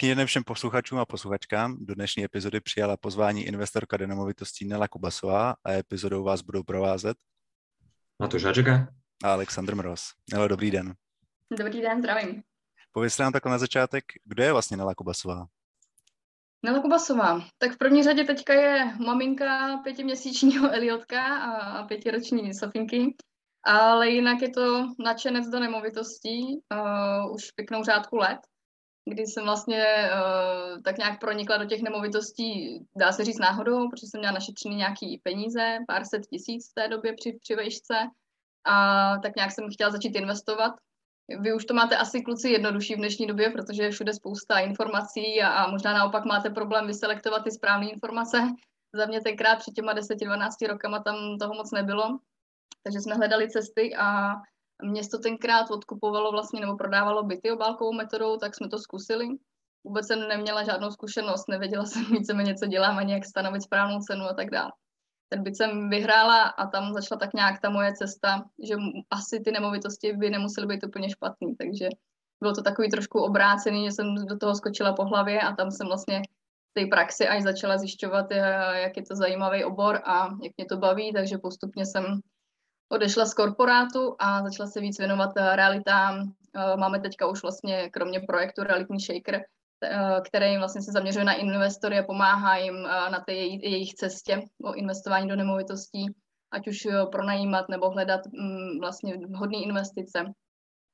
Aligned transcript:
Pěkný 0.00 0.14
den 0.14 0.26
všem 0.26 0.44
posluchačům 0.44 0.98
a 0.98 1.06
posluchačkám. 1.06 1.76
Do 1.80 1.94
dnešní 1.94 2.24
epizody 2.24 2.60
přijala 2.60 2.96
pozvání 2.96 3.44
investorka 3.44 3.96
do 3.96 4.06
nemovitostí 4.06 4.64
Nela 4.64 4.88
Kubasová 4.88 5.54
a 5.64 5.72
epizodou 5.72 6.24
vás 6.24 6.42
budou 6.42 6.62
provázet 6.62 7.16
Matuš 8.18 8.44
Hačeka 8.44 8.88
a 9.24 9.32
Aleksandr 9.32 9.74
Mroz. 9.74 10.12
Nelo, 10.32 10.48
dobrý 10.48 10.70
den. 10.70 10.94
Dobrý 11.58 11.80
den, 11.80 11.98
zdravím. 11.98 12.42
Povězte 12.92 13.22
nám 13.22 13.32
takhle 13.32 13.52
na 13.52 13.58
začátek, 13.58 14.04
kdo 14.24 14.42
je 14.42 14.52
vlastně 14.52 14.76
Nela 14.76 14.94
Kubasová? 14.94 15.46
Nela 16.62 16.82
Kubasová. 16.82 17.40
Tak 17.58 17.72
v 17.72 17.78
první 17.78 18.02
řadě 18.02 18.24
teďka 18.24 18.54
je 18.54 18.96
maminka 19.06 19.76
pětiměsíčního 19.84 20.70
Eliotka 20.74 21.36
a 21.38 21.82
pětiroční 21.82 22.54
Sofinky, 22.54 23.16
ale 23.64 24.10
jinak 24.10 24.42
je 24.42 24.50
to 24.50 24.86
nadšenec 25.04 25.46
do 25.48 25.60
nemovitostí 25.60 26.42
uh, 26.44 27.34
už 27.34 27.50
pěknou 27.50 27.84
řádku 27.84 28.16
let 28.16 28.38
kdy 29.08 29.22
jsem 29.22 29.44
vlastně 29.44 30.10
uh, 30.12 30.82
tak 30.82 30.98
nějak 30.98 31.20
pronikla 31.20 31.56
do 31.56 31.64
těch 31.64 31.82
nemovitostí, 31.82 32.80
dá 32.96 33.12
se 33.12 33.24
říct 33.24 33.38
náhodou, 33.38 33.88
protože 33.88 34.06
jsem 34.06 34.20
měla 34.20 34.34
našetřený 34.34 34.76
nějaký 34.76 35.20
peníze, 35.24 35.78
pár 35.86 36.04
set 36.04 36.26
tisíc 36.26 36.70
v 36.70 36.74
té 36.74 36.88
době 36.88 37.12
při, 37.12 37.38
při 37.40 37.54
vejšce 37.54 37.94
a 38.64 39.14
tak 39.22 39.36
nějak 39.36 39.52
jsem 39.52 39.70
chtěla 39.70 39.90
začít 39.90 40.16
investovat. 40.16 40.72
Vy 41.40 41.52
už 41.52 41.64
to 41.64 41.74
máte 41.74 41.96
asi 41.96 42.22
kluci 42.22 42.50
jednodušší 42.50 42.94
v 42.94 42.98
dnešní 42.98 43.26
době, 43.26 43.50
protože 43.50 43.82
je 43.82 43.90
všude 43.90 44.14
spousta 44.14 44.58
informací 44.58 45.42
a, 45.42 45.48
a 45.48 45.70
možná 45.70 45.92
naopak 45.94 46.24
máte 46.24 46.50
problém 46.50 46.86
vyselektovat 46.86 47.44
ty 47.44 47.50
správné 47.50 47.90
informace. 47.90 48.42
Za 48.94 49.06
mě 49.06 49.20
tenkrát 49.20 49.58
před 49.58 49.74
těma 49.74 49.94
10-12 49.94 50.68
rokama 50.68 51.02
tam 51.02 51.38
toho 51.40 51.54
moc 51.54 51.72
nebylo, 51.72 52.18
takže 52.82 53.00
jsme 53.00 53.14
hledali 53.14 53.50
cesty 53.50 53.96
a 53.96 54.34
město 54.82 55.18
tenkrát 55.18 55.70
odkupovalo 55.70 56.32
vlastně 56.32 56.60
nebo 56.60 56.76
prodávalo 56.76 57.22
byty 57.22 57.50
obálkovou 57.50 57.92
metodou, 57.92 58.36
tak 58.36 58.54
jsme 58.54 58.68
to 58.68 58.78
zkusili. 58.78 59.28
Vůbec 59.84 60.06
jsem 60.06 60.28
neměla 60.28 60.64
žádnou 60.64 60.90
zkušenost, 60.90 61.48
nevěděla 61.48 61.84
jsem 61.84 62.04
víceméně, 62.04 62.54
co 62.54 62.66
dělám, 62.66 62.98
ani 62.98 63.12
jak 63.12 63.24
stanovit 63.24 63.62
správnou 63.62 64.00
cenu 64.00 64.24
a 64.24 64.34
tak 64.34 64.50
dále. 64.50 64.72
Ten 65.28 65.42
byt 65.42 65.56
jsem 65.56 65.90
vyhrála 65.90 66.42
a 66.42 66.66
tam 66.66 66.92
začala 66.92 67.18
tak 67.18 67.34
nějak 67.34 67.60
ta 67.60 67.70
moje 67.70 67.92
cesta, 67.94 68.44
že 68.68 68.74
asi 69.10 69.40
ty 69.40 69.50
nemovitosti 69.50 70.12
by 70.12 70.30
nemusely 70.30 70.66
být 70.66 70.86
úplně 70.86 71.10
špatný, 71.10 71.56
takže 71.56 71.88
bylo 72.40 72.52
to 72.54 72.62
takový 72.62 72.88
trošku 72.88 73.20
obrácený, 73.20 73.84
že 73.84 73.92
jsem 73.92 74.14
do 74.14 74.38
toho 74.38 74.54
skočila 74.54 74.92
po 74.92 75.04
hlavě 75.04 75.40
a 75.40 75.52
tam 75.52 75.70
jsem 75.70 75.86
vlastně 75.86 76.22
té 76.72 76.86
praxi 76.86 77.28
až 77.28 77.42
začala 77.42 77.78
zjišťovat, 77.78 78.30
jak 78.72 78.96
je 78.96 79.02
to 79.02 79.16
zajímavý 79.16 79.64
obor 79.64 80.00
a 80.04 80.24
jak 80.42 80.52
mě 80.56 80.66
to 80.68 80.76
baví, 80.76 81.12
takže 81.12 81.38
postupně 81.38 81.86
jsem 81.86 82.20
odešla 82.88 83.26
z 83.26 83.34
korporátu 83.34 84.16
a 84.18 84.42
začala 84.42 84.68
se 84.68 84.80
víc 84.80 84.98
věnovat 84.98 85.30
eh, 85.36 85.56
realitám. 85.56 86.32
Eh, 86.56 86.76
máme 86.76 87.00
teďka 87.00 87.26
už 87.26 87.42
vlastně 87.42 87.90
kromě 87.90 88.20
projektu 88.20 88.62
Realitní 88.62 89.00
Shaker, 89.00 89.34
eh, 89.34 90.20
který 90.24 90.58
vlastně 90.58 90.82
se 90.82 90.92
zaměřuje 90.92 91.24
na 91.24 91.32
investory 91.32 91.98
a 91.98 92.02
pomáhá 92.02 92.56
jim 92.56 92.82
na 92.82 93.20
té 93.26 93.32
jejich 93.32 93.94
cestě 93.94 94.42
o 94.64 94.74
investování 94.74 95.28
do 95.28 95.36
nemovitostí, 95.36 96.06
ať 96.50 96.68
už 96.68 96.88
pronajímat 97.12 97.68
nebo 97.68 97.90
hledat 97.90 98.20
mm, 98.26 98.80
vlastně 98.80 99.14
vhodné 99.28 99.58
investice. 99.58 100.24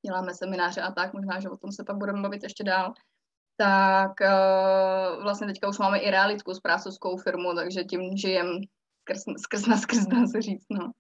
Děláme 0.07 0.35
semináře 0.35 0.81
a 0.81 0.93
tak, 0.93 1.13
možná, 1.13 1.41
že 1.41 1.51
o 1.51 1.57
tom 1.57 1.73
se 1.73 1.85
pak 1.85 1.97
budeme 1.97 2.23
bavit 2.23 2.43
ještě 2.43 2.65
dál. 2.65 2.93
Tak 3.57 4.13
vlastně 5.23 5.47
teďka 5.47 5.69
už 5.69 5.79
máme 5.79 5.99
i 5.99 6.11
realitku 6.11 6.55
s 6.55 6.61
prácovskou 6.61 7.17
firmu, 7.17 7.55
takže 7.55 7.85
tím 7.85 8.17
žijem 8.17 8.47
skrz, 9.01 9.23
skrz 9.39 9.67
na 9.67 9.77
skrz, 9.77 10.07
dá 10.07 10.27
se 10.27 10.43
říct. 10.43 10.67
No. 10.71 10.91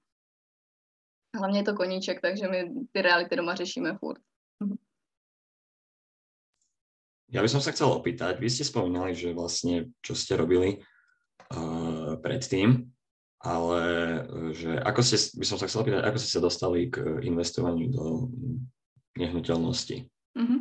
Hlavně 1.35 1.59
je 1.59 1.65
to 1.65 1.75
koníček, 1.75 2.21
takže 2.21 2.49
my 2.49 2.71
ty 2.93 3.03
reality 3.03 3.37
doma 3.37 3.55
řešíme 3.55 3.99
furt. 3.99 4.21
Ja 7.35 7.43
by 7.43 7.51
som 7.51 7.59
sa 7.59 7.75
chcel 7.75 7.91
opýtať, 7.91 8.39
vy 8.39 8.47
ste 8.47 8.63
spomínali, 8.63 9.11
že 9.11 9.35
vlastne 9.35 9.91
čo 10.07 10.15
ste 10.15 10.39
robili 10.39 10.79
uh, 11.51 12.15
predtým, 12.23 12.87
ale 13.43 13.83
že 14.55 14.79
ako 14.79 15.03
ste, 15.03 15.19
by 15.43 15.43
som 15.43 15.59
sa 15.59 15.67
chcel 15.67 15.83
opýtať, 15.83 16.07
ako 16.07 16.19
ste 16.23 16.31
sa 16.31 16.39
dostali 16.39 16.87
k 16.95 17.03
investovaniu 17.27 17.91
do 17.91 18.31
nehnuteľnosti? 19.19 20.07
Mm-hmm. 20.39 20.61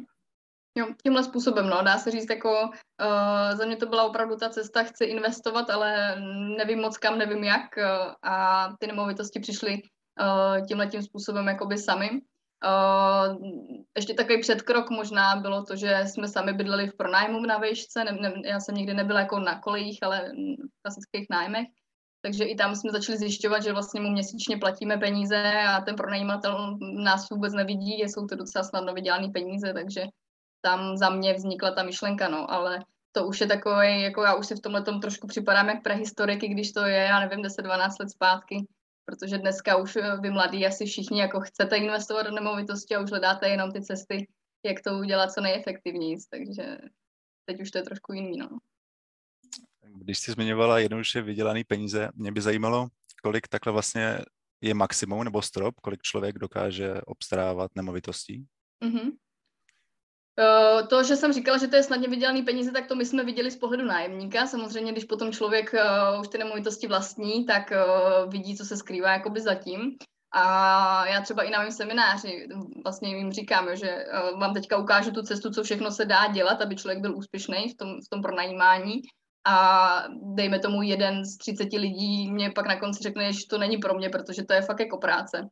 Jo, 0.78 0.86
tímhle 1.04 1.24
způsobem, 1.24 1.70
no, 1.70 1.84
dá 1.86 1.98
se 1.98 2.12
říct, 2.12 2.30
jako 2.30 2.50
uh, 2.50 3.58
za 3.58 3.66
mě 3.66 3.76
to 3.76 3.86
byla 3.86 4.04
opravdu 4.04 4.36
ta 4.36 4.50
cesta, 4.50 4.84
chci 4.84 5.06
investovat, 5.06 5.70
ale 5.70 6.18
nevím 6.58 6.80
moc 6.80 6.98
kam, 6.98 7.18
nevím 7.18 7.44
jak 7.44 7.78
uh, 7.78 8.14
a 8.22 8.68
ty 8.80 8.88
nemovitosti 8.88 9.40
přišly 9.40 9.82
uh, 10.22 10.66
tímhle 10.68 10.88
tím 10.88 11.02
způsobem 11.02 11.48
jakoby 11.48 11.78
sami. 11.78 12.10
Uh, 12.12 13.38
ještě 13.96 14.14
takový 14.14 14.42
předkrok 14.42 14.90
možná 14.90 15.36
bylo 15.36 15.64
to, 15.64 15.76
že 15.76 16.04
jsme 16.06 16.28
sami 16.28 16.54
bydleli 16.54 16.88
v 16.88 16.98
pronájmu 16.98 17.40
na 17.40 17.58
vejšce, 17.58 18.04
ne, 18.04 18.12
ne, 18.12 18.34
já 18.46 18.60
jsem 18.60 18.76
nikdy 18.76 18.94
nebyla 18.94 19.20
jako 19.20 19.40
na 19.40 19.60
kolejích, 19.60 20.04
ale 20.04 20.32
v 20.70 20.82
klasických 20.82 21.28
nájmech, 21.30 21.68
takže 22.22 22.44
i 22.44 22.56
tam 22.56 22.76
jsme 22.76 22.92
začali 22.92 23.18
zjišťovat, 23.18 23.64
že 23.64 23.74
vlastně 23.74 24.02
mu 24.02 24.10
měsíčně 24.10 24.58
platíme 24.58 24.98
peníze 24.98 25.52
a 25.70 25.82
ten 25.82 25.96
pronajímatel 25.96 26.78
nás 27.04 27.30
vůbec 27.30 27.54
nevidí, 27.54 28.02
jsou 28.02 28.28
to 28.28 28.36
docela 28.36 28.64
snadno 28.64 28.94
vydělané 28.94 29.30
peníze, 29.34 29.74
takže 29.74 30.04
tam 30.62 30.98
za 30.98 31.10
mě 31.10 31.34
vznikla 31.34 31.72
ta 31.72 31.84
myšlenka, 31.84 32.30
no, 32.30 32.52
ale 32.52 32.80
to 33.12 33.28
už 33.28 33.42
je 33.42 33.48
takové, 33.48 34.00
jako 34.00 34.22
já 34.22 34.36
už 34.36 34.48
si 34.48 34.56
v 34.56 34.62
tomhle 34.62 34.84
tom 34.84 35.02
trošku 35.02 35.28
připadám 35.28 35.70
jak 35.70 35.84
prehistoriky, 35.84 36.48
když 36.48 36.72
to 36.72 36.86
je, 36.86 36.98
já 36.98 37.20
nevím, 37.20 37.46
10-12 37.46 37.92
let 38.00 38.10
zpátky, 38.10 38.68
protože 39.06 39.38
dneska 39.38 39.78
už 39.78 39.96
eh, 39.96 40.18
vy 40.22 40.30
mladí 40.30 40.66
asi 40.66 40.86
všichni 40.86 41.20
jako 41.20 41.40
chcete 41.40 41.78
investovat 41.78 42.24
do 42.24 42.32
nemovitosti 42.32 42.96
a 42.96 43.00
už 43.00 43.10
hledáte 43.10 43.50
jenom 43.50 43.72
ty 43.72 43.82
cesty, 43.82 44.28
jak 44.66 44.82
to 44.82 44.98
udělat 44.98 45.32
co 45.32 45.42
nejefektivněji, 45.42 46.18
takže 46.30 46.78
teď 47.46 47.62
už 47.62 47.72
to 47.72 47.78
je 47.78 47.84
trošku 47.84 48.14
jiný, 48.14 48.38
no. 48.38 48.50
Když 49.96 50.20
jsi 50.20 50.32
zmiňovala 50.32 50.80
jednoduše 50.80 51.22
vydělané 51.22 51.64
peníze, 51.68 52.10
mě 52.16 52.32
by 52.32 52.42
zajímalo, 52.42 52.88
kolik 53.24 53.48
takhle 53.48 53.74
vlastně 53.74 54.20
je 54.62 54.74
maximum 54.74 55.24
nebo 55.24 55.42
strop, 55.42 55.76
kolik 55.80 56.02
člověk 56.02 56.40
dokáže 56.40 57.02
obstarávat 57.02 57.72
nemovitostí? 57.76 58.46
Mm-hmm. 58.86 59.12
Eh, 60.40 60.88
to, 60.88 61.04
že 61.04 61.16
jsem 61.16 61.34
říkala, 61.34 61.58
že 61.58 61.68
to 61.68 61.76
je 61.76 61.84
snadně 61.84 62.08
vydělaný 62.08 62.44
peníze, 62.44 62.72
tak 62.72 62.88
to 62.88 62.96
my 62.96 63.06
jsme 63.06 63.24
viděli 63.24 63.52
z 63.52 63.58
pohledu 63.58 63.86
nájemníka. 63.86 64.48
Samozřejmě, 64.48 64.92
když 64.92 65.04
potom 65.04 65.32
člověk 65.32 65.74
uh, 65.74 66.22
už 66.22 66.28
ty 66.28 66.38
nemovitosti 66.38 66.88
vlastní, 66.88 67.46
tak 67.46 67.72
uh, 67.72 68.32
vidí, 68.32 68.58
co 68.58 68.66
se 68.66 68.78
skrývá 68.78 69.12
jakoby 69.12 69.42
zatím. 69.42 69.98
A 70.36 71.08
já 71.08 71.22
třeba 71.22 71.44
i 71.44 71.50
na 71.50 71.60
mém 71.60 71.72
semináři 71.72 72.48
vlastně 72.84 73.18
jim 73.18 73.32
říkám, 73.32 73.76
že 73.76 74.06
vám 74.40 74.54
teďka 74.54 74.78
ukážu 74.78 75.12
tu 75.12 75.22
cestu, 75.22 75.50
co 75.50 75.64
všechno 75.64 75.92
se 75.92 76.06
dá 76.06 76.28
dělat, 76.28 76.62
aby 76.62 76.76
člověk 76.76 77.02
byl 77.02 77.18
úspěšný 77.18 77.70
v 77.70 77.78
tom, 77.78 77.88
v 78.06 78.10
tom 78.10 78.22
pronajímání. 78.22 79.02
A 79.48 80.04
dejme 80.36 80.60
tomu 80.60 80.82
jeden 80.82 81.26
z 81.26 81.38
30 81.38 81.64
lidí 81.74 82.32
mě 82.32 82.52
pak 82.52 82.68
na 82.68 82.80
konci 82.80 83.04
řekne, 83.04 83.34
že 83.34 83.48
to 83.50 83.58
není 83.58 83.78
pro 83.78 83.94
mě, 83.94 84.10
protože 84.10 84.44
to 84.44 84.54
je 84.54 84.62
fakt 84.62 84.80
jako 84.80 84.98
práce. 84.98 85.48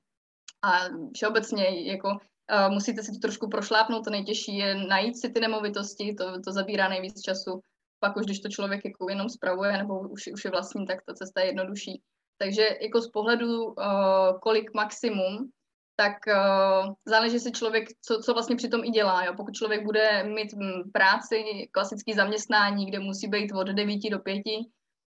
A 0.63 0.71
všeobecně 1.13 1.91
jako 1.91 2.17
Uh, 2.51 2.73
musíte 2.73 3.03
si 3.03 3.11
to 3.11 3.19
trošku 3.19 3.49
prošlápnout, 3.49 4.03
to 4.03 4.09
nejtěžší 4.09 4.57
je 4.57 4.75
najít 4.75 5.17
si 5.17 5.29
ty 5.29 5.39
nemovitosti, 5.39 6.13
to, 6.13 6.41
to 6.41 6.51
zabírá 6.51 6.89
nejvíc 6.89 7.21
času. 7.21 7.61
Pak 7.99 8.17
už, 8.17 8.25
když 8.25 8.39
to 8.39 8.49
člověk 8.49 8.81
jako 8.85 9.09
jenom 9.09 9.29
spravuje 9.29 9.77
nebo 9.77 9.99
už, 9.99 10.29
už 10.33 10.45
je 10.45 10.51
vlastní, 10.51 10.85
tak 10.85 10.99
ta 11.07 11.13
cesta 11.13 11.41
je 11.41 11.47
jednodušší. 11.47 12.01
Takže 12.37 12.67
jako 12.81 13.01
z 13.01 13.09
pohledu, 13.09 13.65
uh, 13.65 14.39
kolik 14.41 14.73
maximum, 14.73 15.49
tak 15.95 16.13
uh, 16.27 16.93
záleží 17.05 17.39
si 17.39 17.51
člověk, 17.51 17.87
co, 18.05 18.19
co 18.19 18.33
vlastně 18.33 18.55
přitom 18.55 18.83
i 18.83 18.89
dělá. 18.89 19.25
Jo? 19.25 19.33
Pokud 19.37 19.53
člověk 19.53 19.83
bude 19.83 20.23
mít 20.23 20.53
m, 20.53 20.83
práci, 20.93 21.43
klasický 21.71 22.13
zaměstnání, 22.13 22.85
kde 22.85 22.99
musí 22.99 23.27
být 23.27 23.51
od 23.51 23.67
9 23.67 24.09
do 24.11 24.19
5, 24.19 24.41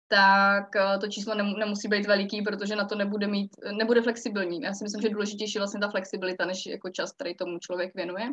tak 0.08 0.76
eh, 0.76 0.98
to 0.98 1.08
číslo 1.08 1.36
nemusí 1.36 1.88
být 1.88 2.06
veliký, 2.06 2.42
protože 2.42 2.76
na 2.76 2.86
to 2.86 2.96
nebude 2.96 3.28
mít, 3.28 3.52
nebude 3.72 4.02
flexibilní. 4.02 4.62
Já 4.62 4.74
si 4.74 4.84
myslím, 4.84 5.02
že 5.02 5.10
důležitější 5.10 5.58
je 5.58 5.60
vlastně 5.60 5.80
ta 5.80 5.90
flexibilita, 5.90 6.46
než 6.46 6.66
jako 6.66 6.90
čas, 6.90 7.12
který 7.12 7.36
tomu 7.36 7.60
člověk 7.60 7.96
věnuje. 7.96 8.30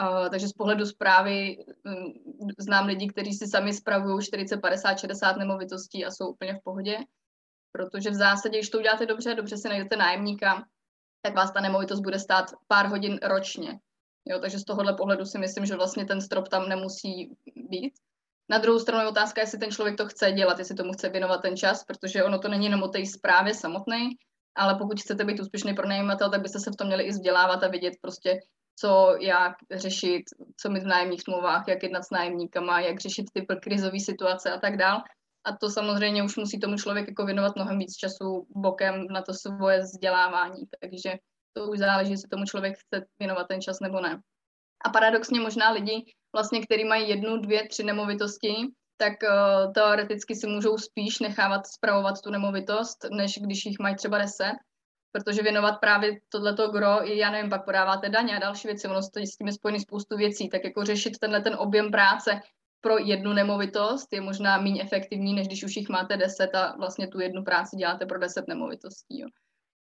Uh, 0.00 0.28
takže 0.28 0.48
z 0.48 0.52
pohledu 0.52 0.86
zprávy 0.86 1.56
um, 1.84 2.14
znám 2.58 2.86
lidi, 2.86 3.08
kteří 3.08 3.32
si 3.32 3.46
sami 3.46 3.72
spravují 3.72 4.24
40, 4.24 4.56
50, 4.56 4.98
60 4.98 5.36
nemovitostí 5.36 6.04
a 6.04 6.10
jsou 6.10 6.28
úplně 6.28 6.54
v 6.54 6.62
pohodě, 6.64 6.98
protože 7.72 8.10
v 8.10 8.14
zásadě, 8.14 8.58
když 8.58 8.70
to 8.70 8.78
uděláte 8.78 9.06
dobře, 9.06 9.34
dobře 9.34 9.56
si 9.56 9.68
najdete 9.68 9.96
nájemníka, 9.96 10.64
tak 11.22 11.34
vás 11.34 11.50
ta 11.50 11.60
nemovitost 11.60 12.00
bude 12.00 12.18
stát 12.18 12.44
pár 12.66 12.86
hodin 12.86 13.18
ročně. 13.22 13.78
Jo, 14.28 14.38
takže 14.40 14.58
z 14.58 14.64
tohohle 14.64 14.94
pohledu 14.94 15.24
si 15.24 15.38
myslím, 15.38 15.66
že 15.66 15.76
vlastně 15.76 16.04
ten 16.04 16.20
strop 16.20 16.48
tam 16.48 16.68
nemusí 16.68 17.36
být. 17.56 17.92
Na 18.48 18.58
druhou 18.58 18.78
stranu 18.78 19.02
je 19.02 19.08
otázka, 19.08 19.40
jestli 19.40 19.58
ten 19.58 19.70
člověk 19.70 19.96
to 19.96 20.06
chce 20.06 20.32
dělat, 20.32 20.58
jestli 20.58 20.74
tomu 20.74 20.92
chce 20.92 21.08
věnovat 21.08 21.42
ten 21.42 21.56
čas, 21.56 21.84
protože 21.84 22.24
ono 22.24 22.38
to 22.38 22.48
není 22.48 22.64
jenom 22.64 22.82
o 22.82 22.88
té 22.88 23.06
zprávě 23.06 23.54
samotné, 23.54 23.98
ale 24.56 24.74
pokud 24.74 25.00
chcete 25.00 25.24
být 25.24 25.40
úspěšný 25.40 25.74
pronajímatel, 25.74 26.30
tak 26.30 26.42
byste 26.42 26.60
se 26.60 26.70
v 26.70 26.76
tom 26.76 26.86
měli 26.86 27.04
i 27.04 27.10
vzdělávat 27.10 27.62
a 27.62 27.68
vidět 27.68 27.94
prostě, 28.00 28.38
co, 28.78 29.16
jak 29.20 29.52
řešit, 29.70 30.22
co 30.60 30.70
mít 30.70 30.82
v 30.82 30.86
nájemních 30.86 31.22
smlouvách, 31.22 31.64
jak 31.68 31.82
jednat 31.82 32.02
s 32.04 32.10
nájemníkama, 32.10 32.80
jak 32.80 33.00
řešit 33.00 33.24
ty 33.32 33.46
krizové 33.62 34.00
situace 34.00 34.52
a 34.52 34.58
tak 34.58 34.76
dál. 34.76 35.02
A 35.44 35.56
to 35.56 35.70
samozřejmě 35.70 36.22
už 36.22 36.36
musí 36.36 36.60
tomu 36.60 36.76
člověk 36.76 37.08
jako 37.08 37.26
věnovat 37.26 37.56
mnohem 37.56 37.78
víc 37.78 37.96
času 37.96 38.46
bokem 38.50 39.06
na 39.06 39.22
to 39.22 39.34
svoje 39.34 39.80
vzdělávání. 39.80 40.62
Takže 40.80 41.18
to 41.52 41.68
už 41.68 41.78
záleží, 41.78 42.10
jestli 42.10 42.28
tomu 42.28 42.44
člověk 42.44 42.74
chce 42.78 43.06
věnovat 43.18 43.48
ten 43.48 43.60
čas 43.60 43.80
nebo 43.80 44.00
ne. 44.00 44.20
A 44.84 44.88
paradoxně 44.90 45.40
možná 45.40 45.70
lidi 45.70 46.04
vlastně, 46.36 46.60
který 46.60 46.84
mají 46.84 47.08
jednu, 47.08 47.36
dvě, 47.36 47.68
tři 47.68 47.82
nemovitosti, 47.82 48.54
tak 48.96 49.12
uh, 49.22 49.72
teoreticky 49.72 50.34
si 50.34 50.46
můžou 50.46 50.78
spíš 50.78 51.18
nechávat 51.18 51.66
spravovat 51.66 52.20
tu 52.20 52.30
nemovitost, 52.30 52.98
než 53.10 53.38
když 53.38 53.66
jich 53.66 53.78
mají 53.78 53.96
třeba 53.96 54.18
deset, 54.18 54.56
protože 55.12 55.42
věnovat 55.42 55.80
právě 55.80 56.20
tohleto 56.28 56.68
gro, 56.68 57.08
i 57.08 57.18
já 57.18 57.30
nevím, 57.30 57.50
pak 57.50 57.64
podáváte 57.64 58.08
daně 58.08 58.36
a 58.36 58.38
další 58.38 58.68
věci, 58.68 58.88
ono 58.88 59.02
s 59.02 59.36
tím 59.38 59.46
je 59.46 59.52
spojený 59.52 59.80
spoustu 59.80 60.16
věcí, 60.16 60.48
tak 60.48 60.64
jako 60.64 60.84
řešit 60.84 61.18
tenhle 61.18 61.40
ten 61.40 61.54
objem 61.58 61.90
práce 61.90 62.40
pro 62.80 62.98
jednu 62.98 63.32
nemovitost 63.32 64.12
je 64.12 64.20
možná 64.20 64.60
méně 64.60 64.82
efektivní, 64.82 65.34
než 65.34 65.46
když 65.46 65.64
už 65.64 65.76
jich 65.76 65.88
máte 65.88 66.16
deset 66.16 66.54
a 66.54 66.76
vlastně 66.76 67.08
tu 67.08 67.20
jednu 67.20 67.44
práci 67.44 67.76
děláte 67.76 68.06
pro 68.06 68.18
deset 68.18 68.48
nemovitostí. 68.48 69.20
Jo. 69.20 69.28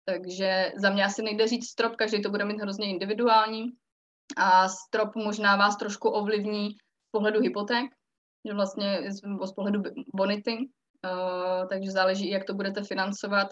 Takže 0.05 0.73
za 0.77 0.91
mě 0.91 1.05
asi 1.05 1.23
nejde 1.23 1.47
říct 1.47 1.69
strop, 1.69 1.97
každý 1.97 2.23
to 2.23 2.31
bude 2.31 2.45
mít 2.45 2.61
hrozně 2.61 2.91
individuální 2.91 3.73
a 4.37 4.69
strop 4.69 5.17
možná 5.17 5.57
vás 5.57 5.77
trošku 5.77 6.09
ovlivní 6.09 6.71
z 6.71 7.11
pohledu 7.11 7.41
hypoték, 7.41 7.91
že 8.49 8.55
vlastně 8.55 9.13
z 9.45 9.53
pohledu 9.53 9.83
bonity, 10.15 10.59
uh, 10.59 11.69
takže 11.69 11.91
záleží, 11.91 12.31
jak 12.31 12.45
to 12.45 12.55
budete 12.55 12.83
financovat. 12.85 13.49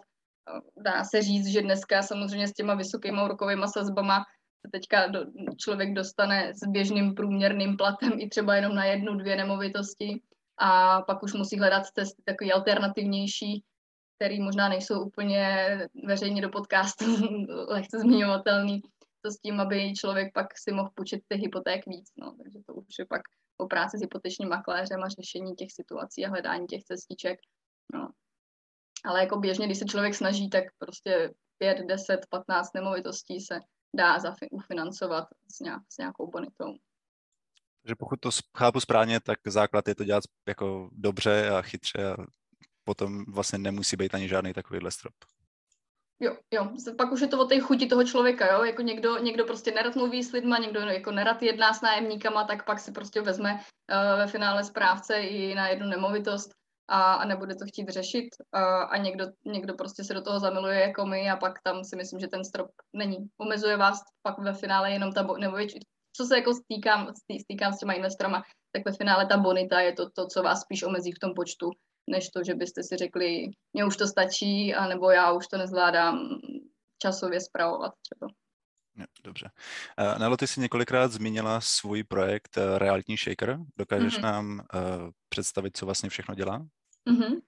Dá 0.77 1.05
se 1.05 1.23
říct, 1.23 1.47
že 1.47 1.63
dneska 1.63 2.03
samozřejmě 2.03 2.49
s 2.49 2.53
těma 2.53 2.75
vysokýma 2.75 3.25
úrokovými 3.25 3.69
sazbama 3.69 4.25
se 4.67 4.71
teďka 4.73 5.07
do, 5.07 5.21
člověk 5.57 5.95
dostane 5.95 6.53
s 6.55 6.69
běžným 6.69 7.15
průměrným 7.15 7.77
platem 7.77 8.13
i 8.19 8.29
třeba 8.29 8.55
jenom 8.55 8.75
na 8.75 8.85
jednu, 8.85 9.15
dvě 9.15 9.37
nemovitosti. 9.37 10.21
A 10.59 11.03
pak 11.03 11.23
už 11.23 11.33
musí 11.33 11.59
hledat 11.59 11.87
cesty 11.87 12.23
takový 12.25 12.53
alternativnější, 12.53 13.65
který 14.17 14.41
možná 14.41 14.69
nejsou 14.69 15.05
úplně 15.05 15.69
veřejně 16.05 16.43
do 16.43 16.49
podcastu 16.49 17.05
lehce 17.69 17.99
zmiňovatelný, 17.99 18.83
to 19.23 19.31
s 19.31 19.39
tím, 19.39 19.61
aby 19.61 19.95
člověk 19.95 20.33
pak 20.35 20.59
si 20.59 20.73
mohl 20.73 20.91
půjčit 20.95 21.23
ty 21.29 21.37
hypoték 21.37 21.87
víc. 21.87 22.11
No. 22.19 22.37
Takže 22.43 22.59
to 22.67 22.75
už 22.75 22.99
je 22.99 23.07
pak 23.07 23.23
o 23.57 23.67
práci 23.67 23.99
s 23.99 24.01
hypotečním 24.01 24.49
makléřem 24.49 25.03
a 25.03 25.09
řešení 25.09 25.55
těch 25.55 25.73
situací 25.73 26.27
a 26.27 26.31
hledání 26.31 26.67
těch 26.67 26.85
cestiček. 26.85 27.39
No. 27.95 28.09
Ale 29.05 29.21
jako 29.21 29.39
běžně, 29.39 29.67
když 29.67 29.79
se 29.79 29.85
člověk 29.85 30.15
snaží, 30.15 30.51
tak 30.51 30.65
prostě 30.79 31.35
5, 31.59 31.87
10, 31.87 32.21
15 32.31 32.75
nemovitostí 32.75 33.41
se 33.41 33.61
dá 33.97 34.19
zafi- 34.19 34.49
ufinancovat 34.51 35.25
s, 35.51 35.61
nějak, 35.61 35.83
s 35.89 35.99
nějakou 35.99 36.31
bonitou. 36.31 36.75
Takže 37.83 37.95
pokud 37.95 38.21
to 38.21 38.31
chápu 38.59 38.81
správně, 38.81 39.21
tak 39.21 39.39
základ 39.47 39.89
je 39.89 39.95
to 39.95 40.05
dělat 40.05 40.25
jako 40.49 40.91
dobře 40.93 41.51
a 41.51 41.63
chytře 41.63 42.13
a 42.13 42.17
potom 42.85 43.25
vlastně 43.25 43.59
nemusí 43.59 43.97
být 43.97 44.15
ani 44.15 44.29
žádný 44.29 44.53
takovýhle 44.53 44.91
strop. 44.91 45.15
Jo, 46.23 46.37
jo, 46.55 46.69
pak 46.99 47.13
už 47.13 47.21
je 47.21 47.29
to 47.29 47.41
o 47.41 47.45
té 47.45 47.61
chuti 47.61 47.87
toho 47.87 48.05
člověka, 48.05 48.53
jo, 48.53 48.65
jako 48.65 48.83
někdo, 48.83 49.19
někdo 49.19 49.45
prostě 49.45 49.71
nerad 49.71 49.97
mluví 49.97 50.23
s 50.23 50.33
lidma, 50.33 50.59
někdo 50.59 50.81
jako 50.81 51.11
nerad 51.11 51.43
jedná 51.43 51.73
s 51.73 51.81
nájemníkama, 51.81 52.45
tak 52.45 52.65
pak 52.65 52.79
si 52.79 52.93
prostě 52.93 53.21
vezme 53.21 53.53
uh, 53.55 54.19
ve 54.19 54.27
finále 54.27 54.65
správce 54.65 55.21
i 55.21 55.55
na 55.55 55.69
jednu 55.69 55.89
nemovitost 55.89 56.51
a, 56.89 57.15
a 57.15 57.25
nebude 57.25 57.55
to 57.55 57.67
chtít 57.67 57.89
řešit. 57.89 58.29
A, 58.53 58.83
a 58.83 58.97
někdo, 58.97 59.25
někdo 59.45 59.75
prostě 59.75 60.05
se 60.05 60.15
do 60.15 60.23
toho 60.23 60.41
zamiluje 60.41 60.81
jako 60.81 61.07
my 61.07 61.31
a 61.31 61.37
pak 61.37 61.63
tam 61.63 61.85
si 61.85 61.97
myslím, 61.97 62.21
že 62.21 62.29
ten 62.29 62.45
strop 62.45 62.71
není. 62.93 63.17
Omezuje 63.39 63.77
vás 63.77 64.01
pak 64.23 64.39
ve 64.39 64.53
finále 64.53 64.93
jenom 64.93 65.13
ta, 65.13 65.23
bo, 65.23 65.37
nebo 65.37 65.57
věč, 65.57 65.73
co 66.17 66.25
se 66.25 66.37
jako 66.37 66.55
stýkám, 66.55 67.13
stýkám 67.41 67.73
s 67.73 67.79
těma 67.79 67.93
investorama, 67.93 68.43
tak 68.73 68.85
ve 68.85 68.93
finále 68.93 69.27
ta 69.27 69.37
bonita 69.37 69.81
je 69.81 69.93
to, 69.93 70.11
to, 70.11 70.27
co 70.27 70.43
vás 70.43 70.61
spíš 70.61 70.83
omezí 70.83 71.13
v 71.13 71.19
tom 71.19 71.35
počtu, 71.35 71.71
než 72.11 72.29
to, 72.29 72.45
že 72.45 72.55
byste 72.55 72.83
si 72.83 72.97
řekli, 72.97 73.51
mně 73.73 73.85
už 73.85 73.97
to 73.97 74.07
stačí, 74.07 74.75
anebo 74.75 75.11
já 75.11 75.33
už 75.33 75.47
to 75.47 75.59
nezvládám 75.59 76.41
časově 77.03 77.41
zpravovat 77.41 77.93
třeba. 78.03 78.33
Dobře. 79.25 79.51
Uh, 80.01 80.19
Nelo, 80.19 80.37
ty 80.37 80.47
jsi 80.47 80.61
několikrát 80.61 81.13
zmínila 81.13 81.61
svůj 81.61 82.05
projekt 82.05 82.57
uh, 82.57 82.79
Realitní 82.79 83.17
Shaker. 83.17 83.59
Dokážeš 83.77 84.19
mm-hmm. 84.19 84.23
nám 84.23 84.61
uh, 84.75 85.11
představit, 85.29 85.77
co 85.77 85.87
vlastně 85.87 86.09
všechno 86.09 86.35
dělá? 86.35 86.67
Mm-hmm. 87.11 87.41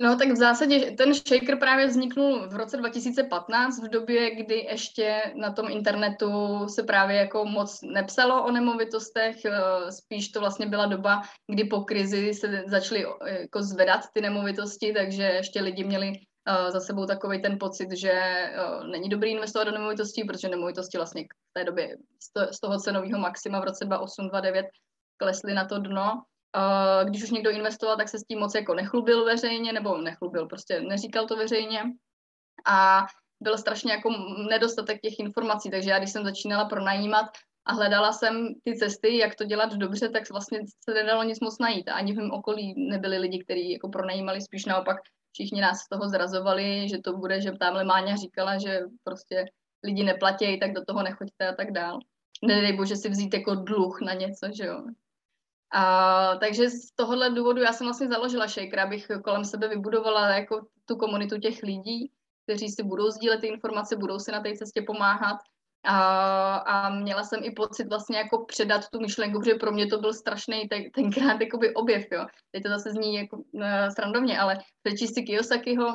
No 0.00 0.16
tak 0.16 0.28
v 0.28 0.36
zásadě 0.36 0.90
ten 0.90 1.14
shaker 1.14 1.58
právě 1.58 1.86
vzniknul 1.86 2.48
v 2.48 2.56
roce 2.56 2.76
2015, 2.76 3.82
v 3.82 3.88
době, 3.88 4.34
kdy 4.34 4.54
ještě 4.54 5.22
na 5.34 5.52
tom 5.52 5.70
internetu 5.70 6.28
se 6.68 6.82
právě 6.82 7.16
jako 7.16 7.44
moc 7.44 7.80
nepsalo 7.82 8.44
o 8.44 8.50
nemovitostech, 8.50 9.44
eh, 9.44 9.92
spíš 9.92 10.28
to 10.28 10.40
vlastně 10.40 10.66
byla 10.66 10.86
doba, 10.86 11.22
kdy 11.50 11.64
po 11.64 11.80
krizi 11.80 12.34
se 12.34 12.64
začaly 12.66 13.06
eh, 13.06 13.40
jako 13.40 13.62
zvedat 13.62 14.00
ty 14.12 14.20
nemovitosti, 14.20 14.92
takže 14.92 15.22
ještě 15.22 15.60
lidi 15.60 15.84
měli 15.84 16.12
eh, 16.48 16.70
za 16.70 16.80
sebou 16.80 17.06
takový 17.06 17.42
ten 17.42 17.58
pocit, 17.58 17.88
že 17.92 18.12
není 18.90 19.08
dobrý 19.08 19.30
investovat 19.30 19.64
do 19.64 19.70
nemovitostí, 19.70 20.24
protože 20.24 20.48
nemovitosti 20.48 20.98
vlastně 20.98 21.22
v 21.22 21.52
té 21.52 21.64
době 21.64 21.96
z 22.52 22.60
toho 22.60 22.78
cenového 22.78 23.18
maxima 23.18 23.60
v 23.60 23.64
roce 23.64 23.84
2008-2009 23.84 24.64
klesly 25.16 25.54
na 25.54 25.64
to 25.64 25.78
dno 25.78 26.22
Uh, 26.56 27.08
když 27.08 27.22
už 27.22 27.30
někdo 27.30 27.50
investoval, 27.50 27.96
tak 27.96 28.08
se 28.08 28.18
s 28.18 28.24
tím 28.24 28.38
moc 28.38 28.54
jako 28.54 28.74
nechlubil 28.74 29.24
veřejně, 29.24 29.72
nebo 29.72 29.98
nechlubil, 29.98 30.46
prostě 30.46 30.80
neříkal 30.80 31.26
to 31.26 31.36
veřejně. 31.36 31.82
A 32.66 33.06
byl 33.42 33.58
strašně 33.58 33.92
jako 33.92 34.10
nedostatek 34.50 35.00
těch 35.00 35.18
informací, 35.18 35.70
takže 35.70 35.90
já 35.90 35.98
když 35.98 36.12
jsem 36.12 36.24
začínala 36.24 36.64
pronajímat 36.64 37.26
a 37.64 37.72
hledala 37.72 38.12
jsem 38.12 38.48
ty 38.64 38.76
cesty, 38.76 39.18
jak 39.18 39.34
to 39.34 39.44
dělat 39.44 39.74
dobře, 39.74 40.08
tak 40.08 40.30
vlastně 40.30 40.60
se 40.88 40.94
nedalo 40.94 41.22
nic 41.22 41.40
moc 41.40 41.58
najít. 41.58 41.88
A 41.88 41.94
ani 41.94 42.12
v 42.12 42.16
mém 42.16 42.30
okolí 42.30 42.74
nebyli 42.76 43.18
lidi, 43.18 43.44
kteří 43.44 43.72
jako 43.72 43.88
pronajímali, 43.88 44.40
spíš 44.40 44.64
naopak 44.64 44.96
všichni 45.32 45.60
nás 45.60 45.78
z 45.78 45.88
toho 45.88 46.08
zrazovali, 46.08 46.88
že 46.88 46.98
to 46.98 47.12
bude, 47.16 47.40
že 47.40 47.52
tamhle 47.52 47.84
Máňa 47.84 48.16
říkala, 48.16 48.58
že 48.58 48.80
prostě 49.04 49.44
lidi 49.84 50.04
neplatí, 50.04 50.60
tak 50.60 50.72
do 50.72 50.84
toho 50.84 51.02
nechoďte 51.02 51.48
a 51.48 51.54
tak 51.54 51.72
dál. 51.72 51.98
Nedej 52.44 52.72
bože 52.72 52.96
si 52.96 53.08
vzít 53.08 53.34
jako 53.34 53.54
dluh 53.54 54.00
na 54.00 54.14
něco, 54.14 54.46
že 54.56 54.66
jo. 54.66 54.84
A, 55.72 56.36
takže 56.40 56.70
z 56.70 56.92
tohohle 56.94 57.30
důvodu 57.30 57.62
já 57.62 57.72
jsem 57.72 57.86
vlastně 57.86 58.08
založila 58.08 58.46
Shaker, 58.46 58.80
abych 58.80 59.06
kolem 59.24 59.44
sebe 59.44 59.68
vybudovala 59.68 60.28
jako 60.28 60.66
tu 60.84 60.96
komunitu 60.96 61.38
těch 61.38 61.62
lidí, 61.62 62.12
kteří 62.44 62.68
si 62.68 62.82
budou 62.82 63.10
sdílet 63.10 63.40
ty 63.40 63.46
informace, 63.46 63.96
budou 63.96 64.18
si 64.18 64.32
na 64.32 64.40
té 64.40 64.56
cestě 64.56 64.82
pomáhat. 64.82 65.36
A, 65.84 66.56
a 66.56 66.90
měla 66.90 67.24
jsem 67.24 67.44
i 67.44 67.50
pocit 67.50 67.88
vlastně 67.88 68.18
jako 68.18 68.44
předat 68.44 68.88
tu 68.88 69.00
myšlenku, 69.00 69.38
protože 69.38 69.54
pro 69.54 69.72
mě 69.72 69.86
to 69.86 69.98
byl 69.98 70.12
strašný 70.12 70.68
ten, 70.68 70.90
tenkrát 70.90 71.40
jakoby 71.40 71.74
objev, 71.74 72.06
jo. 72.12 72.26
Teď 72.50 72.62
to 72.62 72.68
zase 72.68 72.90
zní 72.90 73.14
jako 73.14 73.36
uh, 73.36 73.62
srandovně, 73.94 74.40
ale 74.40 74.58
přečíst 74.82 75.14
si 75.14 75.22
Kiyosakiho, 75.22 75.94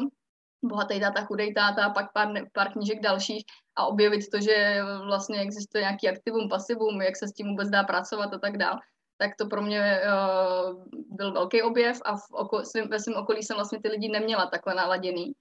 bohatý 0.66 1.00
táta, 1.00 1.26
chudej 1.26 1.54
táta, 1.54 1.90
pak 1.90 2.14
pár, 2.14 2.34
pár 2.54 2.72
knížek 2.72 3.02
dalších 3.02 3.44
a 3.76 3.86
objevit 3.86 4.30
to, 4.32 4.42
že 4.42 4.82
vlastně 5.06 5.40
existuje 5.40 5.82
nějaký 5.82 6.10
aktivum, 6.10 6.50
pasivum, 6.50 7.02
jak 7.02 7.16
se 7.16 7.28
s 7.28 7.34
tím 7.34 7.48
vůbec 7.48 7.70
dá 7.70 7.84
pracovat 7.84 8.34
a 8.34 8.40
tak 8.40 8.58
dále 8.58 8.80
tak 9.18 9.36
to 9.36 9.48
pro 9.48 9.62
mě 9.62 10.02
uh, 10.02 10.84
byl 11.10 11.34
velký 11.34 11.62
objev 11.62 11.98
a 12.06 12.18
v 12.18 12.32
oko, 12.32 12.66
svým, 12.66 12.88
ve 12.88 13.00
svém 13.00 13.16
okolí 13.16 13.44
jsem 13.44 13.56
vlastně 13.56 13.80
ty 13.82 13.90
lidi 13.90 14.10
neměla 14.10 14.46
takhle 14.46 14.76
naladěný. 14.76 15.34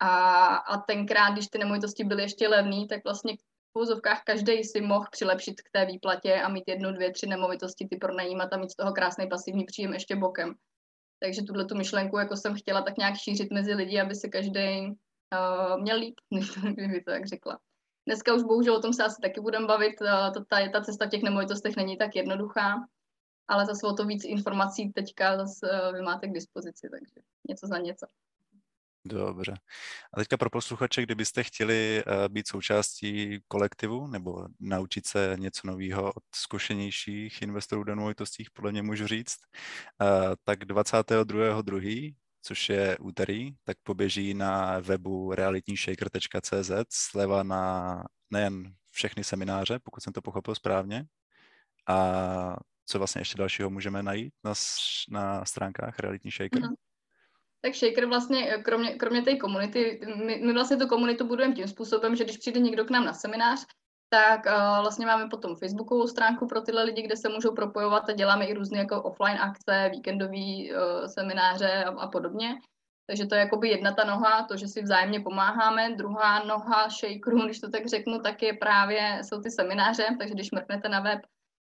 A, 0.00 0.54
a 0.56 0.78
tenkrát, 0.78 1.32
když 1.32 1.46
ty 1.46 1.58
nemovitosti 1.58 2.04
byly 2.04 2.22
ještě 2.22 2.48
levný, 2.48 2.88
tak 2.88 3.04
vlastně 3.04 3.36
v 3.76 3.78
úzovkách 3.78 4.22
každý 4.24 4.64
si 4.64 4.80
mohl 4.80 5.06
přilepšit 5.10 5.60
k 5.60 5.70
té 5.72 5.86
výplatě 5.86 6.42
a 6.42 6.48
mít 6.48 6.64
jednu, 6.66 6.92
dvě, 6.92 7.12
tři 7.12 7.26
nemovitosti, 7.26 7.88
ty 7.88 7.96
pronajímat 7.96 8.52
a 8.52 8.56
mít 8.56 8.70
z 8.70 8.76
toho 8.76 8.92
krásný 8.92 9.28
pasivní 9.28 9.64
příjem 9.64 9.92
ještě 9.92 10.16
bokem. 10.16 10.54
Takže 11.20 11.42
tuhle 11.42 11.64
tu 11.64 11.74
myšlenku 11.74 12.18
jako 12.18 12.36
jsem 12.36 12.54
chtěla 12.54 12.82
tak 12.82 12.98
nějak 12.98 13.14
šířit 13.16 13.52
mezi 13.52 13.74
lidi, 13.74 14.00
aby 14.00 14.14
se 14.14 14.28
každý 14.28 14.88
uh, 14.88 15.80
měl 15.80 15.98
líp, 15.98 16.14
než 16.30 16.88
by 16.88 17.02
to 17.04 17.10
tak 17.10 17.26
řekla. 17.26 17.58
Dneska 18.06 18.34
už 18.34 18.42
bohužel 18.42 18.74
o 18.74 18.80
tom 18.80 18.92
se 18.92 19.04
asi 19.04 19.20
taky 19.22 19.40
budeme 19.40 19.66
bavit. 19.66 20.00
Uh, 20.00 20.44
ta, 20.48 20.68
ta 20.72 20.80
cesta 20.80 21.06
v 21.06 21.08
těch 21.08 21.22
nemovitostech 21.22 21.76
není 21.76 21.96
tak 21.96 22.16
jednoduchá 22.16 22.74
ale 23.48 23.66
zase 23.66 23.86
o 23.86 23.92
to 23.92 24.06
víc 24.06 24.24
informací 24.24 24.92
teďka 24.92 25.36
zase 25.36 25.70
eh, 25.72 25.92
vy 25.92 26.02
máte 26.02 26.28
k 26.28 26.32
dispozici, 26.32 26.88
takže 26.90 27.14
něco 27.48 27.66
za 27.66 27.78
něco. 27.78 28.06
Dobře. 29.04 29.54
A 30.12 30.16
teďka 30.16 30.36
pro 30.36 30.50
posluchače, 30.50 31.02
kdybyste 31.02 31.42
chtěli 31.42 32.04
uh, 32.06 32.28
být 32.28 32.48
součástí 32.48 33.40
kolektivu 33.48 34.06
nebo 34.06 34.46
naučit 34.60 35.06
se 35.06 35.36
něco 35.38 35.66
nového 35.66 36.12
od 36.12 36.22
zkušenějších 36.34 37.42
investorů 37.42 37.84
do 37.84 37.94
nemovitostí, 37.94 38.44
podle 38.52 38.72
mě 38.72 38.82
můžu 38.82 39.06
říct, 39.06 39.36
uh, 40.00 40.34
tak 40.44 40.64
22.2., 40.64 42.14
což 42.42 42.68
je 42.68 42.98
úterý, 42.98 43.54
tak 43.64 43.76
poběží 43.82 44.34
na 44.34 44.78
webu 44.78 45.32
realitníshaker.cz 45.34 46.70
sleva 46.88 47.42
na 47.42 48.04
nejen 48.30 48.74
všechny 48.90 49.24
semináře, 49.24 49.78
pokud 49.78 50.02
jsem 50.02 50.12
to 50.12 50.22
pochopil 50.22 50.54
správně, 50.54 51.04
a 51.88 52.56
co 52.92 52.98
vlastně 52.98 53.20
ještě 53.20 53.38
dalšího 53.38 53.70
můžeme 53.70 54.02
najít 54.02 54.34
na, 54.44 54.52
na 55.08 55.44
stránkách 55.44 55.98
Realitní 55.98 56.30
Shaker? 56.30 56.62
Mm-hmm. 56.62 56.74
Tak 57.60 57.74
Shaker 57.74 58.06
vlastně, 58.06 58.54
eh, 58.54 58.62
kromě, 58.62 58.94
kromě 58.94 59.22
té 59.22 59.36
komunity, 59.36 60.00
my, 60.26 60.40
my 60.44 60.52
vlastně 60.52 60.76
tu 60.76 60.86
komunitu 60.88 61.26
budujeme 61.26 61.54
tím 61.54 61.68
způsobem, 61.68 62.16
že 62.16 62.24
když 62.24 62.36
přijde 62.36 62.60
někdo 62.60 62.84
k 62.84 62.90
nám 62.90 63.04
na 63.04 63.12
seminář, 63.12 63.66
tak 64.08 64.46
uh, 64.46 64.80
vlastně 64.80 65.06
máme 65.06 65.28
potom 65.28 65.56
facebookovou 65.56 66.06
stránku 66.06 66.46
pro 66.46 66.60
tyhle 66.60 66.82
lidi, 66.82 67.02
kde 67.02 67.16
se 67.16 67.28
můžou 67.28 67.54
propojovat 67.54 68.08
a 68.08 68.12
děláme 68.12 68.46
i 68.46 68.54
různé 68.54 68.78
jako 68.78 69.02
offline 69.02 69.38
akce, 69.40 69.88
víkendové 69.92 70.56
uh, 70.68 71.06
semináře 71.06 71.84
a, 71.84 71.90
a 71.90 72.06
podobně. 72.06 72.54
Takže 73.06 73.26
to 73.26 73.34
je 73.34 73.40
jakoby 73.40 73.68
jedna 73.68 73.92
ta 73.92 74.04
noha, 74.04 74.42
to, 74.42 74.56
že 74.56 74.68
si 74.68 74.82
vzájemně 74.82 75.20
pomáháme. 75.20 75.96
Druhá 75.96 76.44
noha 76.44 76.88
shakeru, 76.88 77.38
když 77.44 77.60
to 77.60 77.70
tak 77.70 77.86
řeknu, 77.86 78.18
tak 78.18 78.42
je 78.42 78.52
právě, 78.52 79.20
jsou 79.22 79.40
ty 79.40 79.50
semináře, 79.50 80.06
takže 80.18 80.34
když 80.34 80.50
mrknete 80.50 80.88
na 80.88 81.00
web 81.00 81.20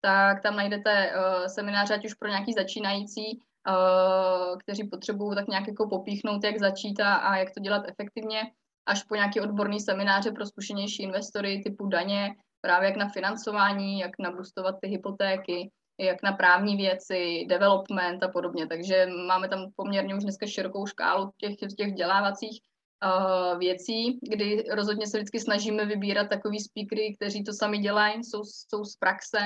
tak 0.04 0.42
tam 0.42 0.56
najdete 0.56 1.12
uh, 1.12 1.46
semináře, 1.46 1.94
ať 1.94 2.06
už 2.06 2.14
pro 2.14 2.30
nějaký 2.30 2.54
začínající, 2.54 3.40
uh, 3.70 4.58
kteří 4.60 4.88
potřebují 4.88 5.36
tak 5.36 5.48
nějak 5.48 5.68
jako 5.68 5.90
popíchnout, 5.90 6.44
jak 6.44 6.60
začít 6.60 7.00
a, 7.00 7.14
a 7.16 7.36
jak 7.36 7.52
to 7.52 7.60
dělat 7.60 7.84
efektivně, 7.88 8.42
až 8.86 9.04
po 9.04 9.16
nějaký 9.16 9.42
odborný 9.42 9.80
semináře 9.80 10.32
pro 10.32 10.46
zkušenější 10.46 11.04
investory 11.04 11.62
typu 11.64 11.88
daně, 11.88 12.36
právě 12.62 12.90
jak 12.90 12.98
na 12.98 13.10
financování, 13.10 14.00
jak 14.00 14.12
nabustovat 14.20 14.76
ty 14.82 14.88
hypotéky, 14.88 15.72
jak 16.00 16.24
na 16.24 16.32
právní 16.32 16.78
věci, 16.78 17.46
development 17.50 18.24
a 18.24 18.28
podobně. 18.28 18.68
Takže 18.68 19.08
máme 19.28 19.48
tam 19.48 19.68
poměrně 19.76 20.16
už 20.16 20.24
dneska 20.24 20.48
širokou 20.48 20.86
škálu 20.86 21.32
těch, 21.38 21.56
těch 21.56 21.88
vzdělávacích 21.88 22.60
uh, 22.60 23.60
věcí, 23.60 24.20
kdy 24.22 24.64
rozhodně 24.72 25.08
se 25.08 25.18
vždycky 25.18 25.40
snažíme 25.40 25.86
vybírat 25.86 26.30
takový 26.30 26.60
speakery, 26.60 27.16
kteří 27.16 27.44
to 27.44 27.54
sami 27.54 27.78
dělají, 27.78 28.24
jsou, 28.24 28.44
jsou 28.44 28.86
z 28.86 28.96
praxe 28.96 29.40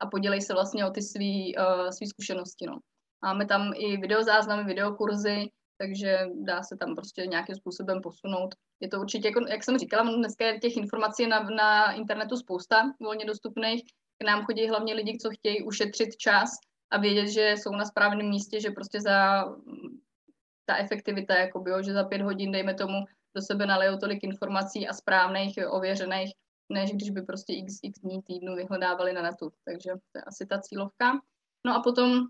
a 0.00 0.06
podělej 0.06 0.40
se 0.40 0.52
vlastně 0.52 0.86
o 0.86 0.90
ty 0.90 1.02
svý, 1.02 1.56
uh, 1.56 1.90
svý 1.90 2.06
zkušenosti. 2.06 2.66
No. 2.66 2.78
Máme 3.24 3.46
tam 3.46 3.72
i 3.76 3.96
videozáznamy, 3.96 4.64
videokurzy, 4.64 5.50
takže 5.78 6.18
dá 6.34 6.62
se 6.62 6.76
tam 6.76 6.94
prostě 6.94 7.26
nějakým 7.26 7.54
způsobem 7.54 8.00
posunout. 8.02 8.54
Je 8.80 8.88
to 8.88 9.00
určitě, 9.00 9.28
jako, 9.28 9.40
jak 9.48 9.64
jsem 9.64 9.78
říkala, 9.78 10.16
dneska 10.16 10.46
je 10.46 10.58
těch 10.58 10.76
informací 10.76 11.26
na, 11.26 11.40
na 11.40 11.92
internetu 11.92 12.36
spousta 12.36 12.92
volně 13.02 13.24
dostupných. 13.24 13.82
K 14.18 14.26
nám 14.26 14.44
chodí 14.44 14.68
hlavně 14.68 14.94
lidi, 14.94 15.18
co 15.18 15.30
chtějí 15.30 15.62
ušetřit 15.62 16.16
čas 16.16 16.50
a 16.92 16.98
vědět, 16.98 17.28
že 17.28 17.54
jsou 17.56 17.70
na 17.70 17.84
správném 17.84 18.28
místě, 18.28 18.60
že 18.60 18.70
prostě 18.70 19.00
za 19.00 19.44
ta 20.66 20.76
efektivita, 20.76 21.34
jakoby, 21.34 21.70
jo, 21.70 21.82
že 21.82 21.92
za 21.92 22.04
pět 22.04 22.22
hodin, 22.22 22.52
dejme 22.52 22.74
tomu, 22.74 23.04
do 23.36 23.42
sebe 23.42 23.66
nalejou 23.66 23.98
tolik 23.98 24.24
informací 24.24 24.88
a 24.88 24.92
správných, 24.92 25.58
ověřených, 25.68 26.32
než 26.70 26.92
když 26.92 27.10
by 27.10 27.22
prostě 27.22 27.52
x, 27.52 27.78
x 27.82 28.00
dní, 28.00 28.22
týdnu 28.22 28.54
vyhledávali 28.54 29.12
na 29.12 29.22
netu. 29.22 29.52
Takže 29.64 29.90
to 30.12 30.18
je 30.18 30.22
asi 30.22 30.46
ta 30.46 30.60
cílovka. 30.60 31.20
No 31.66 31.74
a 31.74 31.82
potom 31.82 32.20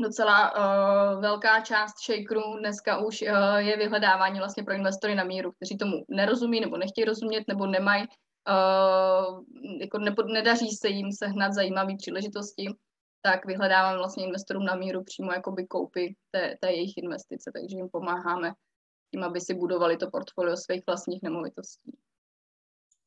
docela 0.00 0.52
uh, 0.52 1.20
velká 1.20 1.60
část 1.60 1.94
shakerů 2.06 2.58
dneska 2.58 2.98
už 2.98 3.22
uh, 3.22 3.56
je 3.56 3.76
vyhledávání 3.76 4.38
vlastně 4.38 4.62
pro 4.62 4.74
investory 4.74 5.14
na 5.14 5.24
míru, 5.24 5.52
kteří 5.52 5.78
tomu 5.78 6.04
nerozumí 6.08 6.60
nebo 6.60 6.76
nechtějí 6.76 7.04
rozumět 7.04 7.44
nebo 7.48 7.66
nemají, 7.66 8.02
uh, 8.02 9.44
jako 9.80 9.98
nepo, 9.98 10.22
nedaří 10.22 10.70
se 10.70 10.88
jim 10.88 11.12
sehnat 11.12 11.52
zajímavé 11.52 11.96
příležitosti, 11.96 12.66
tak 13.22 13.46
vyhledáváme 13.46 13.98
vlastně 13.98 14.24
investorům 14.24 14.64
na 14.64 14.74
míru 14.74 15.04
přímo 15.04 15.32
jakoby 15.32 15.66
koupy 15.66 16.16
té, 16.30 16.56
té 16.60 16.72
jejich 16.72 16.96
investice, 16.96 17.50
takže 17.54 17.76
jim 17.76 17.88
pomáháme 17.88 18.52
tím, 19.14 19.24
aby 19.24 19.40
si 19.40 19.54
budovali 19.54 19.96
to 19.96 20.10
portfolio 20.10 20.56
svých 20.56 20.82
vlastních 20.86 21.22
nemovitostí. 21.22 21.92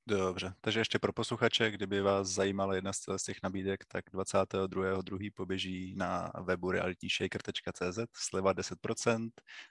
Dobře, 0.07 0.53
takže 0.61 0.79
ještě 0.79 0.99
pro 0.99 1.13
posluchače, 1.13 1.71
kdyby 1.71 2.01
vás 2.01 2.27
zajímala 2.27 2.75
jedna 2.75 2.93
z 2.93 3.23
těch 3.25 3.37
nabídek, 3.43 3.85
tak 3.87 4.05
22.2. 4.13 5.31
poběží 5.33 5.95
na 5.95 6.31
webu 6.41 6.71
realityshaker.cz, 6.71 7.99
sleva 8.13 8.53
10% 8.53 9.29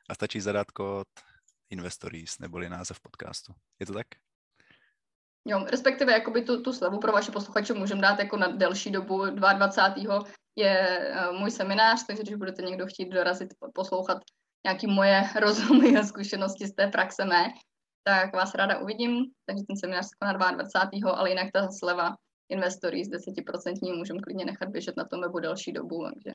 a 0.08 0.14
stačí 0.14 0.40
zadat 0.40 0.70
kód 0.70 1.08
Investories, 1.70 2.38
neboli 2.38 2.68
název 2.68 3.00
podcastu. 3.00 3.52
Je 3.80 3.86
to 3.86 3.92
tak? 3.92 4.06
Jo, 5.48 5.64
respektive 5.70 6.12
jakoby 6.12 6.42
tu, 6.42 6.62
tu 6.62 6.72
slevu 6.72 6.98
pro 6.98 7.12
vaše 7.12 7.32
posluchače 7.32 7.74
můžeme 7.74 8.00
dát 8.00 8.18
jako 8.18 8.36
na 8.36 8.48
delší 8.48 8.90
dobu. 8.90 9.30
22. 9.30 10.24
je 10.56 10.98
uh, 11.30 11.38
můj 11.38 11.50
seminář, 11.50 12.06
takže 12.06 12.22
když 12.22 12.34
budete 12.34 12.62
někdo 12.62 12.86
chtít 12.86 13.08
dorazit 13.08 13.54
poslouchat 13.74 14.18
nějaký 14.66 14.86
moje 14.86 15.22
rozumy 15.40 15.96
a 15.96 16.02
zkušenosti 16.02 16.66
z 16.66 16.74
té 16.74 16.86
praxe 16.86 17.24
mé, 17.24 17.52
tak 18.04 18.34
vás 18.34 18.54
ráda 18.54 18.78
uvidím. 18.78 19.24
Takže 19.46 19.64
ten 19.68 19.76
seminář 19.76 20.04
se 20.04 20.16
koná 20.18 20.32
22. 20.32 21.12
ale 21.12 21.30
jinak 21.30 21.48
ta 21.52 21.68
sleva 21.70 22.16
investory 22.48 23.04
z 23.04 23.08
10% 23.08 23.96
můžeme 23.96 24.20
klidně 24.20 24.44
nechat 24.44 24.68
běžet 24.68 24.96
na 24.96 25.04
tom 25.04 25.20
webu 25.20 25.38
další 25.38 25.72
dobu, 25.72 26.04
takže 26.14 26.34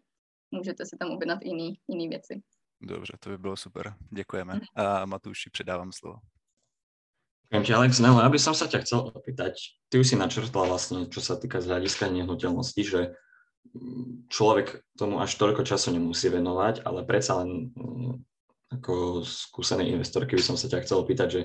můžete 0.51 0.85
si 0.85 0.97
tam 0.97 1.11
objednat 1.11 1.39
jiný, 1.41 1.73
jiný 1.87 2.09
věci. 2.09 2.41
Dobře, 2.81 3.13
to 3.19 3.29
by 3.29 3.37
bylo 3.37 3.57
super. 3.57 3.93
Děkujeme. 4.13 4.53
Mhm. 4.53 4.63
A 4.75 5.05
Matúši, 5.05 5.49
předávám 5.49 5.91
slovo. 5.91 6.19
Ďakujem 7.47 7.63
ti, 7.63 7.73
Alex. 7.73 7.91
No, 8.03 8.19
ja 8.19 8.27
by 8.27 8.39
som 8.43 8.51
sa 8.51 8.67
ťa 8.67 8.83
chcel 8.83 9.07
opýtať, 9.07 9.79
ty 9.87 10.03
už 10.03 10.07
si 10.11 10.19
načrtla 10.19 10.67
vlastne, 10.67 11.07
čo 11.07 11.23
sa 11.23 11.39
týka 11.39 11.63
z 11.63 11.71
hľadiska 11.71 12.11
nehnuteľnosti, 12.11 12.83
že 12.83 13.15
človek 14.27 14.83
tomu 14.99 15.23
až 15.23 15.31
toľko 15.39 15.63
času 15.63 15.95
nemusí 15.95 16.27
venovať, 16.27 16.83
ale 16.83 17.07
predsa 17.07 17.39
len 17.39 17.71
ako 18.71 19.23
skúsený 19.23 19.95
investorky 19.95 20.35
by 20.35 20.43
som 20.43 20.59
sa 20.59 20.67
ťa 20.67 20.83
chcel 20.83 20.99
opýtať, 20.99 21.27
že 21.31 21.41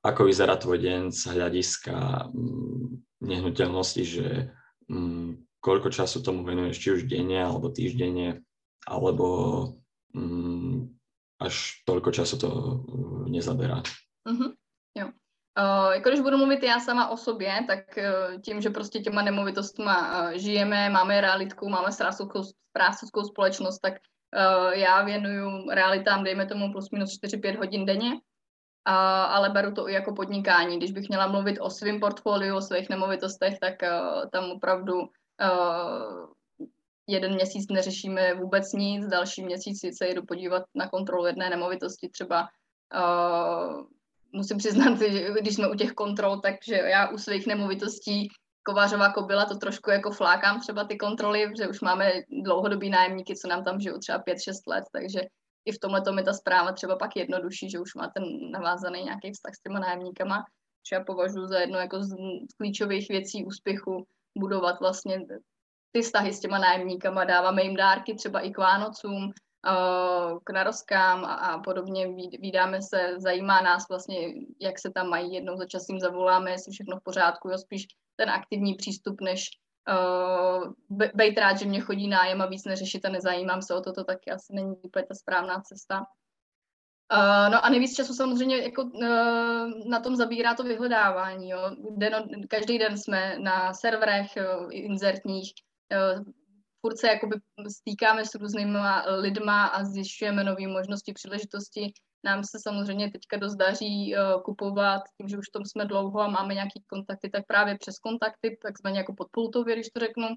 ako 0.00 0.32
vyzerá 0.32 0.56
tvoj 0.56 0.80
deň 0.80 1.00
z 1.12 1.22
hľadiska 1.36 1.96
mm, 2.32 2.84
nehnuteľnosti, 3.20 4.02
že 4.04 4.48
mm, 4.88 5.60
koľko 5.60 5.92
času 5.92 6.24
tomu 6.24 6.40
venuješ, 6.40 6.76
či 6.80 6.88
už 6.96 7.00
denne 7.04 7.36
alebo 7.36 7.68
týždenne, 7.68 8.40
alebo 8.88 9.28
mm, 10.16 10.88
až 11.40 11.84
toľko 11.84 12.10
času 12.12 12.36
to 12.40 12.48
uh, 12.48 13.24
nezaberá. 13.28 13.84
Uh-huh. 14.28 14.56
Jo. 14.96 15.12
Uh, 15.58 15.92
jako 15.92 16.08
když 16.08 16.20
budu 16.20 16.36
mluvit 16.36 16.62
já 16.62 16.80
sama 16.80 17.08
o 17.08 17.16
sobě, 17.16 17.64
tak 17.66 17.84
uh, 17.96 18.40
tím, 18.40 18.60
že 18.60 18.70
prostě 18.70 19.00
těma 19.00 19.22
nemovitostma 19.22 19.96
uh, 20.22 20.32
žijeme, 20.32 20.90
máme 20.90 21.20
realitku, 21.20 21.68
máme 21.68 21.92
správcovskou 21.92 23.24
společnost, 23.24 23.78
tak 23.78 23.94
já 24.72 25.02
věnuju 25.02 25.70
realitám, 25.70 26.24
dejme 26.24 26.46
tomu 26.46 26.72
plus 26.72 26.90
minus 26.90 27.18
4-5 27.24 27.58
hodin 27.58 27.86
denně, 27.86 28.20
ale 29.28 29.50
beru 29.50 29.74
to 29.74 29.88
i 29.88 29.92
jako 29.92 30.14
podnikání. 30.14 30.76
Když 30.76 30.92
bych 30.92 31.08
měla 31.08 31.26
mluvit 31.26 31.58
o 31.60 31.70
svém 31.70 32.00
portfoliu, 32.00 32.56
o 32.56 32.60
svých 32.60 32.88
nemovitostech, 32.88 33.58
tak 33.58 33.74
uh, 33.82 34.30
tam 34.30 34.50
opravdu 34.50 35.00
uh, 35.00 35.08
jeden 37.06 37.34
měsíc 37.34 37.68
neřešíme 37.70 38.34
vůbec 38.34 38.72
nic, 38.72 39.06
další 39.06 39.44
měsíc 39.44 39.98
se 39.98 40.06
jedu 40.06 40.22
podívat 40.22 40.62
na 40.74 40.88
kontrolu 40.88 41.26
jedné 41.26 41.50
nemovitosti 41.50 42.08
třeba 42.08 42.48
musím 44.32 44.58
přiznat, 44.58 44.98
že 45.12 45.30
když 45.40 45.54
jsme 45.54 45.68
u 45.68 45.74
těch 45.74 45.92
kontrol, 45.92 46.40
takže 46.40 46.74
já 46.74 47.08
u 47.08 47.18
svých 47.18 47.46
nemovitostí 47.46 48.28
kovářová 48.70 49.12
kobila 49.12 49.44
to 49.44 49.56
trošku 49.56 49.90
jako 49.90 50.10
flákám 50.10 50.60
třeba 50.60 50.84
ty 50.84 50.96
kontroly, 50.96 51.48
protože 51.48 51.68
už 51.68 51.80
máme 51.80 52.12
dlouhodobý 52.44 52.90
nájemníky, 52.90 53.36
co 53.36 53.48
nám 53.48 53.64
tam 53.64 53.80
žijou 53.80 53.98
třeba 53.98 54.18
5-6 54.18 54.52
let, 54.66 54.84
takže 54.92 55.20
i 55.64 55.72
v 55.72 55.78
tomhle 55.78 56.00
tom 56.00 56.18
je 56.18 56.24
ta 56.24 56.32
zpráva 56.32 56.72
třeba 56.72 56.96
pak 56.96 57.16
jednodušší, 57.16 57.70
že 57.70 57.80
už 57.80 57.94
má 57.94 58.10
ten 58.14 58.50
navázaný 58.50 59.02
nějaký 59.02 59.32
vztah 59.32 59.54
s 59.54 59.62
těma 59.62 59.78
nájemníkama, 59.78 60.44
že 60.88 60.96
já 60.96 61.04
považuji 61.04 61.46
za 61.46 61.58
jednu 61.58 61.78
jako 61.78 62.02
z 62.02 62.16
klíčových 62.56 63.08
věcí 63.08 63.44
úspěchu 63.44 64.06
budovat 64.38 64.80
vlastně 64.80 65.26
ty 65.92 66.02
vztahy 66.02 66.32
s 66.32 66.40
těma 66.40 66.58
nájemníkama, 66.58 67.24
dáváme 67.24 67.62
jim 67.62 67.76
dárky 67.76 68.14
třeba 68.14 68.40
i 68.40 68.50
k 68.50 68.58
Vánocům, 68.58 69.32
k 70.44 70.50
narozkám 70.50 71.24
a, 71.24 71.34
a 71.34 71.58
podobně. 71.58 72.08
Vídáme 72.40 72.82
se, 72.82 73.14
zajímá 73.18 73.60
nás 73.60 73.88
vlastně, 73.88 74.16
jak 74.60 74.78
se 74.78 74.90
tam 74.94 75.08
mají, 75.08 75.34
jednou 75.34 75.56
za 75.56 75.66
čas 75.66 75.88
jim 75.88 76.00
zavoláme, 76.00 76.50
jestli 76.50 76.72
všechno 76.72 76.96
v 76.96 77.02
pořádku, 77.02 77.48
jo, 77.48 77.58
spíš 77.58 77.86
ten 78.20 78.30
aktivní 78.30 78.74
přístup, 78.74 79.20
než 79.20 79.48
uh, 79.88 80.72
bejt 81.14 81.38
rád, 81.38 81.58
že 81.58 81.66
mě 81.66 81.80
chodí 81.80 82.08
nájem 82.08 82.42
a 82.42 82.46
víc 82.46 82.64
neřešit 82.64 83.04
a 83.04 83.08
nezajímám 83.08 83.62
se 83.62 83.74
o 83.74 83.80
toto, 83.80 84.04
tak 84.04 84.18
asi 84.34 84.52
není 84.54 84.76
úplně 84.82 85.06
ta 85.06 85.14
správná 85.14 85.60
cesta. 85.60 85.98
Uh, 85.98 87.52
no 87.52 87.64
a 87.64 87.68
nejvíc 87.68 87.96
času 87.96 88.14
samozřejmě 88.14 88.56
jako, 88.56 88.82
uh, 88.82 89.90
na 89.90 90.00
tom 90.00 90.16
zabírá 90.16 90.54
to 90.54 90.62
vyhledávání. 90.62 91.50
Jo. 91.50 91.70
Den, 91.96 92.24
každý 92.48 92.78
den 92.78 92.98
jsme 92.98 93.38
na 93.38 93.74
serverech 93.74 94.30
uh, 94.36 94.68
inzertních, 94.70 95.52
uh, 95.92 96.24
furt 96.80 96.98
se 96.98 97.08
jakoby 97.08 97.36
stýkáme 97.68 98.24
s 98.24 98.34
různými 98.34 98.78
lidma 99.16 99.66
a 99.66 99.84
zjišťujeme 99.84 100.44
nové 100.44 100.66
možnosti, 100.66 101.12
příležitosti. 101.12 101.92
Nám 102.24 102.44
se 102.44 102.58
samozřejmě 102.62 103.10
teďka 103.10 103.36
dost 103.36 103.54
daří 103.54 104.14
uh, 104.14 104.42
kupovat, 104.42 105.02
tím, 105.16 105.28
že 105.28 105.38
už 105.38 105.48
v 105.48 105.52
tom 105.52 105.64
jsme 105.64 105.84
dlouho 105.84 106.20
a 106.20 106.28
máme 106.28 106.54
nějaké 106.54 106.80
kontakty, 106.86 107.30
tak 107.30 107.46
právě 107.46 107.78
přes 107.78 107.98
kontakty, 107.98 108.58
takzvaně 108.62 108.98
jako 108.98 109.14
podpultově, 109.14 109.74
když 109.74 109.90
to 109.90 110.00
řeknu. 110.00 110.28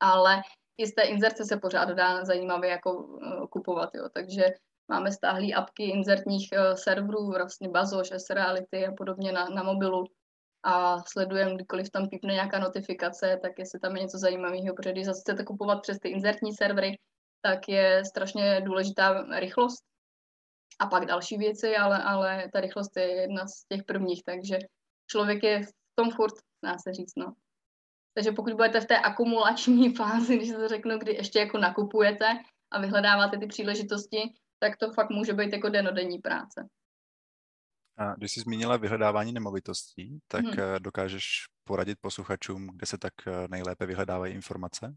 Ale 0.00 0.42
i 0.78 0.86
z 0.86 0.94
té 0.94 1.02
inzerce 1.02 1.44
se 1.44 1.56
pořád 1.56 1.88
dá 1.88 2.24
zajímavě 2.24 2.70
jako 2.70 2.92
uh, 2.92 3.46
kupovat, 3.46 3.94
jo. 3.94 4.08
Takže 4.14 4.44
máme 4.88 5.12
stáhlý 5.12 5.54
apky 5.54 5.84
inzertních 5.84 6.48
uh, 6.52 6.74
serverů, 6.74 7.26
vlastně 7.26 7.68
Bazoš, 7.68 8.12
S-Reality 8.12 8.86
a 8.86 8.92
podobně 8.92 9.32
na, 9.32 9.48
na 9.48 9.62
mobilu, 9.62 10.04
a 10.64 11.02
sledujeme, 11.06 11.54
kdykoliv 11.54 11.90
tam 11.90 12.08
pípne 12.08 12.32
nějaká 12.32 12.58
notifikace, 12.58 13.38
tak 13.42 13.52
jestli 13.58 13.80
tam 13.80 13.96
je 13.96 14.02
něco 14.02 14.18
zajímavého, 14.18 14.74
protože 14.74 14.92
když 14.92 15.06
zase 15.06 15.20
chcete 15.20 15.44
kupovat 15.44 15.82
přes 15.82 15.98
ty 15.98 16.08
inzertní 16.08 16.52
servery, 16.52 16.98
tak 17.42 17.68
je 17.68 18.04
strašně 18.04 18.60
důležitá 18.60 19.26
rychlost 19.38 19.84
a 20.78 20.86
pak 20.86 21.06
další 21.06 21.38
věci, 21.38 21.76
ale, 21.76 22.02
ale 22.02 22.50
ta 22.52 22.60
rychlost 22.60 22.96
je 22.96 23.06
jedna 23.06 23.46
z 23.46 23.64
těch 23.68 23.84
prvních, 23.84 24.22
takže 24.24 24.58
člověk 25.06 25.42
je 25.42 25.62
v 25.62 25.70
tom 25.94 26.10
furt, 26.10 26.34
dá 26.64 26.78
se 26.78 26.92
říct, 26.92 27.16
no. 27.16 27.34
Takže 28.14 28.32
pokud 28.32 28.52
budete 28.52 28.80
v 28.80 28.86
té 28.86 28.98
akumulační 28.98 29.94
fázi, 29.94 30.36
když 30.36 30.50
to 30.50 30.68
řeknu, 30.68 30.98
kdy 30.98 31.12
ještě 31.14 31.38
jako 31.38 31.58
nakupujete 31.58 32.26
a 32.70 32.80
vyhledáváte 32.80 33.38
ty 33.38 33.46
příležitosti, 33.46 34.34
tak 34.58 34.76
to 34.76 34.92
fakt 34.92 35.10
může 35.10 35.32
být 35.32 35.52
jako 35.52 35.68
denodenní 35.68 36.18
práce. 36.18 36.68
A 37.96 38.14
když 38.14 38.32
jsi 38.32 38.40
zmínila 38.40 38.76
vyhledávání 38.76 39.32
nemovitostí, 39.32 40.18
tak 40.28 40.44
hmm. 40.44 40.56
dokážeš 40.78 41.26
poradit 41.64 41.98
posluchačům, 42.00 42.66
kde 42.66 42.86
se 42.86 42.98
tak 42.98 43.12
eh, 43.26 43.48
nejlépe 43.48 43.86
vyhledávají 43.86 44.34
informace? 44.34 44.94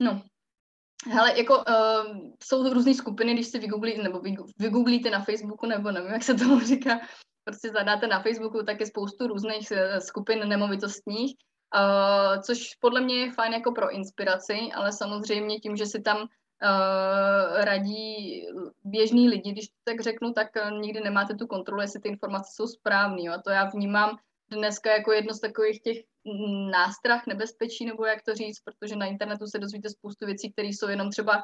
No, 0.00 0.22
Hele, 1.08 1.38
jako 1.38 1.58
uh, 1.58 2.16
jsou 2.44 2.72
různé 2.72 2.94
skupiny, 2.94 3.34
když 3.34 3.46
si 3.46 3.58
vygooglíte, 3.58 4.02
nebo 4.02 4.20
vygooglíte 4.58 5.10
na 5.10 5.24
Facebooku, 5.24 5.66
nebo 5.66 5.90
nevím, 5.90 6.12
jak 6.12 6.22
se 6.22 6.34
tomu 6.34 6.60
říká, 6.60 7.00
prostě 7.44 7.70
zadáte 7.70 8.06
na 8.06 8.22
Facebooku, 8.22 8.62
tak 8.62 8.80
je 8.80 8.86
spoustu 8.86 9.26
různých 9.26 9.72
skupin 9.98 10.48
nemovitostních, 10.48 11.36
uh, 11.74 12.42
což 12.42 12.74
podle 12.80 13.00
mě 13.00 13.14
je 13.14 13.32
fajn 13.32 13.52
jako 13.52 13.72
pro 13.72 13.90
inspiraci, 13.90 14.58
ale 14.74 14.92
samozřejmě 14.92 15.58
tím, 15.58 15.76
že 15.76 15.86
si 15.86 16.00
tam 16.00 16.16
uh, 16.16 16.26
radí 17.64 18.42
běžní 18.84 19.28
lidi, 19.28 19.52
když 19.52 19.66
tak 19.84 20.00
řeknu, 20.00 20.32
tak 20.32 20.48
nikdy 20.80 21.00
nemáte 21.00 21.34
tu 21.34 21.46
kontrolu, 21.46 21.80
jestli 21.80 22.00
ty 22.00 22.08
informace 22.08 22.50
jsou 22.54 22.66
správné. 22.66 23.22
A 23.22 23.40
to 23.40 23.50
já 23.50 23.64
vnímám 23.64 24.18
dneska 24.50 24.92
jako 24.92 25.12
jedno 25.12 25.34
z 25.34 25.40
takových 25.40 25.82
těch 25.82 26.09
nástrah, 26.70 27.26
nebezpečí, 27.26 27.86
nebo 27.86 28.04
jak 28.06 28.22
to 28.22 28.34
říct, 28.34 28.60
protože 28.60 28.96
na 28.96 29.06
internetu 29.06 29.46
se 29.46 29.58
dozvíte 29.58 29.90
spoustu 29.90 30.26
věcí, 30.26 30.52
které 30.52 30.68
jsou 30.68 30.88
jenom 30.88 31.10
třeba, 31.10 31.42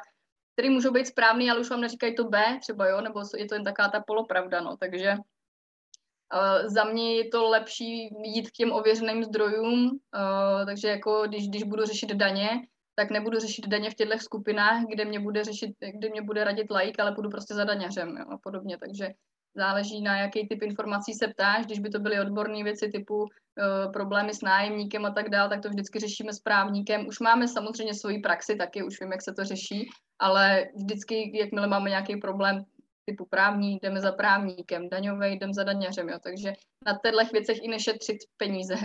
které 0.52 0.71
můžou 0.71 0.92
být 0.92 1.06
správné, 1.06 1.50
ale 1.50 1.61
už 1.61 1.71
vám 1.71 1.80
neříkají 1.80 2.14
to 2.14 2.25
B, 2.25 2.59
třeba 2.61 2.88
jo, 2.88 3.00
nebo 3.00 3.23
je 3.37 3.47
to 3.47 3.54
jen 3.54 3.64
taková 3.64 3.88
ta 3.88 4.00
polopravda, 4.06 4.61
no, 4.61 4.76
takže 4.76 5.14
uh, 5.14 6.68
za 6.68 6.85
mě 6.85 7.16
je 7.16 7.28
to 7.28 7.49
lepší 7.49 8.09
jít 8.25 8.50
k 8.50 8.52
těm 8.52 8.73
ověřeným 8.73 9.25
zdrojům, 9.25 9.90
uh, 9.90 10.66
takže 10.66 10.88
jako 10.88 11.23
když, 11.26 11.49
když 11.49 11.62
budu 11.62 11.85
řešit 11.85 12.12
daně, 12.12 12.49
tak 12.95 13.11
nebudu 13.11 13.38
řešit 13.38 13.66
daně 13.66 13.90
v 13.90 13.95
těchto 13.95 14.18
skupinách, 14.18 14.85
kde 14.88 15.04
mě 15.04 15.21
bude 15.21 15.45
řešit, 15.45 15.71
kde 15.99 16.09
mě 16.09 16.23
bude 16.23 16.45
radit 16.45 16.66
like, 16.71 17.02
ale 17.02 17.12
budu 17.12 17.30
prostě 17.30 17.54
za 17.54 17.64
daňařem 17.64 18.16
jo, 18.16 18.25
a 18.30 18.38
podobně, 18.38 18.78
takže 18.78 19.09
záleží 19.56 20.02
na 20.02 20.18
jaký 20.18 20.48
typ 20.48 20.62
informací 20.62 21.14
se 21.14 21.28
ptáš, 21.28 21.66
když 21.66 21.78
by 21.78 21.90
to 21.90 21.98
byly 21.98 22.20
odborné 22.20 22.64
věci 22.64 22.88
typu 22.88 23.22
uh, 23.22 23.92
problémy 23.92 24.34
s 24.34 24.42
nájemníkem 24.42 25.04
a 25.04 25.10
tak 25.10 25.28
dále, 25.28 25.48
tak 25.48 25.60
to 25.60 25.68
vždycky 25.68 25.98
řešíme 25.98 26.32
s 26.32 26.40
právníkem. 26.40 27.06
Už 27.06 27.20
máme 27.20 27.48
samozřejmě 27.48 27.94
svoji 27.94 28.18
praxi 28.18 28.56
taky, 28.56 28.82
už 28.82 29.00
vím, 29.00 29.12
jak 29.12 29.22
se 29.22 29.32
to 29.32 29.44
řeší, 29.44 29.88
ale 30.18 30.68
vždycky, 30.76 31.38
jakmile 31.38 31.66
máme 31.66 31.90
nějaký 31.90 32.16
problém 32.16 32.64
typu 33.04 33.26
právní, 33.30 33.78
jdeme 33.82 34.00
za 34.00 34.12
právníkem, 34.12 34.88
daňový, 34.88 35.38
jdeme 35.38 35.54
za 35.54 35.64
daňařem, 35.64 36.08
jo. 36.08 36.18
takže 36.22 36.52
na 36.86 36.98
těchto 36.98 37.32
věcech 37.32 37.58
i 37.62 37.68
nešetřit 37.68 38.16
peníze. 38.36 38.76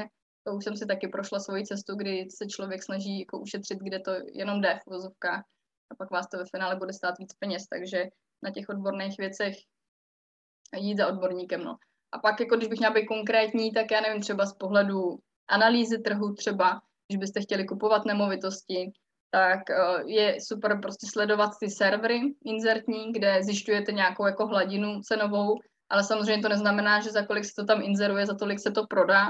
To 0.47 0.53
už 0.55 0.63
jsem 0.63 0.75
si 0.75 0.85
taky 0.85 1.07
prošla 1.07 1.39
svoji 1.39 1.65
cestu, 1.65 1.95
kdy 1.95 2.27
se 2.29 2.45
člověk 2.47 2.83
snaží 2.83 3.19
jako 3.19 3.39
ušetřit, 3.39 3.79
kde 3.79 3.99
to 3.99 4.11
jenom 4.33 4.61
jde 4.61 4.79
v 4.83 4.89
vozovkách 4.89 5.43
a 5.91 5.95
pak 5.95 6.11
vás 6.11 6.27
to 6.29 6.37
ve 6.37 6.45
finále 6.45 6.75
bude 6.75 6.93
stát 6.93 7.17
víc 7.19 7.33
peněz, 7.33 7.67
takže 7.67 8.05
na 8.43 8.51
těch 8.51 8.69
odborných 8.69 9.17
věcech 9.17 9.55
jít 10.77 10.97
za 10.97 11.07
odborníkem. 11.07 11.63
No. 11.63 11.75
A 12.11 12.19
pak, 12.19 12.39
jako 12.39 12.55
když 12.55 12.69
bych 12.69 12.79
měla 12.79 12.93
být 12.93 13.05
konkrétní, 13.05 13.71
tak 13.71 13.91
já 13.91 14.01
nevím, 14.01 14.21
třeba 14.21 14.45
z 14.45 14.53
pohledu 14.53 15.19
analýzy 15.49 15.97
trhu 15.97 16.33
třeba, 16.33 16.81
když 17.07 17.19
byste 17.19 17.41
chtěli 17.41 17.65
kupovat 17.65 18.05
nemovitosti, 18.05 18.91
tak 19.31 19.69
eh, 19.69 20.03
je 20.05 20.37
super 20.41 20.79
prostě 20.81 21.07
sledovat 21.11 21.51
ty 21.59 21.69
servery 21.69 22.21
inzertní, 22.45 23.11
kde 23.13 23.43
zjišťujete 23.43 23.91
nějakou 23.91 24.25
jako 24.25 24.47
hladinu 24.47 25.01
cenovou, 25.01 25.59
ale 25.89 26.03
samozřejmě 26.03 26.41
to 26.41 26.49
neznamená, 26.49 26.99
že 26.99 27.11
za 27.11 27.25
kolik 27.25 27.45
se 27.45 27.51
to 27.55 27.65
tam 27.65 27.81
inzeruje, 27.81 28.25
za 28.25 28.35
tolik 28.35 28.59
se 28.59 28.71
to 28.71 28.87
prodá, 28.87 29.27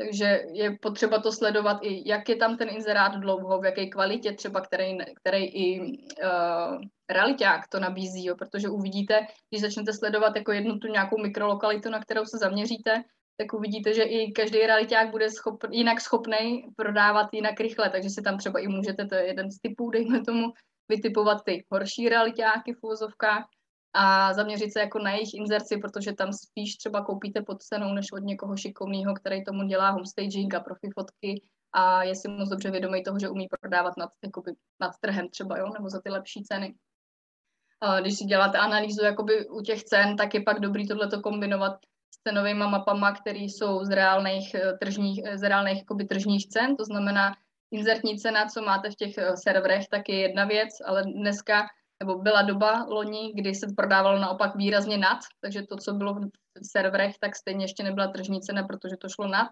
takže 0.00 0.42
je 0.52 0.76
potřeba 0.80 1.18
to 1.18 1.32
sledovat 1.32 1.78
i, 1.82 2.08
jak 2.08 2.28
je 2.28 2.36
tam 2.36 2.56
ten 2.56 2.68
inzerát 2.68 3.12
dlouho, 3.16 3.60
v 3.60 3.64
jaké 3.64 3.86
kvalitě 3.86 4.32
třeba, 4.32 4.60
který, 4.60 4.98
který 5.14 5.44
i 5.44 5.80
uh, 5.80 6.80
realiták 7.10 7.68
to 7.68 7.80
nabízí, 7.80 8.24
jo, 8.24 8.36
protože 8.36 8.68
uvidíte, 8.68 9.26
když 9.50 9.62
začnete 9.62 9.92
sledovat 9.92 10.36
jako 10.36 10.52
jednu 10.52 10.78
tu 10.78 10.86
nějakou 10.88 11.18
mikrolokalitu, 11.18 11.90
na 11.90 12.00
kterou 12.00 12.24
se 12.24 12.38
zaměříte, 12.38 13.04
tak 13.36 13.52
uvidíte, 13.52 13.94
že 13.94 14.02
i 14.02 14.32
každý 14.32 14.58
realiták 14.58 15.10
bude 15.10 15.30
schop, 15.30 15.64
jinak 15.70 16.00
schopný 16.00 16.64
prodávat 16.76 17.28
jinak 17.32 17.60
rychle, 17.60 17.90
takže 17.90 18.10
si 18.10 18.22
tam 18.22 18.38
třeba 18.38 18.60
i 18.60 18.68
můžete, 18.68 19.06
to 19.06 19.14
je 19.14 19.26
jeden 19.26 19.50
z 19.50 19.58
typů, 19.60 19.90
dejme 19.90 20.20
tomu, 20.24 20.52
vytipovat 20.88 21.44
ty 21.44 21.64
horší 21.70 22.08
realitáky 22.08 22.72
v 22.72 22.82
úvozovkách, 22.82 23.44
a 23.92 24.32
zaměřit 24.32 24.72
se 24.72 24.80
jako 24.80 24.98
na 24.98 25.10
jejich 25.10 25.34
inzerci, 25.34 25.76
protože 25.76 26.12
tam 26.12 26.32
spíš 26.32 26.76
třeba 26.76 27.04
koupíte 27.04 27.42
pod 27.42 27.62
cenou, 27.62 27.94
než 27.94 28.12
od 28.12 28.18
někoho 28.18 28.56
šikovného, 28.56 29.14
který 29.14 29.44
tomu 29.44 29.62
dělá 29.62 29.90
homestaging 29.90 30.54
a 30.54 30.60
profi 30.60 30.88
fotky 30.94 31.42
a 31.72 32.02
je 32.02 32.14
si 32.14 32.28
moc 32.28 32.48
dobře 32.48 32.70
vědomý 32.70 33.02
toho, 33.02 33.18
že 33.18 33.28
umí 33.28 33.48
prodávat 33.60 33.96
nad, 33.96 34.10
jakoby, 34.24 34.52
nad 34.80 34.92
trhem 35.00 35.28
třeba, 35.28 35.58
jo, 35.58 35.72
nebo 35.74 35.88
za 35.88 36.00
ty 36.00 36.10
lepší 36.10 36.42
ceny. 36.42 36.74
A 37.80 38.00
když 38.00 38.18
si 38.18 38.24
děláte 38.24 38.58
analýzu 38.58 39.04
jakoby 39.04 39.48
u 39.48 39.60
těch 39.60 39.84
cen, 39.84 40.16
tak 40.16 40.34
je 40.34 40.42
pak 40.42 40.60
dobrý 40.60 40.88
tohleto 40.88 41.20
kombinovat 41.20 41.72
s 42.14 42.22
cenovými 42.28 42.64
mapama, 42.64 43.12
které 43.12 43.38
jsou 43.38 43.84
z 43.84 43.90
reálných 43.90 44.54
eh, 44.54 44.72
tržních, 44.80 45.20
eh, 45.24 45.38
z 45.38 45.48
reálných 45.48 45.78
jakoby, 45.78 46.04
tržních 46.04 46.48
cen, 46.48 46.76
to 46.76 46.84
znamená 46.84 47.36
inzertní 47.70 48.18
cena, 48.18 48.46
co 48.46 48.62
máte 48.62 48.90
v 48.90 48.94
těch 48.94 49.18
eh, 49.18 49.36
serverech, 49.36 49.88
tak 49.88 50.08
je 50.08 50.20
jedna 50.20 50.44
věc, 50.44 50.68
ale 50.84 51.02
dneska 51.02 51.66
nebo 52.00 52.18
byla 52.18 52.42
doba 52.42 52.84
loni, 52.88 53.32
kdy 53.34 53.54
se 53.54 53.66
prodávalo 53.76 54.18
naopak 54.18 54.56
výrazně 54.56 54.98
nad, 54.98 55.18
takže 55.40 55.62
to, 55.62 55.76
co 55.76 55.94
bylo 55.94 56.14
v 56.14 56.30
serverech, 56.62 57.18
tak 57.20 57.36
stejně 57.36 57.64
ještě 57.64 57.82
nebyla 57.82 58.08
tržní 58.08 58.40
cena, 58.40 58.62
protože 58.62 58.96
to 58.96 59.08
šlo 59.08 59.28
nad. 59.28 59.48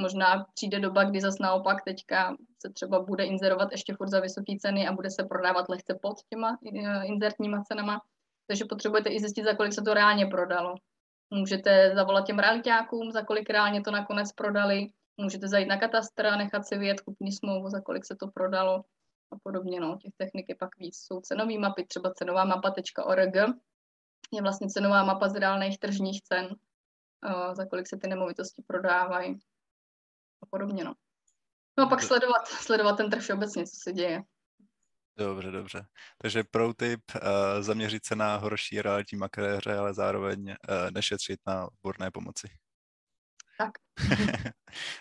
Možná 0.00 0.46
přijde 0.54 0.80
doba, 0.80 1.04
kdy 1.04 1.20
zase 1.20 1.42
naopak 1.42 1.84
teďka 1.84 2.36
se 2.66 2.72
třeba 2.72 3.00
bude 3.00 3.24
inzerovat 3.24 3.72
ještě 3.72 3.94
furt 3.94 4.08
za 4.08 4.20
vysoké 4.20 4.52
ceny 4.60 4.88
a 4.88 4.92
bude 4.92 5.10
se 5.10 5.24
prodávat 5.24 5.68
lehce 5.68 5.98
pod 6.02 6.14
těma 6.28 6.58
eh, 6.66 7.06
inzertníma 7.06 7.62
cenama. 7.62 8.00
Takže 8.46 8.64
potřebujete 8.64 9.10
i 9.10 9.20
zjistit, 9.20 9.44
za 9.44 9.54
kolik 9.54 9.72
se 9.72 9.82
to 9.82 9.94
reálně 9.94 10.26
prodalo. 10.26 10.74
Můžete 11.30 11.92
zavolat 11.94 12.26
těm 12.26 12.38
realitákům, 12.38 13.12
za 13.12 13.22
kolik 13.22 13.50
reálně 13.50 13.80
to 13.82 13.90
nakonec 13.90 14.32
prodali. 14.32 14.86
Můžete 15.16 15.48
zajít 15.48 15.68
na 15.68 15.76
katastr 15.76 16.26
a 16.26 16.36
nechat 16.36 16.66
si 16.66 16.78
vyjet 16.78 17.00
kupní 17.00 17.32
smlouvu, 17.32 17.68
za 17.68 17.80
kolik 17.80 18.04
se 18.04 18.16
to 18.16 18.26
prodalo 18.28 18.84
a 19.34 19.38
podobně. 19.42 19.80
No. 19.80 19.98
Těch 20.02 20.12
technik 20.16 20.48
je 20.48 20.54
pak 20.54 20.78
víc. 20.78 20.96
Jsou 20.96 21.20
cenové 21.20 21.58
mapy, 21.58 21.84
třeba 21.84 22.14
cenová 22.14 22.44
mapa.org 22.44 23.34
je 24.32 24.42
vlastně 24.42 24.68
cenová 24.68 25.04
mapa 25.04 25.28
z 25.28 25.34
reálných 25.34 25.78
tržních 25.78 26.22
cen, 26.22 26.46
uh, 26.46 27.54
za 27.54 27.66
kolik 27.66 27.86
se 27.88 27.96
ty 27.96 28.08
nemovitosti 28.08 28.62
prodávají 28.66 29.38
a 30.42 30.46
podobně. 30.46 30.84
No. 30.84 30.94
No 31.78 31.84
a 31.84 31.88
pak 31.88 32.02
sledovat, 32.02 32.48
sledovat 32.48 32.96
ten 32.96 33.10
trh 33.10 33.22
všeobecně, 33.22 33.66
co 33.66 33.76
se 33.76 33.92
děje. 33.92 34.22
Dobře, 35.16 35.50
dobře. 35.50 35.86
Takže 36.18 36.44
pro 36.44 36.74
tip, 36.74 37.00
uh, 37.14 37.20
zaměřit 37.60 38.06
se 38.06 38.16
na 38.16 38.36
horší 38.36 38.82
realitní 38.82 39.18
makléře, 39.18 39.76
ale 39.76 39.94
zároveň 39.94 40.48
uh, 40.48 40.90
nešetřit 40.90 41.40
na 41.46 41.66
odborné 41.66 42.10
pomoci. 42.10 42.48
Tak. 43.58 43.72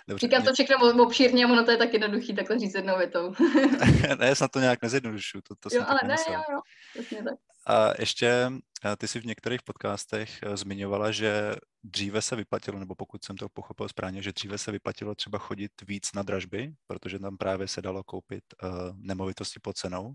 Dobře, 0.07 0.27
Říkám 0.27 0.41
mě... 0.41 0.49
to 0.49 0.53
všechno 0.53 1.03
obšírně, 1.03 1.45
ono 1.45 1.65
to 1.65 1.71
je 1.71 1.77
tak 1.77 1.93
jednoduchý 1.93 2.35
takhle 2.35 2.59
říct 2.59 2.75
jednou 2.75 2.97
větou. 2.97 3.33
ne, 4.19 4.35
snad 4.35 4.51
to 4.51 4.59
nějak 4.59 4.81
nezjednodušu. 4.81 5.41
To, 5.41 5.55
to 5.55 5.75
jo, 5.75 5.83
ale 5.87 5.99
ne, 6.07 6.15
jo, 6.29 6.41
jo, 6.51 6.59
Jasně 6.95 7.23
tak. 7.23 7.33
A 7.67 7.93
ještě 7.99 8.51
ty 8.97 9.07
jsi 9.07 9.19
v 9.19 9.25
některých 9.25 9.61
podcastech 9.61 10.39
eh, 10.43 10.57
zmiňovala, 10.57 11.11
že 11.11 11.55
dříve 11.83 12.21
se 12.21 12.35
vyplatilo, 12.35 12.79
nebo 12.79 12.95
pokud 12.95 13.23
jsem 13.23 13.35
to 13.37 13.49
pochopil 13.49 13.89
správně, 13.89 14.21
že 14.21 14.31
dříve 14.31 14.57
se 14.57 14.71
vyplatilo 14.71 15.15
třeba 15.15 15.37
chodit 15.37 15.71
víc 15.87 16.09
na 16.15 16.23
dražby, 16.23 16.73
protože 16.87 17.19
tam 17.19 17.37
právě 17.37 17.67
se 17.67 17.81
dalo 17.81 18.03
koupit 18.03 18.43
uh, 18.63 18.69
nemovitosti 18.95 19.59
pod 19.59 19.77
cenou, 19.77 20.13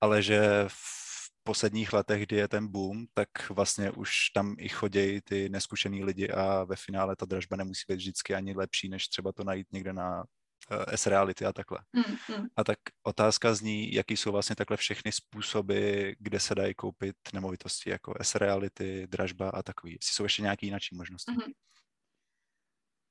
ale 0.00 0.22
že 0.22 0.64
v 0.68 1.03
posledních 1.44 1.92
letech, 1.92 2.22
kdy 2.22 2.36
je 2.36 2.48
ten 2.48 2.68
boom, 2.68 3.06
tak 3.14 3.28
vlastně 3.50 3.90
už 3.90 4.30
tam 4.34 4.54
i 4.58 4.68
chodějí 4.68 5.20
ty 5.20 5.48
neskušený 5.48 6.04
lidi 6.04 6.28
a 6.28 6.64
ve 6.64 6.76
finále 6.76 7.16
ta 7.16 7.26
dražba 7.26 7.56
nemusí 7.56 7.82
být 7.88 7.96
vždycky 7.96 8.34
ani 8.34 8.54
lepší, 8.54 8.88
než 8.88 9.08
třeba 9.08 9.32
to 9.32 9.44
najít 9.44 9.72
někde 9.72 9.92
na 9.92 10.24
uh, 10.70 10.84
S-reality 10.94 11.44
a 11.44 11.52
takhle. 11.52 11.78
Mm, 11.92 12.36
mm. 12.36 12.46
A 12.56 12.64
tak 12.64 12.78
otázka 13.02 13.54
zní, 13.54 13.94
jaký 13.94 14.16
jsou 14.16 14.32
vlastně 14.32 14.56
takhle 14.56 14.76
všechny 14.76 15.12
způsoby, 15.12 16.10
kde 16.18 16.40
se 16.40 16.54
dají 16.54 16.74
koupit 16.74 17.16
nemovitosti, 17.32 17.90
jako 17.90 18.14
S-reality, 18.20 19.06
dražba 19.06 19.50
a 19.50 19.62
takový. 19.62 19.92
Jestli 19.92 20.14
jsou 20.14 20.22
ještě 20.22 20.42
nějaké 20.42 20.66
jiné 20.66 20.78
možnosti. 20.92 21.32
Mm-hmm. 21.32 21.52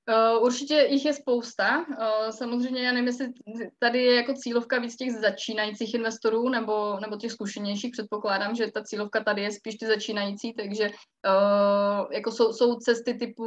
Uh, 0.09 0.43
určitě 0.43 0.87
jich 0.89 1.05
je 1.05 1.13
spousta. 1.13 1.85
Uh, 1.89 2.29
samozřejmě 2.29 2.83
já 2.83 2.91
nevím, 2.91 3.07
jestli 3.07 3.27
tady 3.79 4.03
je 4.03 4.15
jako 4.15 4.33
cílovka 4.33 4.79
víc 4.79 4.95
těch 4.95 5.11
začínajících 5.11 5.93
investorů 5.93 6.49
nebo, 6.49 6.99
nebo 6.99 7.15
těch 7.15 7.31
zkušenějších. 7.31 7.91
Předpokládám, 7.91 8.55
že 8.55 8.71
ta 8.71 8.83
cílovka 8.83 9.23
tady 9.23 9.41
je 9.41 9.51
spíš 9.51 9.75
ty 9.75 9.87
začínající, 9.87 10.53
takže 10.53 10.89
uh, 10.89 12.13
jako 12.13 12.31
jsou, 12.31 12.53
jsou 12.53 12.75
cesty 12.75 13.13
typu 13.13 13.45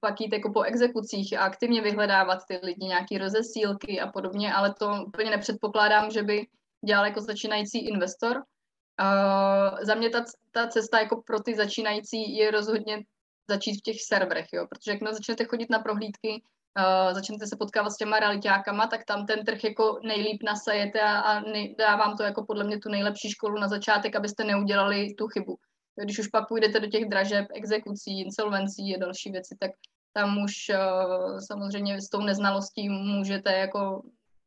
pak 0.00 0.20
jít 0.20 0.32
jako 0.32 0.52
po 0.52 0.62
exekucích 0.62 1.38
a 1.38 1.44
aktivně 1.44 1.82
vyhledávat 1.82 2.38
ty 2.48 2.60
lidi, 2.62 2.86
nějaký 2.86 3.18
rozesílky 3.18 4.00
a 4.00 4.06
podobně, 4.06 4.54
ale 4.54 4.74
to 4.78 5.04
úplně 5.06 5.30
nepředpokládám, 5.30 6.10
že 6.10 6.22
by 6.22 6.46
dělal 6.84 7.04
jako 7.04 7.20
začínající 7.20 7.88
investor. 7.88 8.36
Uh, 8.36 9.78
za 9.82 9.94
mě 9.94 10.10
ta, 10.10 10.24
ta 10.50 10.66
cesta 10.66 11.00
jako 11.00 11.22
pro 11.26 11.40
ty 11.40 11.54
začínající 11.54 12.36
je 12.36 12.50
rozhodně 12.50 13.04
začít 13.48 13.78
v 13.78 13.82
těch 13.82 14.02
serverech, 14.02 14.46
jo, 14.52 14.66
protože 14.70 14.90
jakmile 14.90 15.14
začnete 15.14 15.44
chodit 15.44 15.70
na 15.70 15.78
prohlídky, 15.78 16.42
uh, 16.78 17.14
začnete 17.14 17.46
se 17.46 17.56
potkávat 17.56 17.92
s 17.92 17.96
těma 17.96 18.20
realitákama, 18.20 18.86
tak 18.86 19.04
tam 19.04 19.26
ten 19.26 19.44
trh 19.44 19.64
jako 19.64 20.00
nejlíp 20.02 20.42
nasajete 20.42 21.00
a, 21.00 21.20
a 21.20 21.40
nej, 21.40 21.74
dávám 21.78 22.16
to 22.16 22.22
jako 22.22 22.44
podle 22.44 22.64
mě 22.64 22.78
tu 22.78 22.88
nejlepší 22.88 23.30
školu 23.30 23.58
na 23.58 23.68
začátek, 23.68 24.16
abyste 24.16 24.44
neudělali 24.44 25.14
tu 25.14 25.28
chybu. 25.28 25.58
Když 26.04 26.18
už 26.18 26.28
pak 26.28 26.48
půjdete 26.48 26.80
do 26.80 26.86
těch 26.86 27.08
dražeb, 27.08 27.46
exekucí, 27.54 28.20
insolvencí 28.20 28.96
a 28.96 28.98
další 28.98 29.30
věci, 29.30 29.56
tak 29.60 29.70
tam 30.12 30.38
už 30.44 30.52
uh, 30.70 31.38
samozřejmě 31.38 32.00
s 32.00 32.08
tou 32.08 32.20
neznalostí 32.20 32.88
můžete 32.88 33.52
jako 33.52 34.02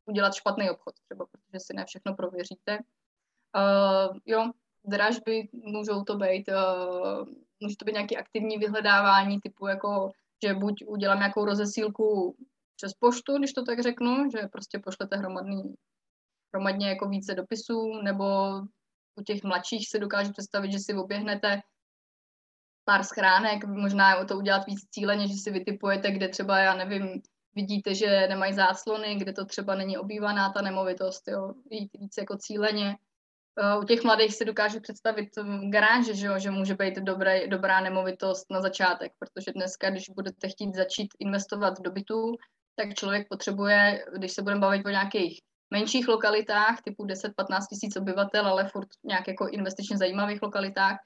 udělat 0.06 0.36
špatný 0.36 0.70
obchod, 0.70 0.96
třeba 1.06 1.26
protože 1.26 1.60
si 1.60 1.74
ne 1.74 1.86
všechno 1.86 2.16
prověříte. 2.16 2.80
Uh, 3.58 4.18
jo, 4.26 4.52
dražby 4.86 5.48
můžou 5.54 6.04
to 6.04 6.18
být, 6.18 6.50
uh, 6.50 7.28
může 7.60 7.76
to 7.76 7.86
být 7.86 7.92
nějaké 7.92 8.16
aktivní 8.16 8.58
vyhledávání 8.58 9.40
typu 9.40 9.68
jako, 9.68 10.12
že 10.46 10.54
buď 10.54 10.84
udělám 10.88 11.18
nějakou 11.18 11.46
rozesílku 11.46 12.36
přes 12.76 12.94
poštu, 12.94 13.38
když 13.38 13.54
to 13.54 13.64
tak 13.64 13.80
řeknu, 13.80 14.30
že 14.32 14.48
prostě 14.52 14.80
pošlete 14.80 15.18
hromadný, 15.18 15.76
hromadně 16.54 16.90
jako 16.90 17.10
více 17.10 17.36
dopisů, 17.36 18.02
nebo 18.04 18.26
u 19.16 19.24
těch 19.24 19.44
mladších 19.44 19.90
si 19.90 20.00
dokážu 20.00 20.32
představit, 20.32 20.72
že 20.72 20.80
si 20.80 20.94
oběhnete 20.94 21.62
pár 22.86 23.04
schránek, 23.04 23.66
možná 23.66 24.26
to 24.26 24.38
udělat 24.38 24.66
víc 24.66 24.80
cíleně, 24.92 25.28
že 25.28 25.34
si 25.34 25.52
vytipujete, 25.52 26.12
kde 26.12 26.30
třeba, 26.30 26.60
já 26.60 26.74
nevím, 26.74 27.22
vidíte, 27.56 27.96
že 27.96 28.28
nemají 28.28 28.54
záclony, 28.54 29.16
kde 29.16 29.34
to 29.34 29.46
třeba 29.46 29.76
není 29.76 29.98
obývaná 29.98 30.50
ta 30.54 30.62
nemovitost, 30.62 31.28
jo, 31.28 31.54
jít 31.72 31.90
víc 31.94 32.18
jako 32.18 32.38
cíleně. 32.38 32.96
U 33.82 33.84
těch 33.84 34.04
mladých 34.04 34.36
si 34.36 34.46
dokážu 34.46 34.80
představit 34.80 35.30
garáže, 35.70 36.14
že, 36.16 36.28
jo, 36.28 36.40
že 36.40 36.52
může 36.52 36.74
být 36.74 36.96
dobré, 36.96 37.48
dobrá 37.48 37.82
nemovitost 37.82 38.46
na 38.52 38.62
začátek, 38.62 39.12
protože 39.20 39.52
dneska, 39.56 39.90
když 39.90 40.10
budete 40.10 40.50
chtít 40.50 40.76
začít 40.76 41.08
investovat 41.20 41.82
do 41.82 41.92
bytů, 41.92 42.32
tak 42.76 42.94
člověk 42.94 43.28
potřebuje, 43.30 44.06
když 44.18 44.32
se 44.32 44.42
budeme 44.42 44.62
bavit 44.62 44.86
o 44.86 44.90
nějakých 44.90 45.42
menších 45.74 46.08
lokalitách, 46.08 46.82
typu 46.82 47.06
10-15 47.06 47.32
tisíc 47.70 47.96
obyvatel, 47.96 48.48
ale 48.48 48.70
furt 48.70 48.88
nějak 49.06 49.28
jako 49.28 49.48
investičně 49.48 49.98
zajímavých 49.98 50.42
lokalitách, 50.42 50.98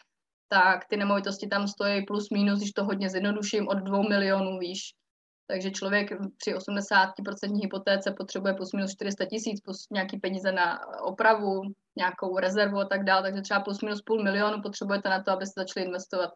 tak 0.50 0.86
ty 0.90 0.98
nemovitosti 0.98 1.48
tam 1.48 1.68
stojí 1.68 2.06
plus 2.06 2.30
minus, 2.30 2.60
když 2.60 2.72
to 2.72 2.84
hodně 2.84 3.10
zjednoduším, 3.10 3.68
od 3.68 3.78
2 3.78 4.02
milionů 4.02 4.60
výš. 4.60 4.80
Takže 5.52 5.72
člověk 5.72 6.10
při 6.38 6.54
80% 6.54 7.62
hypotéce 7.62 8.12
potřebuje 8.12 8.54
plus 8.54 8.74
minus 8.74 8.92
400 8.92 9.26
tisíc, 9.26 9.62
plus 9.62 9.88
nějaký 9.92 10.20
peníze 10.20 10.52
na 10.52 10.80
opravu, 11.04 11.62
nějakou 11.98 12.38
rezervu 12.38 12.78
a 12.78 12.86
tak 12.86 13.04
dále, 13.04 13.22
takže 13.22 13.42
třeba 13.42 13.60
plus 13.60 13.82
minus 13.82 14.02
půl 14.02 14.24
milionu 14.24 14.62
potřebujete 14.62 15.10
na 15.10 15.24
to, 15.24 15.32
abyste 15.32 15.62
začali 15.62 15.86
investovat 15.86 16.30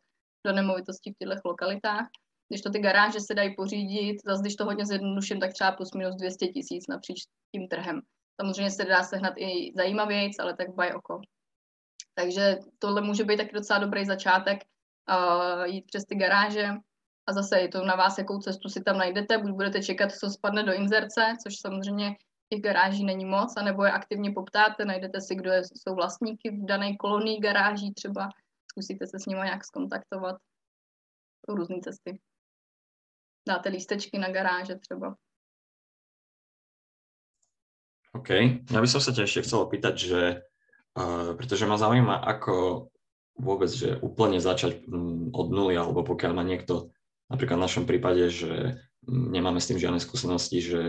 do 0.46 0.54
nemovitostí 0.54 1.12
v 1.12 1.18
těchto 1.18 1.50
lokalitách. 1.50 2.08
Když 2.50 2.62
to 2.62 2.70
ty 2.70 2.80
garáže 2.80 3.20
se 3.20 3.34
dají 3.34 3.56
pořídit, 3.56 4.18
zase 4.26 4.42
když 4.42 4.56
to 4.56 4.66
hodně 4.66 4.86
zjednoduším, 4.86 5.40
tak 5.40 5.54
třeba 5.54 5.72
plus 5.72 5.94
minus 5.94 6.16
200 6.16 6.48
tisíc 6.48 6.88
napříč 6.90 7.18
tím 7.52 7.68
trhem. 7.68 8.02
Samozřejmě 8.42 8.72
se 8.72 8.86
dá 8.86 9.04
sehnat 9.04 9.34
i 9.38 9.72
zajímavějc, 9.76 10.40
ale 10.40 10.56
tak 10.56 10.76
baj 10.76 10.92
oko. 10.96 11.22
Takže 12.16 12.58
tohle 12.80 13.02
může 13.02 13.24
být 13.24 13.38
taky 13.38 13.52
docela 13.54 13.80
dobrý 13.80 14.06
začátek, 14.06 14.60
uh, 15.10 15.64
jít 15.64 15.86
přes 15.88 16.06
ty 16.06 16.16
garáže 16.16 16.70
a 17.28 17.34
zase 17.34 17.60
je 17.60 17.68
to 17.68 17.86
na 17.86 17.96
vás, 17.96 18.18
jakou 18.18 18.40
cestu 18.40 18.70
si 18.70 18.84
tam 18.84 18.98
najdete, 18.98 19.38
buď 19.38 19.52
budete 19.52 19.84
čekat, 19.84 20.12
co 20.12 20.30
spadne 20.30 20.64
do 20.64 20.74
inzerce, 20.74 21.22
což 21.44 21.60
samozřejmě 21.60 22.16
těch 22.54 22.62
garáží 22.62 23.06
není 23.06 23.26
moc, 23.26 23.58
anebo 23.58 23.86
je 23.86 23.92
aktivně 23.92 24.32
poptáte, 24.32 24.86
najdete 24.86 25.22
si, 25.22 25.36
kdo 25.36 25.52
je, 25.52 25.62
jsou 25.64 25.96
vlastníky 25.96 26.50
v 26.52 26.66
dané 26.66 26.96
kolonii 26.96 27.40
garáží 27.40 27.94
třeba, 27.94 28.30
zkusíte 28.72 29.08
se 29.08 29.20
s 29.20 29.26
nimi 29.26 29.42
nějak 29.42 29.66
skontaktovat. 29.66 30.36
Jsou 31.46 31.56
různé 31.56 31.82
cesty. 31.82 32.20
Dáte 33.48 33.70
lístečky 33.70 34.18
na 34.20 34.30
garáže 34.30 34.76
třeba. 34.76 35.16
OK. 38.16 38.32
Ja 38.72 38.80
by 38.80 38.88
som 38.88 39.04
sa 39.04 39.12
ťa 39.12 39.28
ešte 39.28 39.44
chcel 39.44 39.60
opýtať, 39.68 39.96
že 40.00 40.22
uh, 40.96 41.36
pretože 41.36 41.68
ma 41.68 41.76
zaujíma, 41.76 42.24
ako 42.24 42.88
vôbec, 43.36 43.68
že 43.68 44.00
úplne 44.00 44.40
začať 44.40 44.88
um, 44.88 45.36
od 45.36 45.52
nuly, 45.52 45.76
alebo 45.76 46.00
pokiaľ 46.08 46.32
má 46.32 46.44
niekto, 46.48 46.95
napríklad 47.30 47.58
v 47.58 47.66
našom 47.66 47.86
prípade, 47.90 48.30
že 48.30 48.82
nemáme 49.08 49.62
s 49.62 49.70
tým 49.70 49.82
žiadne 49.82 50.02
skúsenosti, 50.02 50.62
že 50.62 50.82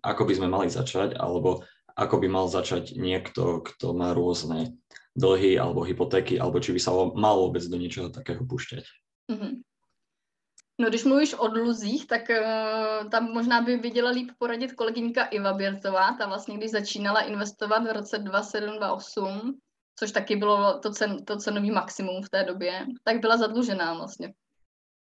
ako 0.00 0.22
by 0.24 0.32
sme 0.36 0.48
mali 0.48 0.68
začať, 0.72 1.16
alebo 1.16 1.64
ako 1.96 2.20
by 2.20 2.28
mal 2.28 2.46
začať 2.48 2.96
niekto, 2.96 3.64
kto 3.64 3.96
má 3.96 4.12
rôzne 4.12 4.76
dlhy 5.16 5.56
alebo 5.56 5.80
hypotéky, 5.80 6.36
alebo 6.36 6.60
či 6.60 6.76
by 6.76 6.80
sa 6.80 6.92
mal 6.92 7.40
vôbec 7.40 7.64
do 7.64 7.76
niečoho 7.80 8.12
takého 8.12 8.44
púšťať. 8.44 8.84
Mm-hmm. 9.32 9.52
No, 10.76 10.88
když 10.88 11.04
mluvíš 11.04 11.34
o 11.34 11.48
dluzích, 11.48 12.06
tak 12.06 12.28
uh, 12.28 13.08
tam 13.08 13.32
možná 13.32 13.62
by 13.62 13.76
viděla 13.76 14.10
líp 14.10 14.30
poradit 14.38 14.72
kolegyňka 14.72 15.24
Iva 15.24 15.52
Běrtová. 15.52 16.12
Ta 16.12 16.26
vlastně, 16.26 16.56
když 16.58 16.70
začínala 16.70 17.20
investovat 17.20 17.78
v 17.78 17.92
roce 17.92 18.18
27-28, 18.18 19.54
což 19.98 20.12
taky 20.12 20.36
bylo 20.36 20.78
to, 20.78 20.90
cen, 20.90 21.24
to 21.24 21.36
cenový 21.36 21.70
maximum 21.70 22.22
v 22.22 22.30
té 22.30 22.44
době, 22.44 22.86
tak 23.04 23.20
byla 23.20 23.36
zadlužená 23.36 23.94
vlastně 23.94 24.32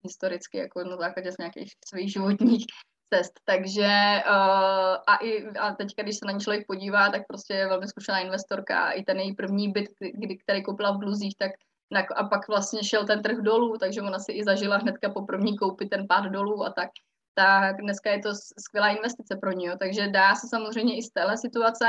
historicky, 0.05 0.57
jako 0.57 0.83
na 0.83 0.97
základě 0.97 1.31
z 1.31 1.37
nějakých 1.37 1.71
svých 1.85 2.11
životních 2.13 2.65
cest. 3.13 3.33
Takže 3.45 3.89
uh, 4.25 4.95
a, 5.07 5.15
i, 5.21 5.47
a 5.47 5.75
teďka, 5.75 6.03
když 6.03 6.17
se 6.17 6.25
na 6.25 6.31
ní 6.31 6.39
člověk 6.39 6.67
podívá, 6.67 7.09
tak 7.09 7.21
prostě 7.27 7.53
je 7.53 7.67
velmi 7.67 7.87
zkušená 7.87 8.19
investorka. 8.19 8.91
I 8.91 9.03
ten 9.03 9.19
její 9.19 9.33
první 9.33 9.71
byt, 9.71 9.89
kdy, 10.13 10.37
který 10.37 10.63
koupila 10.63 10.91
v 10.91 10.99
Dluzích, 10.99 11.35
tak 11.37 11.51
a 12.15 12.23
pak 12.23 12.47
vlastně 12.47 12.83
šel 12.83 13.05
ten 13.05 13.21
trh 13.21 13.37
dolů, 13.37 13.77
takže 13.77 14.01
ona 14.01 14.19
si 14.19 14.31
i 14.31 14.43
zažila 14.43 14.77
hnedka 14.77 15.09
po 15.09 15.25
první 15.25 15.57
koupi 15.57 15.85
ten 15.85 16.07
pád 16.09 16.25
dolů 16.25 16.65
a 16.65 16.69
tak. 16.69 16.89
Tak 17.37 17.81
dneska 17.81 18.11
je 18.11 18.19
to 18.19 18.29
skvělá 18.59 18.89
investice 18.89 19.37
pro 19.41 19.51
ní, 19.51 19.69
takže 19.79 20.07
dá 20.07 20.35
se 20.35 20.47
samozřejmě 20.47 20.97
i 20.97 21.03
z 21.03 21.09
téhle 21.09 21.37
situace. 21.37 21.85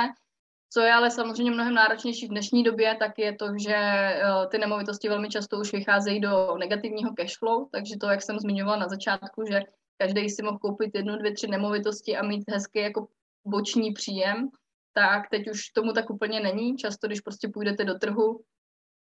Co 0.73 0.81
je 0.81 0.93
ale 0.93 1.11
samozřejmě 1.11 1.51
mnohem 1.51 1.75
náročnější 1.75 2.27
v 2.27 2.31
dnešní 2.31 2.63
době, 2.63 2.97
tak 2.99 3.19
je 3.19 3.37
to, 3.37 3.47
že 3.59 3.75
eh, 3.75 4.23
ty 4.51 4.59
nemovitosti 4.59 5.09
velmi 5.09 5.29
často 5.29 5.59
už 5.59 5.73
vycházejí 5.73 6.21
do 6.21 6.57
negativního 6.59 7.13
cashflow, 7.15 7.69
takže 7.73 7.95
to, 8.01 8.07
jak 8.07 8.23
jsem 8.23 8.39
zmiňovala 8.39 8.77
na 8.77 8.89
začátku, 8.89 9.45
že 9.49 9.61
každý 9.99 10.31
si 10.31 10.43
mohl 10.43 10.59
koupit 10.59 10.91
jednu, 10.95 11.17
dvě, 11.17 11.33
tři 11.33 11.47
nemovitosti 11.47 12.17
a 12.17 12.23
mít 12.23 12.45
hezký 12.51 12.79
jako 12.79 13.09
boční 13.47 13.93
příjem, 13.93 14.49
tak 14.93 15.29
teď 15.31 15.51
už 15.51 15.69
tomu 15.69 15.93
tak 15.93 16.11
úplně 16.11 16.41
není. 16.41 16.77
Často, 16.77 17.07
když 17.07 17.21
prostě 17.21 17.49
půjdete 17.49 17.85
do 17.85 17.95
trhu, 17.95 18.41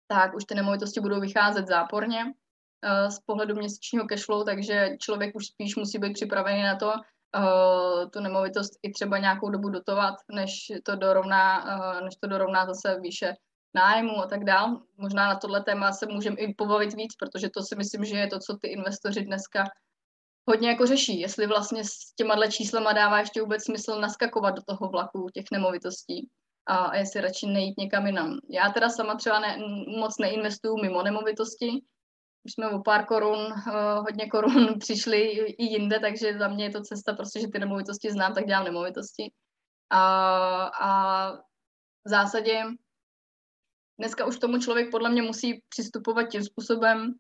tak 0.08 0.36
už 0.36 0.46
ty 0.46 0.56
nemovitosti 0.56 1.00
budou 1.00 1.20
vycházet 1.20 1.68
záporně 1.68 2.26
uh, 2.26 3.10
z 3.10 3.20
pohledu 3.20 3.56
měsíčního 3.56 4.08
cashflow, 4.08 4.46
takže 4.46 4.98
člověk 5.00 5.36
už 5.36 5.48
spíš 5.48 5.76
musí 5.76 6.00
být 6.00 6.14
připravený 6.14 6.64
na 6.64 6.76
to, 6.76 6.94
uh, 7.38 8.10
tu 8.10 8.20
nemovitost 8.20 8.72
i 8.84 8.92
třeba 8.92 9.18
nějakou 9.18 9.50
dobu 9.50 9.70
dotovat, 9.70 10.16
než 10.32 10.72
to 10.84 10.96
dorovná, 10.96 11.64
uh, 11.64 12.02
než 12.02 12.16
to 12.16 12.28
dorovná 12.28 12.66
zase 12.66 13.00
výše 13.00 13.34
nájmu 13.76 14.18
a 14.18 14.28
tak 14.28 14.44
dál. 14.44 14.82
Možná 14.98 15.28
na 15.28 15.36
tohle 15.36 15.64
téma 15.64 15.92
se 15.92 16.06
můžeme 16.06 16.36
i 16.36 16.54
pobavit 16.54 16.94
víc, 16.94 17.16
protože 17.20 17.50
to 17.50 17.62
si 17.64 17.76
myslím, 17.76 18.06
že 18.06 18.18
je 18.18 18.28
to, 18.28 18.40
co 18.40 18.58
ty 18.62 18.68
investoři 18.68 19.26
dneska 19.26 19.64
hodně 20.50 20.70
jako 20.70 20.86
řeší, 20.86 21.20
jestli 21.20 21.48
vlastně 21.48 21.84
s 21.84 22.14
těma 22.16 22.48
číslama 22.48 22.94
dává 22.94 23.20
ještě 23.20 23.42
vůbec 23.42 23.64
smysl 23.64 24.00
naskakovat 24.00 24.56
do 24.56 24.62
toho 24.62 24.90
vlaku 24.90 25.28
těch 25.34 25.46
nemovitostí 25.52 26.30
a 26.66 26.98
jestli 26.98 27.22
radši 27.22 27.48
nejít 27.48 27.78
někam 27.78 28.08
jinam. 28.08 28.40
Já 28.50 28.70
teda 28.70 28.90
sama 28.90 29.16
třeba 29.16 29.40
ne, 29.40 29.58
moc 30.00 30.18
neinvestuju 30.20 30.78
mimo 30.78 31.04
nemovitosti, 31.04 31.72
už 32.50 32.54
jsme 32.54 32.70
o 32.70 32.82
pár 32.82 33.06
korun, 33.06 33.40
uh, 33.40 33.74
hodně 33.98 34.30
korun 34.30 34.80
přišli 34.80 35.22
i 35.48 35.64
jinde, 35.64 36.00
takže 36.00 36.38
za 36.38 36.48
mě 36.48 36.66
je 36.66 36.72
to 36.72 36.82
cesta 36.82 37.14
prostě, 37.14 37.40
že 37.40 37.48
ty 37.48 37.60
nemovitosti 37.60 38.12
znám, 38.12 38.34
tak 38.34 38.46
dělám 38.46 38.66
nemovitosti. 38.66 39.32
A, 39.90 40.04
a 40.64 41.32
v 42.06 42.10
zásadě 42.10 42.64
dneska 44.00 44.26
už 44.26 44.40
tomu 44.40 44.60
člověk 44.60 44.92
podle 44.92 45.10
mě 45.10 45.22
musí 45.22 45.64
přistupovat 45.70 46.30
tím 46.30 46.44
způsobem, 46.44 47.14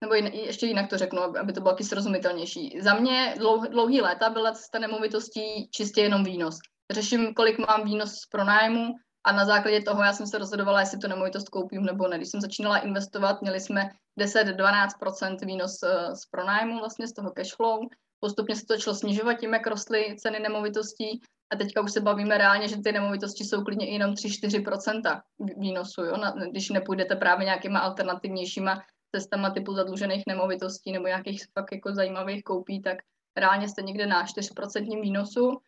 nebo 0.00 0.14
ještě 0.14 0.66
jinak 0.66 0.90
to 0.90 0.98
řeknu, 0.98 1.22
aby 1.22 1.52
to 1.52 1.60
bylo 1.60 1.72
taky 1.72 1.84
srozumitelnější. 1.84 2.80
Za 2.80 2.94
mě 2.94 3.34
dlouh, 3.38 3.68
dlouhý 3.68 4.00
léta 4.00 4.30
byla 4.30 4.52
cesta 4.52 4.78
nemovitostí 4.78 5.68
čistě 5.70 6.00
jenom 6.00 6.24
výnos 6.24 6.58
řeším, 6.92 7.34
kolik 7.34 7.58
mám 7.58 7.84
výnos 7.84 8.14
z 8.14 8.26
pronájmu 8.26 8.94
a 9.24 9.32
na 9.32 9.44
základě 9.44 9.82
toho 9.82 10.02
já 10.02 10.12
jsem 10.12 10.26
se 10.26 10.38
rozhodovala, 10.38 10.80
jestli 10.80 10.98
to 10.98 11.08
nemovitost 11.08 11.48
koupím 11.48 11.84
nebo 11.84 12.08
ne. 12.08 12.16
Když 12.16 12.28
jsem 12.28 12.40
začínala 12.40 12.78
investovat, 12.78 13.42
měli 13.42 13.60
jsme 13.60 13.90
10-12% 14.20 15.46
výnos 15.46 15.82
eh, 15.82 16.16
z 16.16 16.26
pronájmu, 16.26 16.78
vlastně 16.78 17.08
z 17.08 17.12
toho 17.12 17.30
cashflow. 17.30 17.80
Postupně 18.20 18.56
se 18.56 18.66
to 18.66 18.74
začalo 18.74 18.96
snižovat 18.96 19.34
tím, 19.34 19.54
jak 19.54 19.66
rostly 19.66 20.16
ceny 20.18 20.40
nemovitostí 20.40 21.20
a 21.52 21.56
teďka 21.56 21.80
už 21.80 21.92
se 21.92 22.00
bavíme 22.00 22.38
reálně, 22.38 22.68
že 22.68 22.76
ty 22.76 22.92
nemovitosti 22.92 23.44
jsou 23.44 23.64
klidně 23.64 23.86
i 23.88 23.92
jenom 23.92 24.10
3-4% 24.14 25.20
výnosu, 25.58 26.02
jo? 26.02 26.16
Na, 26.16 26.34
když 26.50 26.70
nepůjdete 26.70 27.16
právě 27.16 27.44
nějakýma 27.44 27.80
alternativnějšíma 27.80 28.82
cestama 29.16 29.50
typu 29.50 29.74
zadlužených 29.74 30.22
nemovitostí 30.28 30.92
nebo 30.92 31.06
nějakých 31.06 31.44
fakt 31.58 31.72
jako 31.72 31.94
zajímavých 31.94 32.44
koupí, 32.44 32.82
tak 32.82 32.98
reálně 33.36 33.68
jste 33.68 33.82
někde 33.82 34.06
na 34.06 34.24
4% 34.24 35.00
výnosu 35.00 35.60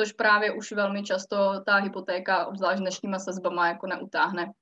což 0.00 0.12
právě 0.12 0.52
už 0.52 0.72
velmi 0.72 1.02
často 1.02 1.60
ta 1.66 1.76
hypotéka, 1.76 2.46
obzvlášť 2.46 2.80
dnešníma 2.80 3.18
sazbama, 3.18 3.68
jako 3.68 3.86
neutáhne 3.86 4.52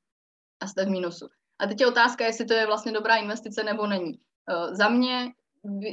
a 0.62 0.66
jste 0.66 0.84
v 0.84 0.88
mínusu. 0.88 1.28
A 1.58 1.66
teď 1.66 1.80
je 1.80 1.86
otázka, 1.86 2.24
jestli 2.24 2.44
to 2.44 2.54
je 2.54 2.66
vlastně 2.66 2.92
dobrá 2.92 3.16
investice 3.16 3.64
nebo 3.64 3.86
není. 3.86 4.18
Uh, 4.50 4.74
za 4.74 4.88
mě 4.88 5.32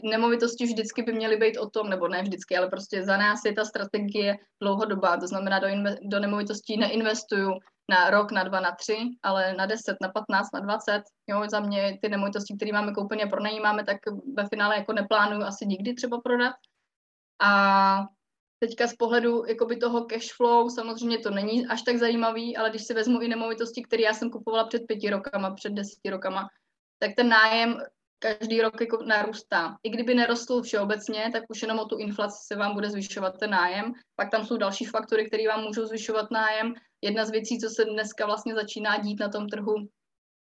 nemovitosti 0.03 0.65
vždycky 0.65 1.03
by 1.03 1.13
měly 1.13 1.37
být 1.37 1.57
o 1.57 1.69
tom, 1.69 1.89
nebo 1.89 2.07
ne 2.07 2.21
vždycky, 2.21 2.57
ale 2.57 2.69
prostě 2.69 3.03
za 3.03 3.17
nás 3.17 3.45
je 3.45 3.53
ta 3.53 3.65
strategie 3.65 4.37
dlouhodobá, 4.61 5.17
to 5.17 5.27
znamená 5.27 5.59
do, 5.59 5.67
inve- 5.67 5.97
do 6.01 6.19
nemovitostí 6.19 6.77
neinvestuju 6.77 7.51
na 7.89 8.09
rok, 8.09 8.31
na 8.31 8.43
dva, 8.43 8.59
na 8.59 8.71
tři, 8.71 8.97
ale 9.23 9.53
na 9.53 9.65
deset, 9.65 9.97
na 10.01 10.09
patnáct, 10.09 10.53
na 10.53 10.59
dvacet. 10.59 11.03
Jo, 11.27 11.43
za 11.49 11.59
mě 11.59 11.99
ty 12.01 12.09
nemovitosti, 12.09 12.55
které 12.55 12.71
máme 12.71 12.93
koupeně 12.93 13.23
a 13.23 13.27
pronajímáme, 13.29 13.83
tak 13.83 13.97
ve 14.37 14.47
finále 14.47 14.75
jako 14.77 14.93
neplánuju 14.93 15.43
asi 15.43 15.65
nikdy 15.65 15.93
třeba 15.93 16.21
prodat. 16.21 16.55
A 17.41 18.05
teďka 18.63 18.87
z 18.87 18.95
pohledu 18.95 19.45
jakoby 19.45 19.77
toho 19.77 20.05
cash 20.05 20.33
flow, 20.33 20.69
samozřejmě 20.69 21.17
to 21.17 21.29
není 21.29 21.67
až 21.67 21.81
tak 21.81 21.97
zajímavý, 21.97 22.57
ale 22.57 22.69
když 22.69 22.83
si 22.83 22.93
vezmu 22.93 23.21
i 23.21 23.27
nemovitosti, 23.27 23.83
které 23.83 24.03
já 24.03 24.13
jsem 24.13 24.29
kupovala 24.29 24.67
před 24.67 24.87
pěti 24.87 25.09
rokama, 25.09 25.55
před 25.55 25.73
deseti 25.73 26.09
rokama, 26.09 26.47
tak 26.99 27.11
ten 27.15 27.29
nájem 27.29 27.77
každý 28.19 28.61
rok 28.61 28.81
jako 28.81 29.03
narůstá. 29.03 29.77
I 29.83 29.89
kdyby 29.89 30.15
nerostl 30.15 30.61
všeobecně, 30.61 31.29
tak 31.33 31.43
už 31.49 31.61
jenom 31.61 31.79
o 31.79 31.85
tu 31.85 31.97
inflaci 31.97 32.37
se 32.47 32.55
vám 32.55 32.73
bude 32.73 32.89
zvyšovat 32.89 33.39
ten 33.39 33.49
nájem. 33.49 33.93
Pak 34.15 34.31
tam 34.31 34.45
jsou 34.45 34.57
další 34.57 34.85
faktory, 34.85 35.27
které 35.27 35.47
vám 35.47 35.63
můžou 35.63 35.85
zvyšovat 35.85 36.31
nájem. 36.31 36.73
Jedna 37.01 37.25
z 37.25 37.31
věcí, 37.31 37.59
co 37.59 37.69
se 37.69 37.85
dneska 37.85 38.25
vlastně 38.25 38.55
začíná 38.55 38.97
dít 38.97 39.19
na 39.19 39.29
tom 39.29 39.47
trhu, 39.47 39.75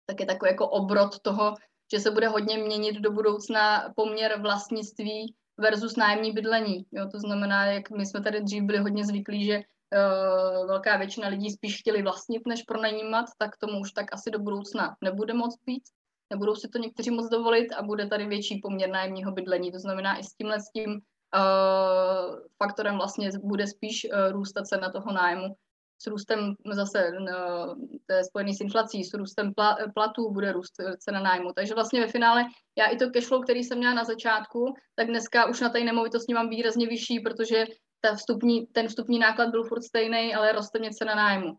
tak 0.06 0.20
je 0.20 0.26
takový 0.26 0.50
jako 0.52 0.70
obrot 0.70 1.20
toho, 1.20 1.54
že 1.94 2.00
se 2.00 2.12
bude 2.12 2.28
hodně 2.28 2.58
měnit 2.58 2.96
do 2.96 3.12
budoucna 3.12 3.94
poměr 3.96 4.42
vlastnictví 4.42 5.36
versus 5.58 5.96
nájemní 5.96 6.32
bydlení. 6.32 6.86
Jo, 6.92 7.10
to 7.12 7.20
znamená, 7.20 7.66
jak 7.66 7.90
my 7.90 8.06
jsme 8.06 8.22
tady 8.22 8.42
dřív 8.42 8.64
byli 8.64 8.78
hodně 8.78 9.06
zvyklí, 9.06 9.46
že 9.46 9.58
uh, 9.58 10.68
velká 10.68 10.98
většina 10.98 11.28
lidí 11.28 11.52
spíš 11.52 11.80
chtěli 11.80 12.02
vlastnit, 12.02 12.42
než 12.48 12.64
pronajímat, 12.64 13.26
tak 13.38 13.58
tomu 13.58 13.80
už 13.80 13.92
tak 13.92 14.14
asi 14.14 14.32
do 14.32 14.40
budoucna 14.40 14.96
nebude 15.02 15.34
moc 15.34 15.56
být 15.66 15.84
nebudou 16.30 16.56
si 16.56 16.68
to 16.68 16.78
někteří 16.78 17.12
moc 17.12 17.30
dovolit 17.30 17.72
a 17.72 17.84
bude 17.84 18.08
tady 18.08 18.26
větší 18.26 18.60
poměr 18.62 18.90
nájemního 18.90 19.32
bydlení. 19.32 19.72
To 19.72 19.80
znamená 19.80 20.20
i 20.20 20.24
s 20.24 20.34
tímhle 20.34 20.60
s 20.60 20.72
tím 20.72 20.92
uh, 20.92 22.40
faktorem 22.58 22.98
vlastně 22.98 23.30
bude 23.44 23.68
spíš 23.68 24.06
uh, 24.06 24.32
růst 24.32 24.54
ta 24.54 24.64
cena 24.64 24.92
toho 24.92 25.14
nájmu. 25.14 25.56
S 26.04 26.08
růstem 26.08 26.56
zase 26.72 27.12
uh, 27.20 27.76
to 28.06 28.14
je 28.14 28.24
spojený 28.24 28.54
s 28.54 28.62
inflací, 28.62 29.04
s 29.04 29.14
růstem 29.14 29.54
pla, 29.54 29.78
platů 29.94 30.34
bude 30.34 30.52
růst 30.52 30.74
cena 31.00 31.20
nájmu. 31.20 31.54
Takže 31.56 31.74
vlastně 31.74 32.02
ve 32.02 32.08
finále 32.08 32.46
já 32.78 32.86
i 32.86 32.98
to 32.98 33.10
cashflow, 33.12 33.44
který 33.44 33.64
jsem 33.64 33.78
měla 33.78 33.94
na 33.94 34.04
začátku, 34.04 34.74
tak 34.96 35.08
dneska 35.08 35.46
už 35.46 35.62
na 35.62 35.70
té 35.70 35.80
nemovitosti 35.80 36.34
mám 36.34 36.50
výrazně 36.50 36.88
vyšší, 36.88 37.20
protože 37.20 37.66
ta 38.02 38.16
vstupní, 38.16 38.68
ten 38.68 38.88
vstupní 38.88 39.20
náklad 39.20 39.50
byl 39.50 39.64
furt 39.64 39.82
stejný, 39.82 40.36
ale 40.36 40.52
roste 40.52 40.80
mě 40.80 40.92
cena 40.92 41.16
nájmu. 41.16 41.54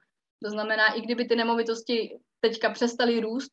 To 0.44 0.50
znamená, 0.50 0.92
i 0.94 1.00
kdyby 1.00 1.24
ty 1.24 1.36
nemovitosti 1.36 2.18
teďka 2.40 2.70
přestaly 2.70 3.20
růst, 3.20 3.50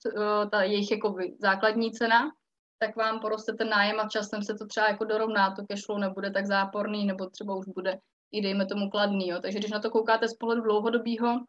ta 0.52 0.63
jejich 0.63 0.91
jako 0.91 1.15
základní 1.41 1.91
cena, 1.91 2.32
tak 2.80 2.95
vám 2.95 3.19
poroste 3.19 3.54
ten 3.54 3.69
nájem 3.69 4.00
a 4.00 4.10
časem 4.10 4.43
se 4.43 4.54
to 4.54 4.65
třeba 4.65 4.88
jako 4.88 5.06
dorovná, 5.06 5.56
to 5.56 5.63
cashflow 5.69 6.00
nebude 6.00 6.32
tak 6.32 6.45
záporný, 6.45 7.06
nebo 7.06 7.30
třeba 7.30 7.56
už 7.56 7.65
bude 7.76 7.98
i 8.32 8.42
dejme 8.42 8.66
tomu 8.66 8.90
kladný. 8.90 9.28
Jo. 9.28 9.40
Takže 9.42 9.60
když 9.60 9.72
na 9.72 9.80
to 9.80 9.92
koukáte 9.92 10.28
z 10.28 10.34
pohledu 10.34 10.62
dlouhodobého, 10.62 11.40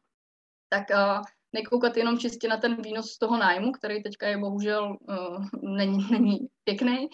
tak 0.69 0.85
uh, 0.91 1.23
nekoukat 1.53 1.97
jenom 1.97 2.19
čistě 2.19 2.49
na 2.49 2.57
ten 2.57 2.83
výnos 2.83 3.11
z 3.11 3.19
toho 3.19 3.37
nájmu, 3.37 3.73
který 3.73 4.03
teďka 4.03 4.29
je 4.29 4.39
bohužel 4.39 4.97
uh, 5.09 5.45
není, 5.62 6.07
není 6.11 6.39
pěkný, 6.65 7.09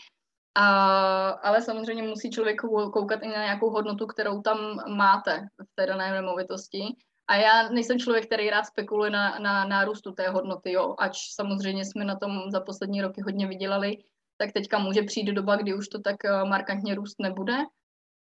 a, 0.55 1.29
ale 1.29 1.63
samozřejmě 1.63 2.03
musí 2.03 2.31
člověk 2.31 2.61
koukat 2.93 3.23
i 3.23 3.29
na 3.29 3.43
nějakou 3.45 3.71
hodnotu, 3.71 4.07
kterou 4.07 4.43
tam 4.43 4.81
máte 4.97 5.41
v 5.41 5.75
té 5.75 5.87
dané 5.87 6.13
nemovitosti 6.13 6.83
a 7.29 7.37
já 7.37 7.69
nejsem 7.69 7.99
člověk, 7.99 8.27
který 8.27 8.51
rád 8.51 8.65
spekuluje 8.65 9.11
na, 9.11 9.39
na 9.39 9.65
nárůstu 9.65 10.13
té 10.13 10.29
hodnoty, 10.29 10.73
jo. 10.73 10.95
Ač 10.99 11.19
samozřejmě 11.35 11.85
jsme 11.85 12.05
na 12.05 12.17
tom 12.17 12.51
za 12.51 12.61
poslední 12.61 13.03
roky 13.03 13.23
hodně 13.23 13.47
vydělali, 13.47 13.97
tak 14.37 14.53
teďka 14.53 14.79
může 14.79 15.03
přijít 15.03 15.33
doba, 15.33 15.57
kdy 15.57 15.75
už 15.75 15.89
to 15.89 16.01
tak 16.01 16.25
eh, 16.25 16.45
markantně 16.45 16.95
růst 16.95 17.17
nebude. 17.19 17.59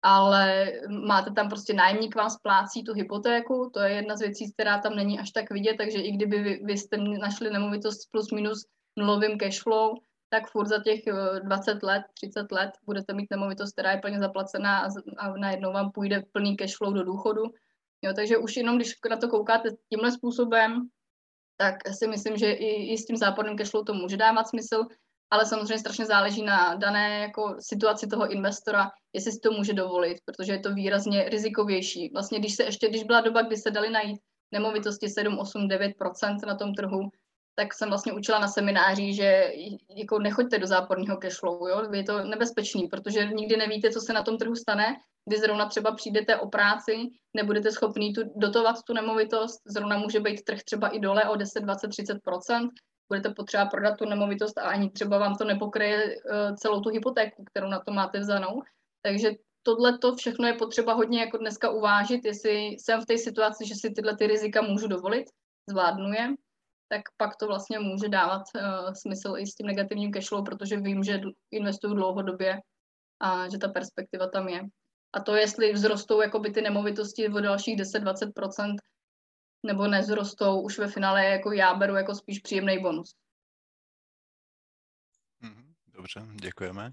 Ale 0.05 0.71
máte 1.07 1.31
tam 1.31 1.49
prostě 1.49 1.73
nájemník 1.73 2.15
vám 2.15 2.29
splácí 2.29 2.83
tu 2.83 2.93
hypotéku, 2.93 3.71
to 3.73 3.79
je 3.79 3.93
jedna 3.93 4.17
z 4.17 4.19
věcí, 4.19 4.53
která 4.53 4.77
tam 4.77 4.95
není 4.95 5.19
až 5.19 5.31
tak 5.31 5.51
vidět, 5.51 5.75
takže 5.77 5.97
i 6.01 6.11
kdyby 6.11 6.41
vy, 6.41 6.61
vy 6.63 6.77
jste 6.77 6.97
našli 6.97 7.49
nemovitost 7.49 8.11
plus 8.11 8.31
minus 8.31 8.65
nulovým 8.99 9.37
cashflow, 9.37 9.95
tak 10.29 10.51
furt 10.51 10.67
za 10.67 10.83
těch 10.83 10.99
20 11.43 11.71
eh, 11.71 11.85
let, 11.85 12.03
30 12.13 12.51
let 12.51 12.71
budete 12.85 13.13
mít 13.13 13.27
nemovitost, 13.31 13.71
která 13.71 13.91
je 13.91 13.97
plně 13.97 14.19
zaplacená 14.19 14.79
a, 14.79 14.87
a 15.17 15.37
najednou 15.37 15.73
vám 15.73 15.91
půjde 15.91 16.23
plný 16.31 16.57
cashflow 16.57 16.93
do 16.93 17.03
důchodu. 17.03 17.43
Jo, 18.01 18.13
takže 18.15 18.37
už 18.37 18.57
jenom, 18.57 18.75
když 18.75 18.93
na 19.09 19.17
to 19.17 19.27
koukáte 19.29 19.69
tímhle 19.89 20.11
způsobem, 20.11 20.89
tak 21.57 21.75
si 21.93 22.07
myslím, 22.07 22.37
že 22.37 22.51
i, 22.51 22.93
i 22.93 22.97
s 22.97 23.05
tím 23.05 23.17
záporným 23.17 23.57
cashflow 23.57 23.85
to 23.85 23.93
může 23.93 24.17
dávat 24.17 24.47
smysl, 24.47 24.85
ale 25.33 25.45
samozřejmě 25.45 25.79
strašně 25.79 26.05
záleží 26.05 26.43
na 26.43 26.75
dané 26.75 27.19
jako 27.19 27.55
situaci 27.59 28.07
toho 28.07 28.31
investora, 28.31 28.91
jestli 29.13 29.31
si 29.31 29.39
to 29.39 29.51
může 29.51 29.73
dovolit, 29.73 30.17
protože 30.25 30.51
je 30.51 30.59
to 30.59 30.73
výrazně 30.73 31.29
rizikovější. 31.29 32.09
Vlastně 32.13 32.39
když 32.39 32.55
se 32.55 32.63
ještě, 32.63 32.89
když 32.89 33.03
byla 33.03 33.21
doba, 33.21 33.41
kdy 33.41 33.57
se 33.57 33.71
dali 33.71 33.89
najít 33.89 34.19
nemovitosti 34.51 35.09
7, 35.09 35.39
8, 35.39 35.67
9% 35.67 36.45
na 36.47 36.55
tom 36.55 36.73
trhu, 36.73 37.09
tak 37.55 37.73
jsem 37.73 37.89
vlastně 37.89 38.13
učila 38.13 38.39
na 38.39 38.47
semináři, 38.47 39.13
že 39.13 39.51
jako 39.97 40.19
nechoďte 40.19 40.57
do 40.57 40.67
záporného 40.67 41.17
cashflow, 41.17 41.67
jo? 41.69 41.93
je 41.93 42.03
to 42.03 42.23
nebezpečný, 42.23 42.87
protože 42.87 43.27
nikdy 43.27 43.57
nevíte, 43.57 43.89
co 43.89 44.01
se 44.01 44.13
na 44.13 44.23
tom 44.23 44.37
trhu 44.37 44.55
stane, 44.55 44.95
kdy 45.29 45.39
zrovna 45.39 45.65
třeba 45.65 45.95
přijdete 45.95 46.37
o 46.37 46.49
práci, 46.49 46.97
nebudete 47.33 47.71
schopný 47.71 48.13
tu, 48.13 48.21
dotovat 48.35 48.75
tu 48.87 48.93
nemovitost, 48.93 49.61
zrovna 49.65 49.97
může 49.97 50.19
být 50.19 50.43
trh 50.43 50.59
třeba 50.63 50.87
i 50.87 50.99
dole 50.99 51.29
o 51.29 51.35
10, 51.35 51.59
20, 51.59 51.87
30 51.87 52.17
budete 53.09 53.29
potřeba 53.29 53.65
prodat 53.65 53.97
tu 53.97 54.05
nemovitost 54.05 54.57
a 54.57 54.61
ani 54.61 54.89
třeba 54.89 55.17
vám 55.17 55.35
to 55.35 55.45
nepokryje 55.45 56.15
uh, 56.15 56.55
celou 56.55 56.81
tu 56.81 56.89
hypotéku, 56.89 57.43
kterou 57.43 57.67
na 57.67 57.79
to 57.79 57.93
máte 57.93 58.19
vzanou. 58.19 58.61
Takže 59.01 59.31
tohle 59.63 59.97
to 59.97 60.15
všechno 60.15 60.47
je 60.47 60.53
potřeba 60.53 60.93
hodně 60.93 61.19
jako 61.19 61.37
dneska 61.37 61.69
uvážit, 61.69 62.25
jestli 62.25 62.55
jsem 62.55 63.01
v 63.01 63.05
té 63.05 63.17
situaci, 63.17 63.67
že 63.67 63.75
si 63.75 63.89
tyhle 63.89 64.17
ty 64.17 64.27
rizika 64.27 64.61
můžu 64.61 64.87
dovolit, 64.87 65.25
zvládnu 65.69 66.13
je, 66.13 66.33
tak 66.89 67.01
pak 67.17 67.35
to 67.35 67.47
vlastně 67.47 67.79
může 67.79 68.09
dávat 68.09 68.41
uh, 68.55 68.93
smysl 68.93 69.35
i 69.37 69.47
s 69.47 69.55
tím 69.55 69.67
negativním 69.67 70.11
cashflow, 70.11 70.43
protože 70.43 70.77
vím, 70.77 71.03
že 71.03 71.21
investuju 71.51 71.93
dlouhodobě 71.93 72.59
a 73.21 73.49
že 73.49 73.57
ta 73.57 73.67
perspektiva 73.67 74.27
tam 74.27 74.47
je. 74.47 74.61
A 75.13 75.19
to, 75.19 75.35
jestli 75.35 75.73
vzrostou 75.73 76.21
jakoby 76.21 76.51
ty 76.51 76.61
nemovitosti 76.61 77.29
o 77.29 77.39
dalších 77.39 77.77
10-20%, 77.77 78.75
nebo 79.65 79.87
nezrostou, 79.87 80.61
už 80.61 80.79
ve 80.79 80.87
finále 80.87 81.25
jako 81.25 81.51
já 81.51 81.73
beru 81.73 81.95
jako 81.95 82.15
spíš 82.15 82.39
příjemný 82.39 82.79
bonus. 82.79 83.15
Mhm, 85.41 85.73
dobře, 85.87 86.21
děkujeme. 86.41 86.91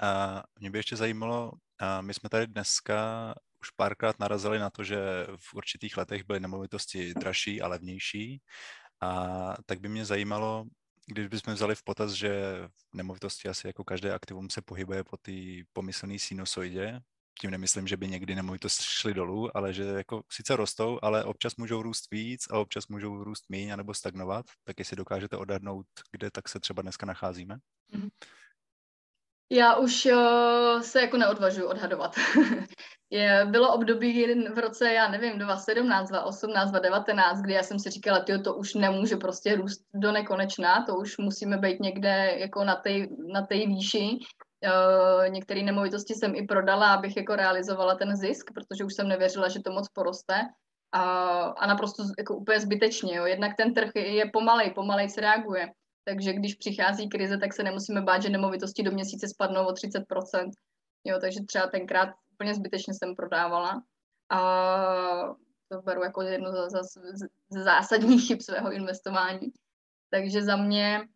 A 0.00 0.42
mě 0.60 0.70
by 0.70 0.78
ještě 0.78 0.96
zajímalo, 0.96 1.52
a 1.78 2.00
my 2.00 2.14
jsme 2.14 2.28
tady 2.28 2.46
dneska 2.46 3.34
už 3.60 3.70
párkrát 3.70 4.18
narazili 4.18 4.58
na 4.58 4.70
to, 4.70 4.84
že 4.84 5.26
v 5.36 5.54
určitých 5.54 5.96
letech 5.96 6.24
byly 6.24 6.40
nemovitosti 6.40 7.14
dražší 7.14 7.62
a 7.62 7.68
levnější. 7.68 8.42
A 9.00 9.54
tak 9.66 9.80
by 9.80 9.88
mě 9.88 10.04
zajímalo, 10.04 10.64
když 11.06 11.26
bychom 11.26 11.54
vzali 11.54 11.74
v 11.74 11.82
potaz, 11.82 12.12
že 12.12 12.58
nemovitosti 12.94 13.48
asi 13.48 13.66
jako 13.66 13.84
každé 13.84 14.14
aktivum 14.14 14.50
se 14.50 14.62
pohybuje 14.62 15.04
po 15.04 15.16
té 15.16 15.32
pomyslné 15.72 16.18
sinusoidě, 16.18 17.00
tím 17.40 17.50
nemyslím, 17.50 17.86
že 17.86 17.96
by 17.96 18.08
někdy 18.08 18.34
nemovitosti 18.34 18.84
šly 18.84 19.14
dolů, 19.14 19.56
ale 19.56 19.72
že 19.72 19.84
jako 19.84 20.22
sice 20.30 20.56
rostou, 20.56 20.98
ale 21.02 21.24
občas 21.24 21.56
můžou 21.56 21.82
růst 21.82 22.10
víc 22.10 22.46
a 22.50 22.58
občas 22.58 22.88
můžou 22.88 23.24
růst 23.24 23.44
míň 23.48 23.76
nebo 23.76 23.94
stagnovat, 23.94 24.46
tak 24.64 24.78
jestli 24.78 24.96
dokážete 24.96 25.36
odhadnout, 25.36 25.86
kde 26.10 26.30
tak 26.30 26.48
se 26.48 26.60
třeba 26.60 26.82
dneska 26.82 27.06
nacházíme? 27.06 27.58
Mhm. 27.92 28.08
Já 29.50 29.76
už 29.76 30.06
uh, 30.06 30.80
se 30.80 31.00
jako 31.00 31.16
neodvažuji 31.16 31.66
odhadovat. 31.66 32.16
je, 33.10 33.46
bylo 33.50 33.74
období 33.74 34.26
v 34.54 34.58
roce, 34.58 34.92
já 34.92 35.08
nevím, 35.08 35.38
2017, 35.38 36.08
2018, 36.08 36.70
2019, 36.70 37.40
kdy 37.40 37.52
já 37.52 37.62
jsem 37.62 37.78
si 37.78 37.90
říkala, 37.90 38.20
tyjo, 38.20 38.38
to 38.38 38.54
už 38.54 38.74
nemůže 38.74 39.16
prostě 39.16 39.56
růst 39.56 39.84
do 39.94 40.12
nekonečna, 40.12 40.84
to 40.86 40.96
už 40.96 41.18
musíme 41.18 41.58
být 41.58 41.80
někde 41.80 42.34
jako 42.38 42.64
na 42.64 42.74
té 42.76 42.90
na 43.32 43.46
výši. 43.50 44.18
Uh, 44.64 45.28
některé 45.28 45.62
nemovitosti 45.62 46.14
jsem 46.14 46.34
i 46.34 46.46
prodala, 46.46 46.94
abych 46.94 47.16
jako 47.16 47.36
realizovala 47.36 47.94
ten 47.94 48.16
zisk, 48.16 48.50
protože 48.54 48.84
už 48.84 48.94
jsem 48.94 49.08
nevěřila, 49.08 49.48
že 49.48 49.60
to 49.60 49.72
moc 49.72 49.88
poroste. 49.88 50.34
A, 50.92 51.02
a 51.40 51.66
naprosto 51.66 52.02
jako 52.18 52.36
úplně 52.36 52.60
zbytečně. 52.60 53.16
Jo. 53.16 53.26
Jednak 53.26 53.56
ten 53.56 53.74
trh 53.74 53.90
je 53.94 54.30
pomalej, 54.32 54.70
pomalej 54.70 55.08
se 55.08 55.20
reaguje. 55.20 55.70
Takže 56.04 56.32
když 56.32 56.54
přichází 56.54 57.08
krize, 57.08 57.38
tak 57.38 57.52
se 57.52 57.62
nemusíme 57.62 58.02
bát, 58.02 58.22
že 58.22 58.28
nemovitosti 58.28 58.82
do 58.82 58.90
měsíce 58.90 59.28
spadnou 59.28 59.66
o 59.66 59.72
30%. 59.72 60.50
Jo, 61.04 61.18
takže 61.20 61.40
třeba 61.46 61.66
tenkrát 61.66 62.08
úplně 62.32 62.54
zbytečně 62.54 62.94
jsem 62.94 63.14
prodávala. 63.14 63.82
A 64.30 64.40
to 65.68 65.82
beru 65.82 66.02
jako 66.02 66.22
z, 66.22 66.98
z 67.50 67.64
zásadních 67.64 68.26
chyb 68.26 68.40
svého 68.40 68.72
investování. 68.72 69.52
Takže 70.10 70.42
za 70.42 70.56
mě 70.56 71.08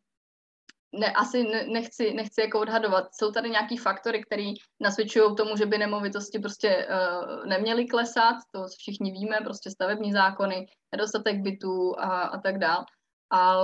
ne, 0.93 1.13
asi 1.13 1.43
ne, 1.43 1.67
nechci, 1.67 2.15
nechci 2.15 2.41
jako 2.41 2.61
odhadovat. 2.61 3.15
Jsou 3.15 3.33
tady 3.33 3.51
nějaký 3.51 3.77
faktory, 3.77 4.23
které 4.23 4.53
nasvědčují 4.81 5.37
tomu, 5.37 5.57
že 5.57 5.67
by 5.67 5.79
nemovitosti 5.79 6.39
prostě 6.39 6.87
uh, 6.87 7.47
neměly 7.47 7.87
klesat, 7.87 8.37
to 8.55 8.67
všichni 8.79 9.13
víme, 9.13 9.39
prostě 9.45 9.71
stavební 9.71 10.13
zákony, 10.13 10.67
nedostatek 10.93 11.41
bytů 11.41 11.95
a, 11.99 12.21
a 12.23 12.41
tak 12.41 12.59
dál. 12.59 12.85
A 13.33 13.57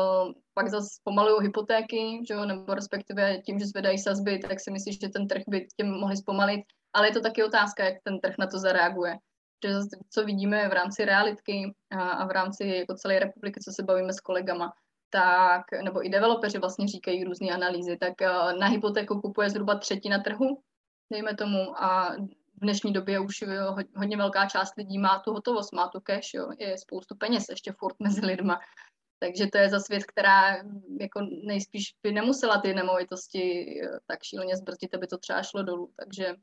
pak 0.54 0.68
zase 0.68 0.88
pomalují 1.04 1.42
hypotéky, 1.42 2.20
že 2.28 2.34
jo, 2.34 2.44
nebo 2.44 2.74
respektive 2.74 3.38
tím, 3.46 3.58
že 3.58 3.66
zvedají 3.66 3.98
sazby, 3.98 4.38
tak 4.38 4.60
si 4.60 4.70
myslím, 4.70 4.94
že 5.02 5.08
ten 5.08 5.28
trh 5.28 5.42
by 5.48 5.66
tím 5.80 5.90
mohli 5.90 6.16
zpomalit. 6.16 6.60
Ale 6.92 7.08
je 7.08 7.12
to 7.12 7.20
taky 7.20 7.44
otázka, 7.44 7.84
jak 7.84 7.94
ten 8.04 8.20
trh 8.20 8.34
na 8.38 8.46
to 8.46 8.58
zareaguje. 8.58 9.16
že 9.64 9.70
co 10.10 10.24
vidíme 10.24 10.68
v 10.68 10.72
rámci 10.72 11.04
realitky 11.04 11.74
a 11.90 12.26
v 12.26 12.30
rámci 12.30 12.66
jako 12.66 12.94
celé 12.94 13.18
republiky, 13.18 13.60
co 13.60 13.72
se 13.72 13.82
bavíme 13.82 14.12
s 14.12 14.20
kolegama, 14.20 14.72
tak, 15.14 15.62
nebo 15.84 16.06
i 16.06 16.08
developeři 16.08 16.58
vlastně 16.58 16.88
říkají 16.88 17.24
různé 17.24 17.48
analýzy, 17.50 17.96
tak 17.96 18.14
na 18.58 18.66
hypotéku 18.66 19.20
kupuje 19.20 19.50
zhruba 19.50 19.78
třetina 19.78 20.18
trhu, 20.18 20.62
dejme 21.12 21.34
tomu, 21.34 21.82
a 21.82 22.16
v 22.54 22.60
dnešní 22.60 22.92
době 22.92 23.20
už 23.20 23.44
hodně 23.96 24.16
velká 24.16 24.48
část 24.48 24.76
lidí 24.76 24.98
má 24.98 25.18
tu 25.18 25.32
hotovost, 25.32 25.72
má 25.72 25.88
tu 25.88 26.00
cash, 26.00 26.34
jo, 26.34 26.48
je 26.58 26.78
spoustu 26.78 27.16
peněz 27.16 27.44
ještě 27.50 27.72
furt 27.78 27.96
mezi 28.02 28.26
lidma. 28.26 28.60
Takže 29.18 29.46
to 29.46 29.58
je 29.58 29.68
za 29.70 29.80
svět, 29.80 30.04
která 30.04 30.56
jako 31.00 31.20
nejspíš 31.46 31.94
by 32.02 32.12
nemusela 32.12 32.60
ty 32.60 32.74
nemovitosti 32.74 33.66
tak 34.06 34.22
šíleně 34.22 34.56
zbrzdit, 34.56 34.94
aby 34.94 35.06
to 35.06 35.18
třeba 35.18 35.42
šlo 35.42 35.62
dolů. 35.62 35.92
Takže 35.96 36.34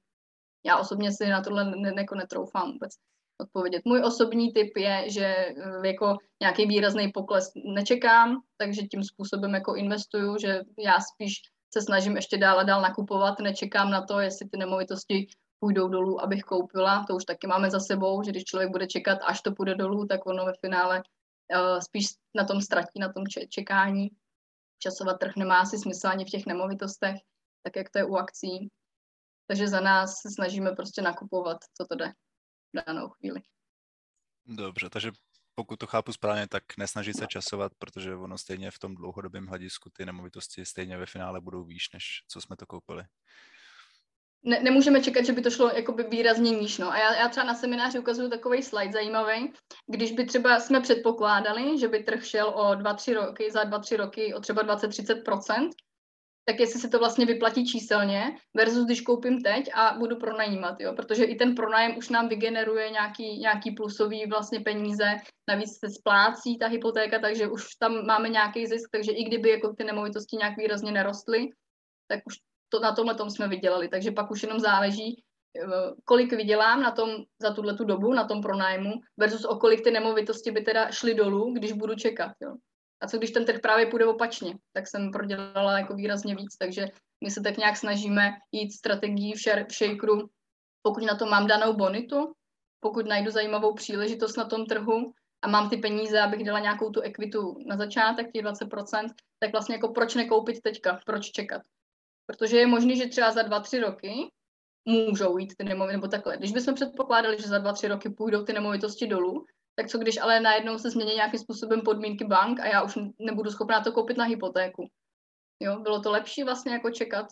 já 0.65 0.77
osobně 0.77 1.11
si 1.11 1.29
na 1.29 1.41
tohle 1.41 1.75
ne, 1.75 1.93
jako 1.97 2.15
netroufám 2.15 2.71
vůbec 2.71 2.91
odpovědět. 3.41 3.81
Můj 3.85 4.01
osobní 4.05 4.53
typ 4.53 4.77
je, 4.77 5.09
že 5.09 5.25
eh, 5.25 5.87
jako 5.87 6.17
nějaký 6.41 6.65
výrazný 6.65 7.11
pokles 7.11 7.51
nečekám, 7.73 8.41
takže 8.57 8.81
tím 8.81 9.03
způsobem 9.03 9.53
jako 9.53 9.75
investuju, 9.75 10.37
že 10.37 10.61
já 10.79 10.99
spíš 10.99 11.33
se 11.73 11.81
snažím 11.81 12.15
ještě 12.15 12.37
dál 12.37 12.59
a 12.59 12.63
dál 12.63 12.81
nakupovat, 12.81 13.39
nečekám 13.39 13.91
na 13.91 14.05
to, 14.05 14.19
jestli 14.19 14.49
ty 14.49 14.57
nemovitosti 14.57 15.27
půjdou 15.59 15.87
dolů, 15.87 16.21
abych 16.21 16.43
koupila. 16.43 17.05
To 17.07 17.15
už 17.15 17.25
taky 17.25 17.47
máme 17.47 17.71
za 17.71 17.79
sebou, 17.79 18.23
že 18.23 18.31
když 18.31 18.43
člověk 18.43 18.71
bude 18.71 18.87
čekat, 18.87 19.19
až 19.25 19.41
to 19.41 19.51
půjde 19.51 19.75
dolů, 19.75 20.05
tak 20.05 20.25
ono 20.25 20.45
ve 20.45 20.53
finále 20.53 20.97
uh, 21.01 21.79
spíš 21.79 22.05
na 22.35 22.43
tom 22.43 22.61
ztratí, 22.61 22.99
na 22.99 23.13
tom 23.13 23.23
čekání. 23.49 24.09
Časovat 24.79 25.19
trh 25.19 25.35
nemá 25.35 25.59
asi 25.59 25.77
smysl 25.77 26.07
ani 26.07 26.25
v 26.25 26.29
těch 26.29 26.45
nemovitostech, 26.45 27.15
tak 27.63 27.75
jak 27.75 27.89
to 27.89 27.99
je 27.99 28.05
u 28.05 28.15
akcí. 28.15 28.69
Takže 29.47 29.67
za 29.67 29.79
nás 29.79 30.21
se 30.21 30.29
snažíme 30.35 30.71
prostě 30.71 31.01
nakupovat, 31.01 31.57
co 31.77 31.85
to 31.85 31.95
jde 31.95 32.13
v 32.73 32.85
danou 32.85 33.09
chvíli. 33.09 33.41
Dobře, 34.45 34.89
takže 34.89 35.11
pokud 35.55 35.79
to 35.79 35.87
chápu 35.87 36.13
správně, 36.13 36.47
tak 36.47 36.63
nesnažit 36.77 37.17
se 37.17 37.27
časovat, 37.27 37.71
protože 37.77 38.15
ono 38.15 38.37
stejně 38.37 38.71
v 38.71 38.79
tom 38.79 38.95
dlouhodobém 38.95 39.47
hledisku 39.47 39.89
ty 39.89 40.05
nemovitosti 40.05 40.65
stejně 40.65 40.97
ve 40.97 41.05
finále 41.05 41.41
budou 41.41 41.63
výš, 41.63 41.91
než 41.93 42.23
co 42.27 42.41
jsme 42.41 42.55
to 42.55 42.65
koupili. 42.65 43.03
Ne, 44.43 44.59
nemůžeme 44.59 45.03
čekat, 45.03 45.25
že 45.25 45.33
by 45.33 45.41
to 45.41 45.49
šlo 45.49 45.71
jakoby 45.75 46.03
výrazně 46.03 46.51
níž. 46.51 46.77
No. 46.77 46.91
A 46.91 46.97
já, 46.97 47.13
já 47.13 47.29
třeba 47.29 47.45
na 47.45 47.55
semináři 47.55 47.99
ukazuju 47.99 48.29
takový 48.29 48.63
slide 48.63 48.91
zajímavý, 48.91 49.53
když 49.87 50.11
by 50.11 50.25
třeba 50.25 50.59
jsme 50.59 50.81
předpokládali, 50.81 51.79
že 51.79 51.87
by 51.87 52.03
trh 52.03 52.25
šel 52.25 52.47
o 52.49 52.75
2-3 52.75 53.25
roky, 53.25 53.51
za 53.51 53.63
2-3 53.63 53.97
roky 53.97 54.33
o 54.33 54.39
třeba 54.39 54.63
20-30%, 54.63 55.69
tak 56.45 56.59
jestli 56.59 56.79
se 56.79 56.89
to 56.89 56.99
vlastně 56.99 57.25
vyplatí 57.25 57.65
číselně 57.65 58.35
versus 58.57 58.85
když 58.85 59.01
koupím 59.01 59.41
teď 59.41 59.69
a 59.73 59.95
budu 59.99 60.15
pronajímat, 60.15 60.79
jo? 60.79 60.93
protože 60.95 61.23
i 61.23 61.35
ten 61.35 61.55
pronájem 61.55 61.97
už 61.97 62.09
nám 62.09 62.27
vygeneruje 62.27 62.89
nějaký, 62.89 63.37
nějaký 63.37 63.71
plusový 63.71 64.25
vlastně 64.25 64.59
peníze, 64.59 65.17
navíc 65.49 65.79
se 65.79 65.89
splácí 65.89 66.57
ta 66.57 66.67
hypotéka, 66.67 67.19
takže 67.19 67.47
už 67.47 67.75
tam 67.75 68.05
máme 68.05 68.29
nějaký 68.29 68.67
zisk, 68.67 68.89
takže 68.91 69.11
i 69.11 69.23
kdyby 69.23 69.49
jako 69.49 69.73
ty 69.73 69.83
nemovitosti 69.83 70.37
nějak 70.37 70.57
výrazně 70.57 70.91
nerostly, 70.91 71.49
tak 72.07 72.19
už 72.25 72.35
to, 72.69 72.79
na 72.79 72.95
tomhle 72.95 73.15
tom 73.15 73.29
jsme 73.29 73.47
vydělali, 73.47 73.87
takže 73.87 74.11
pak 74.11 74.31
už 74.31 74.43
jenom 74.43 74.59
záleží, 74.59 75.23
eh, 75.57 75.91
kolik 76.05 76.33
vydělám 76.33 76.81
na 76.81 76.91
tom 76.91 77.09
za 77.41 77.53
tuhle 77.53 77.73
tu 77.73 77.83
dobu, 77.83 78.13
na 78.13 78.23
tom 78.27 78.41
pronájmu, 78.41 78.91
versus 79.17 79.45
o 79.45 79.55
kolik 79.55 79.83
ty 79.83 79.91
nemovitosti 79.91 80.51
by 80.51 80.61
teda 80.61 80.91
šly 80.91 81.13
dolů, 81.13 81.53
když 81.53 81.71
budu 81.71 81.95
čekat. 81.95 82.31
Jo. 82.41 82.55
A 83.01 83.07
co 83.07 83.17
když 83.17 83.31
ten 83.31 83.45
trh 83.45 83.59
právě 83.59 83.85
půjde 83.85 84.05
opačně, 84.05 84.53
tak 84.73 84.87
jsem 84.87 85.11
prodělala 85.11 85.79
jako 85.79 85.95
výrazně 85.95 86.35
víc, 86.35 86.57
takže 86.57 86.85
my 87.23 87.31
se 87.31 87.41
tak 87.41 87.57
nějak 87.57 87.77
snažíme 87.77 88.31
jít 88.51 88.71
strategií 88.71 89.33
v, 89.33 89.41
share, 89.41 89.65
v 89.65 89.73
shakeru, 89.73 90.29
pokud 90.81 91.03
na 91.03 91.15
to 91.15 91.25
mám 91.25 91.47
danou 91.47 91.73
bonitu, 91.73 92.33
pokud 92.79 93.07
najdu 93.07 93.31
zajímavou 93.31 93.73
příležitost 93.73 94.37
na 94.37 94.45
tom 94.45 94.65
trhu 94.65 95.13
a 95.41 95.47
mám 95.47 95.69
ty 95.69 95.77
peníze, 95.77 96.21
abych 96.21 96.43
dala 96.43 96.59
nějakou 96.59 96.89
tu 96.89 97.01
ekvitu 97.01 97.55
na 97.65 97.77
začátek, 97.77 98.31
těch 98.31 98.43
20%, 98.43 99.09
tak 99.39 99.51
vlastně 99.51 99.75
jako 99.75 99.89
proč 99.89 100.15
nekoupit 100.15 100.61
teďka, 100.61 100.99
proč 101.05 101.31
čekat. 101.31 101.61
Protože 102.25 102.57
je 102.57 102.67
možné, 102.67 102.95
že 102.95 103.07
třeba 103.07 103.31
za 103.31 103.41
dva, 103.41 103.59
tři 103.59 103.79
roky 103.79 104.13
můžou 104.85 105.37
jít 105.37 105.53
ty 105.57 105.63
nemovitosti, 105.63 105.97
nebo 105.97 106.07
takhle. 106.07 106.37
Když 106.37 106.51
bychom 106.51 106.73
předpokládali, 106.73 107.41
že 107.41 107.47
za 107.47 107.57
dva, 107.57 107.73
tři 107.73 107.87
roky 107.87 108.09
půjdou 108.09 108.43
ty 108.43 108.53
nemovitosti 108.53 109.07
dolů, 109.07 109.45
tak 109.75 109.87
co 109.87 109.97
když 109.97 110.17
ale 110.17 110.39
najednou 110.39 110.77
se 110.77 110.89
změní 110.89 111.15
nějakým 111.15 111.39
způsobem 111.39 111.81
podmínky 111.81 112.25
bank 112.25 112.59
a 112.59 112.65
já 112.65 112.83
už 112.83 112.97
nebudu 113.19 113.51
schopná 113.51 113.81
to 113.81 113.91
koupit 113.91 114.17
na 114.17 114.25
hypotéku. 114.25 114.87
Jo, 115.59 115.79
bylo 115.79 116.01
to 116.01 116.11
lepší 116.11 116.43
vlastně 116.43 116.73
jako 116.73 116.91
čekat. 116.91 117.27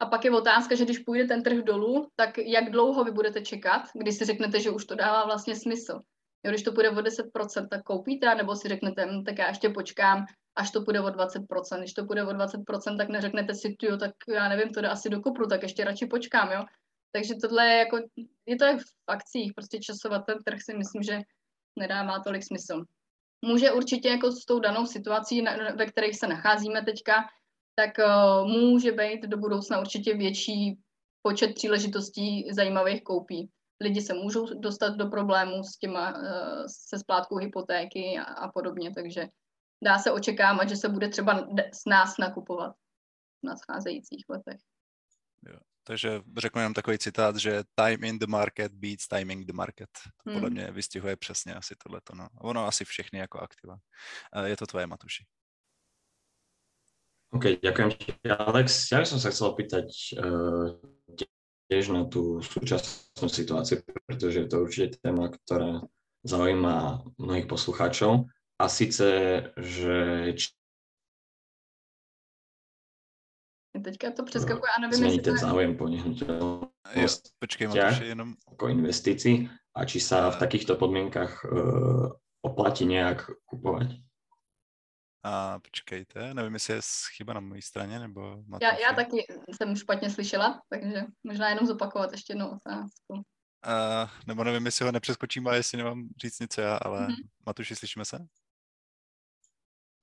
A 0.00 0.06
pak 0.06 0.24
je 0.24 0.30
otázka, 0.30 0.74
že 0.74 0.84
když 0.84 0.98
půjde 0.98 1.24
ten 1.24 1.42
trh 1.42 1.58
dolů, 1.58 2.08
tak 2.16 2.38
jak 2.38 2.70
dlouho 2.70 3.04
vy 3.04 3.10
budete 3.10 3.40
čekat, 3.40 3.82
když 3.94 4.18
si 4.18 4.24
řeknete, 4.24 4.60
že 4.60 4.70
už 4.70 4.84
to 4.84 4.94
dává 4.94 5.24
vlastně 5.24 5.56
smysl. 5.56 6.00
Jo, 6.44 6.50
když 6.50 6.62
to 6.62 6.72
půjde 6.72 6.90
o 6.90 6.94
10%, 6.94 7.68
tak 7.68 7.82
koupíte, 7.82 8.34
nebo 8.34 8.56
si 8.56 8.68
řeknete, 8.68 9.06
hm, 9.06 9.24
tak 9.24 9.38
já 9.38 9.48
ještě 9.48 9.68
počkám, 9.68 10.26
až 10.56 10.70
to 10.70 10.82
půjde 10.82 11.00
o 11.00 11.06
20%. 11.06 11.78
Když 11.78 11.92
to 11.92 12.06
půjde 12.06 12.24
o 12.24 12.32
20%, 12.32 12.96
tak 12.96 13.08
neřeknete 13.08 13.54
si, 13.54 13.76
jo, 13.82 13.96
tak 13.96 14.10
já 14.28 14.48
nevím, 14.48 14.74
to 14.74 14.80
jde 14.80 14.88
asi 14.88 15.10
do 15.10 15.20
kopru, 15.20 15.46
tak 15.46 15.62
ještě 15.62 15.84
radši 15.84 16.06
počkám, 16.06 16.52
jo. 16.52 16.64
Takže 17.12 17.34
tohle 17.42 17.66
je 17.68 17.78
jako, 17.78 17.98
je 18.46 18.56
to 18.56 18.64
jak 18.64 18.80
v 18.80 18.94
akcích, 19.06 19.52
prostě 19.54 19.78
časovat 19.78 20.26
ten 20.26 20.38
trh 20.44 20.58
si 20.62 20.74
myslím, 20.74 21.02
že 21.02 21.20
nedává 21.78 22.20
tolik 22.20 22.42
smysl. 22.44 22.84
Může 23.44 23.72
určitě 23.72 24.08
jako 24.08 24.32
s 24.32 24.44
tou 24.44 24.60
danou 24.60 24.86
situací, 24.86 25.44
ve 25.76 25.86
které 25.86 26.14
se 26.14 26.26
nacházíme 26.26 26.82
teďka, 26.82 27.14
tak 27.74 27.90
uh, 27.98 28.48
může 28.48 28.92
být 28.92 29.22
do 29.22 29.36
budoucna 29.36 29.80
určitě 29.80 30.16
větší 30.16 30.78
počet 31.22 31.54
příležitostí 31.54 32.48
zajímavých 32.52 33.04
koupí. 33.04 33.50
Lidi 33.80 34.00
se 34.00 34.14
můžou 34.14 34.60
dostat 34.60 34.96
do 34.96 35.06
problémů 35.06 35.64
s 35.64 35.78
těma, 35.78 36.10
uh, 36.10 36.22
se 36.66 36.98
splátkou 36.98 37.36
hypotéky 37.36 38.18
a, 38.18 38.22
a 38.22 38.52
podobně, 38.52 38.94
takže 38.94 39.26
dá 39.84 39.98
se 39.98 40.10
očekávat, 40.10 40.68
že 40.68 40.76
se 40.76 40.88
bude 40.88 41.08
třeba 41.08 41.48
s 41.72 41.84
nás 41.86 42.18
nakupovat 42.18 42.76
v 43.42 43.46
nadcházejících 43.46 44.24
letech. 44.28 44.60
Jo. 45.48 45.58
Takže 45.84 46.20
řeknu 46.38 46.60
jenom 46.60 46.74
takový 46.74 46.98
citát, 46.98 47.36
že 47.36 47.62
time 47.74 48.04
in 48.04 48.18
the 48.18 48.26
market 48.26 48.72
beats 48.72 49.08
timing 49.08 49.46
the 49.46 49.52
market. 49.52 49.90
To 50.24 50.32
podle 50.32 50.48
hmm. 50.48 50.52
mě 50.52 50.70
vystihuje 50.70 51.16
přesně 51.16 51.54
asi 51.54 51.74
tohleto. 51.84 52.14
No. 52.14 52.28
Ono 52.40 52.66
asi 52.66 52.84
všechny 52.84 53.18
jako 53.18 53.38
aktiva. 53.40 53.76
Je 54.44 54.56
to 54.56 54.66
tvoje, 54.66 54.86
Matuši. 54.86 55.24
OK, 57.32 57.44
ďakujem 57.64 57.90
ti, 57.96 58.12
Alex. 58.28 58.92
Ja 58.92 59.00
by 59.00 59.08
som 59.08 59.16
sa 59.16 59.32
chcel 59.32 59.56
opýtať 59.56 59.88
uh, 60.20 60.76
tiež 61.72 61.88
na 61.88 62.04
tú 62.04 62.44
súčasnú 62.44 63.24
situáciu, 63.24 63.80
pretože 64.04 64.44
je 64.44 64.48
to 64.52 64.68
určite 64.68 65.00
téma, 65.00 65.32
ktorá 65.32 65.80
zaujíma 66.28 67.00
mnohých 67.16 67.48
poslucháčov. 67.48 68.28
A 68.60 68.68
síce, 68.68 69.08
že 69.56 69.96
Teďka 73.84 74.10
to 74.10 74.24
přeskakuje 74.24 74.70
a 74.78 74.80
nevím, 74.80 75.04
jestli 75.04 75.22
ten 75.22 75.38
záujem 75.38 75.76
po 75.76 75.88
nehnuteľnosti 75.88 77.30
počkej, 77.38 77.66
Matuši, 77.68 78.04
jenom... 78.04 78.36
ako 78.52 78.68
investícií 78.68 79.48
a 79.74 79.84
či 79.84 79.98
sa 80.00 80.30
v 80.30 80.36
takýchto 80.38 80.76
podmienkach 80.76 81.44
uh, 81.44 82.12
oplatí 82.42 82.84
nějak 82.86 83.30
kupovat? 83.46 83.86
A 85.24 85.58
počkejte, 85.58 86.34
nevím, 86.34 86.54
jestli 86.54 86.74
je 86.74 86.80
chyba 87.16 87.32
na 87.32 87.40
mojí 87.40 87.62
straně, 87.62 87.98
nebo... 87.98 88.42
Já, 88.62 88.74
já 88.78 88.92
taky 88.92 89.26
jsem 89.54 89.76
špatně 89.76 90.10
slyšela, 90.10 90.60
takže 90.68 91.04
možná 91.24 91.48
jenom 91.48 91.66
zopakovat 91.66 92.12
ještě 92.12 92.32
jednou 92.32 92.50
otázku. 92.50 93.14
Uh, 93.14 94.10
nebo 94.26 94.44
nevím, 94.44 94.66
jestli 94.66 94.84
ho 94.84 94.92
nepřeskočím, 94.92 95.48
a 95.48 95.54
jestli 95.54 95.78
nemám 95.78 96.08
říct 96.22 96.40
nic 96.40 96.58
já, 96.58 96.76
ale 96.76 97.06
mm-hmm. 97.06 97.28
Matuši, 97.46 97.76
slyšíme 97.76 98.04
se? 98.04 98.18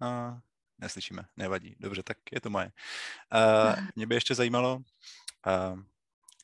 Uh, 0.01 0.39
neslyšíme, 0.79 1.23
nevadí. 1.37 1.75
Dobře, 1.79 2.03
tak 2.03 2.17
je 2.31 2.41
to 2.41 2.49
moje. 2.49 2.71
Uh, 3.35 3.75
mě 3.95 4.07
by 4.07 4.15
ještě 4.15 4.35
zajímalo, 4.35 4.75
uh, 5.47 5.79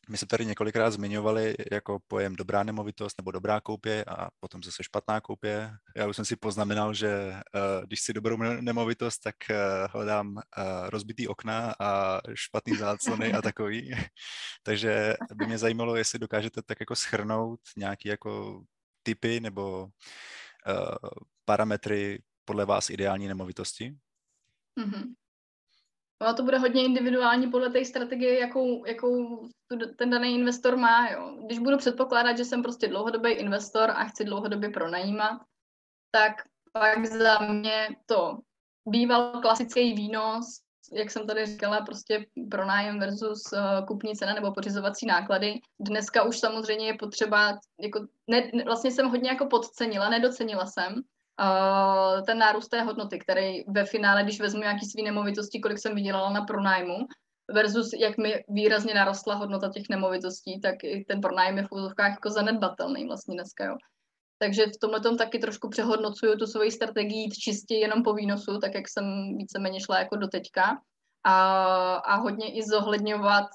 my 0.09 0.17
jsme 0.17 0.27
tady 0.27 0.45
několikrát 0.45 0.91
zmiňovali 0.91 1.55
jako 1.71 1.99
pojem 2.07 2.35
dobrá 2.35 2.63
nemovitost 2.63 3.17
nebo 3.17 3.31
dobrá 3.31 3.61
koupě 3.61 4.05
a 4.05 4.29
potom 4.39 4.63
zase 4.63 4.83
špatná 4.83 5.21
koupě. 5.21 5.71
Já 5.95 6.07
už 6.07 6.15
jsem 6.15 6.25
si 6.25 6.35
poznamenal, 6.35 6.93
že 6.93 7.31
uh, 7.31 7.85
když 7.85 8.01
si 8.01 8.13
dobrou 8.13 8.37
nemovitost, 8.37 9.19
tak 9.19 9.35
uh, 9.49 9.55
hledám 9.91 10.35
uh, 10.35 10.41
rozbitý 10.89 11.27
okna 11.27 11.75
a 11.79 12.21
špatný 12.33 12.75
záclony 12.77 13.33
a 13.33 13.41
takový. 13.41 13.95
Takže 14.63 15.13
by 15.33 15.45
mě 15.45 15.57
zajímalo, 15.57 15.95
jestli 15.95 16.19
dokážete 16.19 16.61
tak 16.61 16.79
jako 16.79 16.95
schrnout 16.95 17.59
nějaký 17.77 18.09
jako 18.09 18.63
typy 19.03 19.39
nebo 19.39 19.83
uh, 19.83 21.09
parametry 21.45 22.23
podle 22.45 22.65
vás 22.65 22.89
ideální 22.89 23.27
nemovitosti? 23.27 23.95
Mm-hmm. 24.79 25.13
No 26.23 26.33
to 26.33 26.43
bude 26.43 26.57
hodně 26.57 26.85
individuální 26.85 27.51
podle 27.51 27.69
té 27.69 27.85
strategie, 27.85 28.39
jakou, 28.39 28.85
jakou 28.85 29.47
ten 29.97 30.09
daný 30.09 30.35
investor 30.35 30.77
má. 30.77 31.09
Jo. 31.09 31.37
Když 31.45 31.59
budu 31.59 31.77
předpokládat, 31.77 32.37
že 32.37 32.45
jsem 32.45 32.63
prostě 32.63 32.87
dlouhodobý 32.87 33.31
investor 33.31 33.91
a 33.91 34.03
chci 34.03 34.25
dlouhodobě 34.25 34.69
pronajímat, 34.69 35.41
tak 36.11 36.31
pak 36.71 37.05
za 37.05 37.39
mě 37.39 37.87
to 38.05 38.39
býval 38.85 39.41
klasický 39.41 39.93
výnos 39.93 40.65
jak 40.91 41.11
jsem 41.11 41.27
tady 41.27 41.45
říkala, 41.45 41.81
prostě 41.81 42.25
pronájem 42.51 42.99
versus 42.99 43.43
uh, 43.53 43.85
kupní 43.85 44.15
cena 44.15 44.33
nebo 44.33 44.51
pořizovací 44.51 45.05
náklady. 45.05 45.59
Dneska 45.79 46.23
už 46.23 46.39
samozřejmě 46.39 46.87
je 46.87 46.93
potřeba, 46.93 47.59
jako, 47.79 48.07
ne, 48.27 48.51
vlastně 48.65 48.91
jsem 48.91 49.09
hodně 49.09 49.29
jako 49.29 49.45
podcenila, 49.45 50.09
nedocenila 50.09 50.65
jsem 50.65 51.01
ten 52.25 52.37
nárůst 52.37 52.67
té 52.67 52.81
hodnoty, 52.81 53.19
který 53.19 53.63
ve 53.67 53.85
finále, 53.85 54.23
když 54.23 54.41
vezmu 54.41 54.61
nějaký 54.61 54.85
svý 54.85 55.03
nemovitosti, 55.03 55.59
kolik 55.59 55.79
jsem 55.79 55.95
vydělala 55.95 56.29
na 56.29 56.41
pronájmu, 56.41 56.97
versus 57.53 57.93
jak 57.93 58.17
mi 58.17 58.43
výrazně 58.49 58.93
narostla 58.93 59.35
hodnota 59.35 59.69
těch 59.69 59.83
nemovitostí, 59.89 60.61
tak 60.61 60.83
i 60.83 61.05
ten 61.07 61.21
pronájem 61.21 61.57
je 61.57 61.63
v 61.63 61.71
úzovkách 61.71 62.11
jako 62.11 62.29
zanedbatelný 62.29 63.05
vlastně 63.05 63.35
dneska, 63.35 63.65
jo. 63.65 63.75
Takže 64.37 64.65
v 64.65 64.79
tomhle 64.81 64.99
tom 64.99 65.17
taky 65.17 65.39
trošku 65.39 65.69
přehodnocuju 65.69 66.35
tu 66.35 66.47
svoji 66.47 66.71
strategii 66.71 67.29
čistě 67.29 67.75
jenom 67.75 68.03
po 68.03 68.13
výnosu, 68.13 68.59
tak 68.59 68.73
jak 68.75 68.89
jsem 68.89 69.37
víceméně 69.37 69.79
šla 69.81 69.99
jako 69.99 70.15
do 70.15 70.27
teďka. 70.27 70.81
A, 71.23 71.95
a 71.95 72.15
hodně 72.15 72.53
i 72.57 72.63
zohledňovat, 72.63 73.45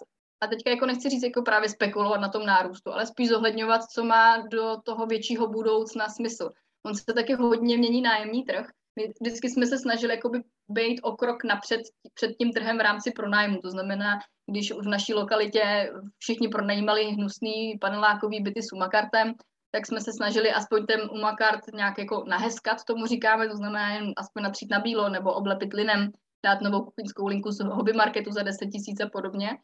a 0.40 0.46
teďka 0.46 0.70
jako 0.70 0.86
nechci 0.86 1.08
říct 1.08 1.22
jako 1.22 1.42
právě 1.42 1.68
spekulovat 1.68 2.20
na 2.20 2.28
tom 2.28 2.46
nárůstu, 2.46 2.92
ale 2.92 3.06
spíš 3.06 3.28
zohledňovat, 3.28 3.84
co 3.84 4.04
má 4.04 4.36
do 4.50 4.76
toho 4.84 5.06
většího 5.06 5.48
budoucna 5.48 6.08
smysl. 6.08 6.50
On 6.86 6.94
se 6.94 7.14
taky 7.14 7.34
hodně 7.34 7.78
mění 7.78 8.02
nájemní 8.02 8.44
trh. 8.44 8.66
My 8.96 9.12
vždycky 9.20 9.50
jsme 9.50 9.66
se 9.66 9.78
snažili 9.78 10.14
jakoby 10.14 10.42
být 10.68 11.00
o 11.02 11.12
krok 11.12 11.44
napřed 11.44 11.80
před 12.14 12.30
tím 12.40 12.52
trhem 12.52 12.78
v 12.78 12.80
rámci 12.80 13.10
pronájmu. 13.10 13.58
To 13.58 13.70
znamená, 13.70 14.18
když 14.50 14.72
v 14.72 14.88
naší 14.88 15.14
lokalitě 15.14 15.92
všichni 16.18 16.48
pronajímali 16.48 17.04
hnusný 17.04 17.78
panelákový 17.80 18.40
byty 18.40 18.62
s 18.62 18.72
umakartem, 18.72 19.34
tak 19.70 19.86
jsme 19.86 20.00
se 20.00 20.12
snažili 20.12 20.52
aspoň 20.52 20.86
ten 20.86 21.00
umakart 21.12 21.60
nějak 21.74 21.98
jako 21.98 22.24
naheskat, 22.28 22.84
tomu 22.84 23.06
říkáme, 23.06 23.48
to 23.48 23.56
znamená 23.56 23.94
jen 23.94 24.12
aspoň 24.16 24.42
natřít 24.42 24.70
na 24.70 24.80
bílo 24.80 25.08
nebo 25.08 25.32
oblepit 25.32 25.72
linem, 25.72 26.10
dát 26.44 26.60
novou 26.60 26.84
kuchyňskou 26.84 27.26
linku 27.26 27.50
z 27.50 27.64
hobby 27.64 27.92
marketu 27.92 28.32
za 28.32 28.42
10 28.42 28.66
tisíc 28.66 29.00
a 29.00 29.08
podobně. 29.12 29.58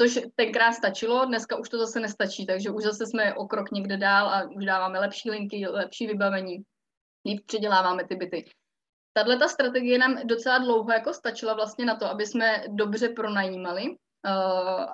Což 0.00 0.18
tenkrát 0.34 0.72
stačilo, 0.72 1.24
dneska 1.24 1.56
už 1.56 1.68
to 1.68 1.78
zase 1.78 2.00
nestačí, 2.00 2.46
takže 2.46 2.70
už 2.70 2.82
zase 2.82 3.06
jsme 3.06 3.34
o 3.34 3.46
krok 3.46 3.70
někde 3.70 3.96
dál 3.96 4.28
a 4.28 4.42
už 4.56 4.64
dáváme 4.64 5.00
lepší 5.00 5.30
linky, 5.30 5.66
lepší 5.66 6.06
vybavení, 6.06 6.62
líp 7.26 7.40
předěláváme 7.46 8.04
ty 8.04 8.16
byty. 8.16 8.50
Tahle 9.12 9.36
ta 9.36 9.48
strategie 9.48 9.98
nám 9.98 10.26
docela 10.26 10.58
dlouho 10.58 10.92
jako 10.92 11.14
stačila 11.14 11.54
vlastně 11.54 11.84
na 11.84 11.96
to, 11.96 12.06
aby 12.06 12.26
jsme 12.26 12.64
dobře 12.68 13.08
pronajímali 13.08 13.90
uh, 13.90 13.96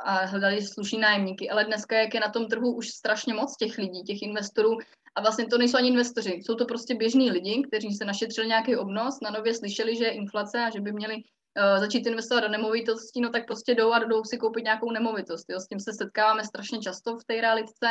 a 0.04 0.24
hledali 0.24 0.62
slušní 0.62 0.98
nájemníky, 0.98 1.50
ale 1.50 1.64
dneska, 1.64 1.96
jak 1.96 2.14
je 2.14 2.20
na 2.20 2.30
tom 2.30 2.48
trhu 2.48 2.74
už 2.74 2.88
strašně 2.88 3.34
moc 3.34 3.56
těch 3.56 3.78
lidí, 3.78 4.02
těch 4.02 4.22
investorů, 4.22 4.78
a 5.14 5.20
vlastně 5.20 5.46
to 5.46 5.58
nejsou 5.58 5.76
ani 5.76 5.88
investoři, 5.88 6.30
jsou 6.30 6.54
to 6.54 6.64
prostě 6.64 6.94
běžní 6.94 7.30
lidi, 7.30 7.62
kteří 7.68 7.92
se 7.92 8.04
našetřili 8.04 8.46
nějaký 8.46 8.76
obnos, 8.76 9.20
na 9.22 9.30
nově 9.30 9.54
slyšeli, 9.54 9.96
že 9.96 10.04
je 10.04 10.10
inflace 10.10 10.60
a 10.60 10.70
že 10.70 10.80
by 10.80 10.92
měli 10.92 11.16
uh, 11.56 11.80
začít 11.80 12.06
investovat 12.06 12.40
do 12.40 12.48
nemovitostí, 12.48 13.20
no 13.20 13.30
tak 13.30 13.46
prostě 13.46 13.74
jdou 13.74 13.92
a 13.92 13.98
jdou 13.98 14.24
si 14.24 14.38
koupit 14.38 14.64
nějakou 14.64 14.90
nemovitost. 14.90 15.44
Jo. 15.50 15.60
S 15.60 15.68
tím 15.68 15.80
se 15.80 15.92
setkáváme 15.92 16.44
strašně 16.44 16.78
často 16.78 17.16
v 17.16 17.24
té 17.24 17.40
realitce. 17.40 17.86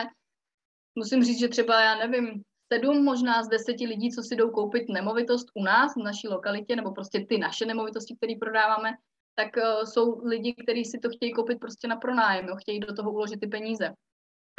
Musím 0.96 1.24
říct, 1.24 1.40
že 1.40 1.48
třeba, 1.48 1.82
já 1.82 2.08
nevím, 2.08 2.42
sedm 2.74 3.04
možná 3.04 3.44
z 3.44 3.48
deseti 3.48 3.88
lidí, 3.88 4.12
co 4.12 4.24
si 4.24 4.36
jdou 4.36 4.50
koupit 4.50 4.90
nemovitost 4.90 5.48
u 5.56 5.64
nás, 5.64 5.96
v 5.96 6.04
naší 6.04 6.28
lokalitě, 6.28 6.76
nebo 6.76 6.92
prostě 6.92 7.26
ty 7.30 7.38
naše 7.38 7.66
nemovitosti, 7.66 8.16
které 8.16 8.34
prodáváme, 8.40 8.92
tak 9.36 9.50
uh, 9.58 9.84
jsou 9.84 10.26
lidi, 10.26 10.56
kteří 10.64 10.86
si 10.86 11.00
to 11.00 11.10
chtějí 11.10 11.34
koupit 11.34 11.60
prostě 11.60 11.88
na 11.88 11.96
pronájem, 11.96 12.48
jo, 12.48 12.56
chtějí 12.56 12.80
do 12.80 12.94
toho 12.94 13.12
uložit 13.12 13.40
ty 13.40 13.48
peníze. 13.48 13.88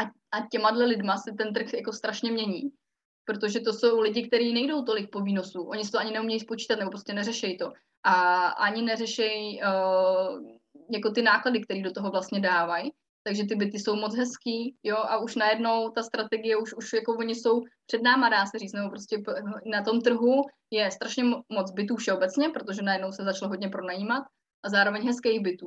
A, 0.00 0.04
a 0.38 0.46
těma 0.52 0.70
lidma 0.70 1.16
se 1.16 1.32
ten 1.38 1.52
trh 1.52 1.74
jako 1.74 1.92
strašně 1.92 2.32
mění, 2.32 2.62
protože 3.26 3.60
to 3.60 3.72
jsou 3.72 4.00
lidi, 4.00 4.28
kteří 4.28 4.52
nejdou 4.52 4.82
tolik 4.82 5.10
po 5.10 5.20
výnosu. 5.20 5.62
Oni 5.62 5.84
si 5.84 5.90
to 5.90 5.98
ani 5.98 6.10
neumějí 6.10 6.40
spočítat, 6.40 6.78
nebo 6.78 6.90
prostě 6.90 7.14
neřešejí 7.14 7.58
to. 7.58 7.72
A 8.02 8.46
ani 8.46 8.82
neřešejí 8.82 9.60
uh, 9.62 10.40
jako 10.90 11.10
ty 11.10 11.22
náklady, 11.22 11.60
které 11.60 11.82
do 11.82 11.92
toho 11.92 12.10
vlastně 12.10 12.40
dávají 12.40 12.92
takže 13.26 13.44
ty 13.44 13.54
byty 13.54 13.78
jsou 13.78 13.96
moc 13.96 14.16
hezký, 14.16 14.76
jo, 14.82 14.96
a 14.96 15.18
už 15.18 15.36
najednou 15.36 15.90
ta 15.90 16.02
strategie, 16.02 16.56
už, 16.56 16.74
už 16.74 16.92
jako 16.92 17.16
oni 17.16 17.34
jsou 17.34 17.62
před 17.86 18.02
náma, 18.02 18.28
dá 18.28 18.46
se 18.46 18.58
říct, 18.58 18.72
nebo 18.72 18.90
prostě 18.90 19.22
na 19.66 19.82
tom 19.82 20.00
trhu 20.00 20.42
je 20.70 20.90
strašně 20.90 21.24
moc 21.48 21.70
bytů 21.70 21.96
všeobecně, 21.96 22.48
protože 22.48 22.82
najednou 22.82 23.12
se 23.12 23.24
začalo 23.24 23.48
hodně 23.48 23.68
pronajímat 23.68 24.22
a 24.64 24.68
zároveň 24.68 25.06
hezkých 25.06 25.40
bytů. 25.40 25.66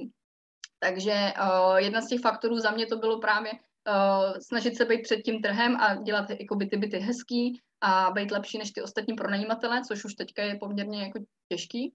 Takže 0.80 1.14
uh, 1.14 1.78
jedna 1.78 2.02
z 2.02 2.08
těch 2.08 2.22
faktorů 2.22 2.60
za 2.60 2.72
mě 2.72 2.86
to 2.86 2.98
bylo 2.98 3.20
právě 3.20 3.52
uh, 3.88 4.38
snažit 4.40 4.78
se 4.78 4.86
být 4.86 5.02
před 5.02 5.22
tím 5.22 5.42
trhem 5.42 5.76
a 5.76 5.96
dělat 5.96 6.30
jako 6.30 6.56
byty, 6.56 6.78
byty 6.78 6.98
hezký 6.98 7.62
a 7.82 8.12
být 8.12 8.32
lepší 8.32 8.58
než 8.58 8.72
ty 8.72 8.82
ostatní 8.82 9.14
pronajímatele, 9.14 9.82
což 9.88 10.06
už 10.06 10.14
teďka 10.14 10.44
je 10.44 10.56
poměrně 10.56 11.04
jako 11.04 11.20
těžký. 11.52 11.94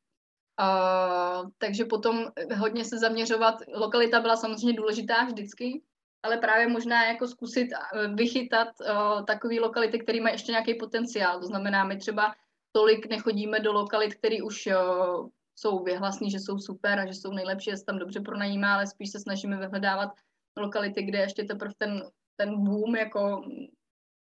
Uh, 0.61 1.51
takže 1.59 1.85
potom 1.85 2.27
hodně 2.57 2.85
se 2.85 2.99
zaměřovat, 2.99 3.55
lokalita 3.75 4.21
byla 4.21 4.37
samozřejmě 4.37 4.73
důležitá 4.73 5.25
vždycky, 5.25 5.83
ale 6.23 6.37
právě 6.37 6.69
možná 6.69 7.07
jako 7.07 7.29
zkusit 7.29 7.69
vychytat 8.15 8.69
uh, 8.81 9.25
takové 9.25 9.55
lokality, 9.61 9.99
které 9.99 10.21
mají 10.21 10.35
ještě 10.35 10.53
nějaký 10.53 10.75
potenciál. 10.75 11.41
To 11.41 11.47
znamená, 11.47 11.85
my 11.85 11.97
třeba 11.97 12.35
tolik 12.73 13.07
nechodíme 13.11 13.61
do 13.61 13.73
lokalit, 13.73 14.15
které 14.15 14.43
už 14.43 14.67
uh, 14.67 15.29
jsou 15.57 15.85
vyhlasní, 15.85 16.31
že 16.31 16.39
jsou 16.39 16.59
super 16.59 16.99
a 16.99 17.07
že 17.07 17.15
jsou 17.15 17.33
nejlepší, 17.33 17.71
že 17.71 17.77
se 17.77 17.85
tam 17.85 17.99
dobře 17.99 18.21
pronajímá, 18.21 18.75
ale 18.75 18.87
spíš 18.87 19.11
se 19.11 19.21
snažíme 19.21 19.57
vyhledávat 19.57 20.09
lokality, 20.57 21.03
kde 21.03 21.19
ještě 21.19 21.45
teprve 21.45 21.75
ten, 21.79 22.03
ten 22.37 22.65
boom 22.65 22.97
jako 22.97 23.43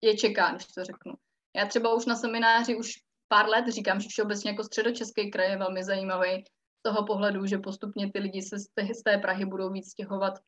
je 0.03 0.17
čeká, 0.17 0.51
když 0.51 0.67
to 0.67 0.85
řeknu. 0.85 1.15
Já 1.57 1.67
třeba 1.67 1.95
už 1.95 2.07
na 2.07 2.17
semináři 2.17 2.77
už 2.77 2.93
pár 3.29 3.49
let 3.49 3.69
říkám, 3.69 4.01
že 4.01 4.09
všeobecně 4.09 4.51
jako 4.51 4.65
středočeský 4.65 5.31
kraj 5.31 5.51
je 5.51 5.59
velmi 5.59 5.85
zajímavý 5.85 6.45
z 6.79 6.83
toho 6.83 7.07
pohledu, 7.07 7.47
že 7.47 7.59
postupně 7.59 8.13
ty 8.13 8.19
lidi 8.19 8.43
se 8.43 8.59
z 8.59 9.03
té, 9.03 9.19
Prahy 9.19 9.45
budou 9.45 9.71
víc 9.71 9.91
stěhovat 9.91 10.39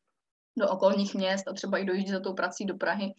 do 0.59 0.68
okolních 0.68 1.14
měst 1.14 1.49
a 1.49 1.53
třeba 1.53 1.79
i 1.79 1.85
dojíždět 1.85 2.14
za 2.14 2.20
tou 2.20 2.35
prací 2.35 2.64
do 2.64 2.75
Prahy. 2.75 3.14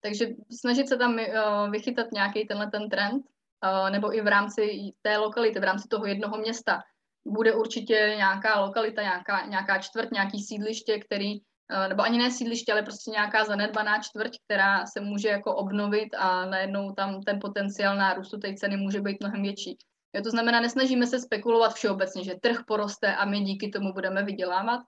Takže 0.00 0.26
snažit 0.60 0.88
se 0.88 0.96
tam 0.96 1.14
uh, 1.14 1.70
vychytat 1.70 2.06
nějaký 2.12 2.46
tenhle 2.46 2.70
ten 2.70 2.88
trend, 2.88 3.24
uh, 3.64 3.90
nebo 3.90 4.16
i 4.16 4.20
v 4.20 4.26
rámci 4.26 4.92
té 5.02 5.18
lokality, 5.18 5.60
v 5.60 5.64
rámci 5.64 5.88
toho 5.88 6.06
jednoho 6.06 6.38
města. 6.38 6.82
Bude 7.26 7.54
určitě 7.54 8.14
nějaká 8.16 8.60
lokalita, 8.60 9.02
nějaká, 9.02 9.46
nějaká 9.46 9.78
čtvrt, 9.78 10.10
nějaký 10.12 10.42
sídliště, 10.42 10.98
který 10.98 11.34
Eh, 11.34 11.55
nebo 11.88 12.02
ani 12.02 12.18
ne 12.18 12.30
sídliště, 12.30 12.72
ale 12.72 12.82
prostě 12.82 13.10
nějaká 13.10 13.44
zanedbaná 13.44 13.98
čtvrť, 14.02 14.36
která 14.44 14.86
se 14.86 15.00
může 15.00 15.28
jako 15.28 15.56
obnovit 15.56 16.14
a 16.18 16.46
najednou 16.46 16.92
tam 16.92 17.22
ten 17.22 17.38
potenciál 17.40 17.96
nárůstu 17.96 18.38
té 18.38 18.54
ceny 18.54 18.76
může 18.76 19.00
být 19.00 19.20
mnohem 19.20 19.42
větší. 19.42 19.78
Jo, 20.16 20.22
to 20.22 20.30
znamená, 20.30 20.60
nesnažíme 20.60 21.06
se 21.06 21.20
spekulovat 21.20 21.74
všeobecně, 21.74 22.24
že 22.24 22.34
trh 22.42 22.64
poroste 22.66 23.16
a 23.16 23.24
my 23.24 23.40
díky 23.40 23.68
tomu 23.68 23.92
budeme 23.92 24.22
vydělávat, 24.22 24.80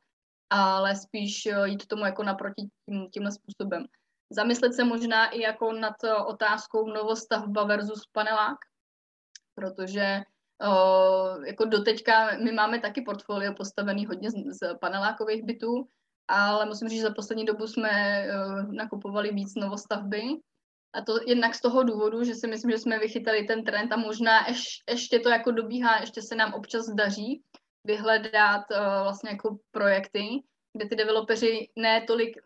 ale 0.51 0.97
spíš 0.97 1.47
eh, 1.47 1.68
jít 1.68 1.87
tomu 1.87 2.05
jako 2.05 2.22
naproti 2.22 2.62
tím, 2.89 3.11
tímhle 3.11 3.33
způsobem. 3.33 3.87
Zamyslet 4.31 4.74
se 4.74 4.85
možná 4.85 5.26
i 5.26 5.41
jako 5.41 5.72
nad 5.72 5.95
otázkou 6.26 6.87
novostavba 6.87 7.64
versus 7.64 8.07
panelák, 8.12 8.59
protože 9.55 10.22
uh, 10.66 11.45
jako 11.45 11.64
doteďka 11.64 12.37
my 12.45 12.53
máme 12.53 12.81
taky 12.81 13.03
portfolio 13.03 13.55
postavený 13.55 14.07
hodně 14.07 14.31
z, 14.31 14.35
z 14.35 14.79
panelákových 14.81 15.45
bytů, 15.45 15.89
ale 16.29 16.66
musím 16.66 16.89
říct, 16.89 16.99
že 16.99 17.07
za 17.07 17.14
poslední 17.14 17.45
dobu 17.45 17.66
jsme 17.66 18.24
uh, 18.26 18.72
nakupovali 18.72 19.33
víc 19.33 19.55
novostavby. 19.55 20.22
A 20.93 21.03
to 21.03 21.18
jednak 21.26 21.55
z 21.55 21.61
toho 21.61 21.83
důvodu, 21.83 22.24
že 22.24 22.35
si 22.35 22.47
myslím, 22.47 22.70
že 22.70 22.79
jsme 22.79 22.99
vychytali 22.99 23.45
ten 23.45 23.64
trend 23.64 23.93
a 23.93 23.97
možná 23.97 24.49
ješ, 24.49 24.66
ještě 24.91 25.18
to 25.18 25.29
jako 25.29 25.51
dobíhá, 25.51 26.01
ještě 26.01 26.22
se 26.22 26.35
nám 26.35 26.55
občas 26.55 26.87
daří 26.89 27.43
vyhledat 27.85 28.62
uh, 28.70 29.03
vlastně 29.03 29.31
jako 29.31 29.59
projekty, 29.70 30.29
kde 30.72 30.89
ty 30.89 30.97
developeři 30.97 31.68
ne 31.76 32.01
tolik, 32.01 32.37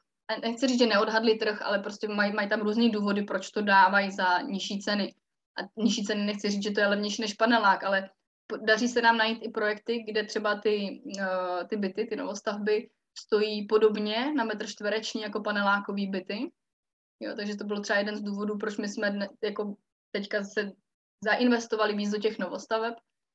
nechci 0.42 0.66
říct, 0.66 0.78
že 0.78 0.86
neodhadli 0.86 1.34
trh, 1.34 1.62
ale 1.62 1.78
prostě 1.78 2.08
mají, 2.08 2.32
mají 2.32 2.48
tam 2.48 2.60
různý 2.60 2.90
důvody, 2.90 3.22
proč 3.22 3.50
to 3.50 3.62
dávají 3.62 4.10
za 4.10 4.40
nižší 4.40 4.78
ceny. 4.78 5.14
A 5.58 5.82
nižší 5.82 6.04
ceny 6.04 6.24
nechci 6.24 6.50
říct, 6.50 6.62
že 6.62 6.70
to 6.70 6.80
je 6.80 6.86
levnější 6.86 7.22
než 7.22 7.34
panelák, 7.34 7.84
ale 7.84 8.10
daří 8.60 8.88
se 8.88 9.02
nám 9.02 9.16
najít 9.16 9.38
i 9.42 9.48
projekty, 9.48 10.04
kde 10.08 10.24
třeba 10.24 10.54
ty, 10.54 11.02
uh, 11.18 11.68
ty 11.68 11.76
byty, 11.76 12.04
ty 12.04 12.16
novostavby 12.16 12.88
stojí 13.18 13.66
podobně 13.66 14.32
na 14.32 14.44
metr 14.44 14.66
čtvereční 14.66 15.22
jako 15.22 15.40
panelákový 15.40 16.06
byty. 16.06 16.52
Jo, 17.20 17.32
takže 17.36 17.56
to 17.56 17.64
byl 17.64 17.80
třeba 17.80 17.98
jeden 17.98 18.16
z 18.16 18.22
důvodů, 18.22 18.58
proč 18.58 18.76
my 18.76 18.88
jsme 18.88 19.10
dne, 19.10 19.28
jako 19.44 19.76
teďka 20.10 20.44
se 20.44 20.72
zainvestovali 21.24 21.94
víc 21.94 22.10
do 22.10 22.18
těch 22.18 22.38
novostaveb, 22.38 22.94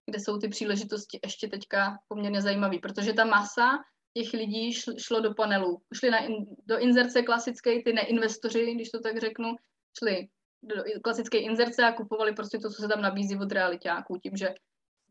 kde 0.09 0.19
jsou 0.19 0.37
ty 0.37 0.47
příležitosti 0.47 1.19
ještě 1.23 1.47
teďka 1.47 1.99
poměrně 2.07 2.41
zajímavé, 2.41 2.77
protože 2.81 3.13
ta 3.13 3.25
masa 3.25 3.83
těch 4.13 4.33
lidí 4.33 4.73
šlo, 4.73 4.93
šlo 4.97 5.19
do 5.19 5.33
panelů. 5.33 5.81
Šli 5.93 6.09
na 6.09 6.19
in, 6.19 6.45
do 6.65 6.79
inzerce 6.79 7.21
klasické, 7.21 7.81
ty 7.83 7.93
neinvestoři, 7.93 8.75
když 8.75 8.89
to 8.89 8.99
tak 8.99 9.17
řeknu, 9.17 9.55
šli 9.99 10.27
do 10.63 10.75
klasické 11.03 11.37
inzerce 11.37 11.83
a 11.83 11.91
kupovali 11.91 12.33
prostě 12.33 12.57
to, 12.57 12.69
co 12.69 12.81
se 12.81 12.87
tam 12.87 13.01
nabízí 13.01 13.37
od 13.37 13.51
realitáků, 13.51 14.17
tím, 14.17 14.37
že 14.37 14.53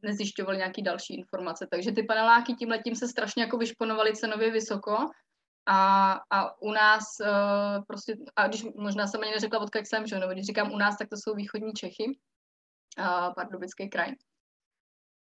nezjišťovali 0.06 0.58
nějaké 0.58 0.82
další 0.82 1.14
informace. 1.14 1.66
Takže 1.70 1.92
ty 1.92 2.02
paneláky 2.02 2.54
tím 2.54 2.68
letím 2.68 2.94
se 2.94 3.08
strašně 3.08 3.42
jako 3.42 3.56
vyšponovaly 3.58 4.12
cenově 4.16 4.50
vysoko 4.50 4.96
a, 5.68 6.12
a 6.30 6.62
u 6.62 6.72
nás 6.72 7.04
uh, 7.20 7.84
prostě, 7.88 8.16
a 8.36 8.48
když 8.48 8.64
možná 8.78 9.06
jsem 9.06 9.20
ani 9.22 9.30
neřekla, 9.30 9.60
odkud 9.60 9.86
jsem, 9.86 10.06
že 10.06 10.18
nebo 10.18 10.32
když 10.32 10.46
říkám 10.46 10.72
u 10.72 10.78
nás, 10.78 10.96
tak 10.98 11.08
to 11.08 11.16
jsou 11.16 11.34
východní 11.34 11.72
Čechy, 11.72 12.18
uh, 12.98 13.34
Pardubický 13.34 13.88
kraj. 13.90 14.12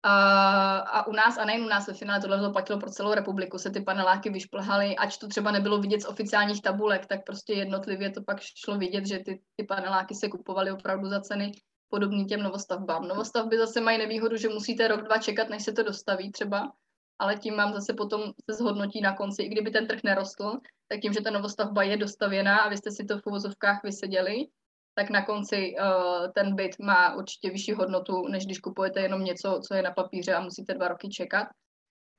a, 0.05 0.79
a 0.79 1.07
u 1.07 1.13
nás, 1.13 1.39
a 1.39 1.45
nejen 1.45 1.65
u 1.65 1.69
nás 1.69 1.87
ve 1.89 1.95
finále, 1.95 2.21
tohle 2.21 2.41
to 2.41 2.53
platilo 2.53 2.79
pro 2.79 2.91
celou 2.91 3.15
republiku, 3.15 3.59
se 3.59 3.71
ty 3.71 3.81
paneláky 3.81 4.31
vyšplhaly, 4.31 4.97
ač 4.97 5.17
to 5.17 5.29
třeba 5.29 5.51
nebylo 5.51 5.81
vidět 5.81 6.03
z 6.03 6.07
oficiálních 6.07 6.63
tabulek, 6.63 7.07
tak 7.07 7.25
prostě 7.25 7.53
jednotlivě 7.53 8.11
to 8.11 8.23
pak 8.23 8.41
šlo 8.41 8.79
vidět, 8.79 9.07
že 9.07 9.19
ty, 9.19 9.43
ty 9.57 9.65
paneláky 9.65 10.15
se 10.15 10.29
kupovaly 10.29 10.73
opravdu 10.73 11.09
za 11.09 11.21
ceny 11.21 11.53
podobný 11.95 12.27
těm 12.27 12.43
novostavbám. 12.43 13.09
Novostavby 13.09 13.59
zase 13.59 13.81
mají 13.81 13.99
nevýhodu, 13.99 14.37
že 14.37 14.49
musíte 14.49 14.89
rok, 14.89 15.03
dva 15.03 15.19
čekat, 15.19 15.49
než 15.49 15.63
se 15.63 15.73
to 15.73 15.83
dostaví 15.83 16.33
třeba, 16.33 16.73
ale 17.19 17.37
tím 17.37 17.57
vám 17.57 17.73
zase 17.73 17.95
potom 17.95 18.23
se 18.51 18.57
zhodnotí 18.57 19.01
na 19.01 19.17
konci, 19.17 19.43
i 19.43 19.49
kdyby 19.49 19.71
ten 19.71 19.87
trh 19.87 20.01
nerostl, 20.05 20.59
tak 20.89 21.01
tím, 21.01 21.13
že 21.13 21.21
ta 21.21 21.31
novostavba 21.31 21.83
je 21.83 21.97
dostavěná 21.97 22.59
a 22.59 22.69
vy 22.69 22.77
jste 22.77 22.91
si 22.91 23.05
to 23.05 23.19
v 23.19 23.27
uvozovkách 23.27 23.83
vyseděli, 23.85 24.47
tak 24.95 25.11
na 25.11 25.25
konci 25.25 25.75
uh, 25.79 26.33
ten 26.35 26.55
byt 26.55 26.79
má 26.79 27.15
určitě 27.15 27.51
vyšší 27.51 27.73
hodnotu, 27.73 28.29
než 28.29 28.47
když 28.47 28.59
kupujete 28.59 29.01
jenom 29.01 29.25
něco, 29.25 29.61
co 29.69 29.75
je 29.75 29.83
na 29.83 29.91
papíře 29.91 30.35
a 30.35 30.41
musíte 30.41 30.75
dva 30.75 30.89
roky 30.89 31.09
čekat. 31.09 31.47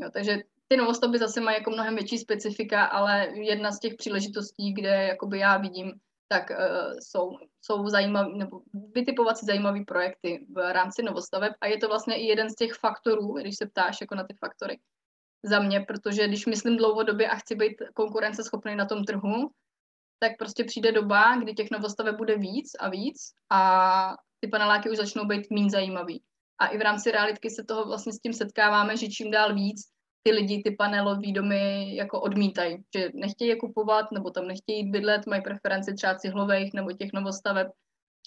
Jo, 0.02 0.10
takže 0.14 0.38
ty 0.68 0.78
novostavby 0.78 1.18
zase 1.18 1.42
mají 1.42 1.58
jako 1.58 1.72
mnohem 1.72 1.96
větší 1.96 2.18
specifika, 2.18 2.86
ale 2.86 3.28
jedna 3.34 3.72
z 3.72 3.80
těch 3.80 3.94
příležitostí, 3.96 4.74
kde 4.74 5.04
jakoby 5.04 5.40
já 5.40 5.58
vidím, 5.58 5.94
tak 6.28 6.50
uh, 6.50 6.58
jsou, 7.00 7.32
jsou 7.62 7.90
zajímavý, 7.90 8.38
nebo 8.38 8.62
vytipovat 8.96 9.38
si 9.38 9.46
zajímavý 9.46 9.86
projekty 9.86 10.46
v 10.56 10.74
rámci 10.74 11.04
novostaveb 11.04 11.54
a 11.62 11.68
je 11.68 11.78
to 11.78 11.88
vlastně 11.88 12.16
i 12.16 12.26
jeden 12.26 12.50
z 12.50 12.56
těch 12.56 12.74
faktorů, 12.74 13.34
když 13.34 13.56
se 13.56 13.66
ptáš 13.66 14.02
jako 14.02 14.16
na 14.16 14.24
ty 14.24 14.36
faktory 14.40 14.80
za 15.44 15.60
mě, 15.60 15.80
protože 15.80 16.28
když 16.28 16.46
myslím 16.46 16.78
dlouhodobě 16.78 17.30
a 17.30 17.36
chci 17.36 17.56
být 17.56 17.76
konkurenceschopný 17.94 18.76
na 18.76 18.86
tom 18.86 19.04
trhu, 19.04 19.50
tak 20.20 20.32
prostě 20.40 20.64
přijde 20.64 20.92
doba, 20.92 21.38
kdy 21.38 21.54
těch 21.54 21.72
novostaveb 21.72 22.16
bude 22.16 22.38
víc 22.38 22.72
a 22.80 22.90
víc 22.90 23.18
a 23.52 24.16
ty 24.40 24.48
paneláky 24.48 24.90
už 24.90 24.98
začnou 24.98 25.26
být 25.26 25.52
méně 25.52 25.70
zajímavý. 25.70 26.24
A 26.60 26.68
i 26.68 26.78
v 26.78 26.82
rámci 26.82 27.12
realitky 27.12 27.50
se 27.50 27.64
toho 27.64 27.86
vlastně 27.86 28.14
s 28.14 28.20
tím 28.20 28.34
setkáváme, 28.34 28.98
že 28.98 29.08
čím 29.08 29.32
dál 29.32 29.56
víc 29.56 29.82
ty 30.26 30.32
lidi 30.32 30.64
ty 30.64 30.72
panelové 30.72 31.32
domy 31.32 31.96
jako 31.96 32.22
odmítají, 32.22 32.78
že 32.98 33.10
nechtějí 33.14 33.50
je 33.50 33.56
kupovat, 33.56 34.12
nebo 34.12 34.30
tam 34.30 34.48
nechtějí 34.48 34.80
jít 34.80 34.92
bydlet, 34.92 35.28
mají 35.28 35.42
preferenci 35.42 35.94
třeba 35.94 36.16
cihlových 36.16 36.74
nebo 36.74 36.92
těch 36.92 37.14
novostaveb. 37.14 37.68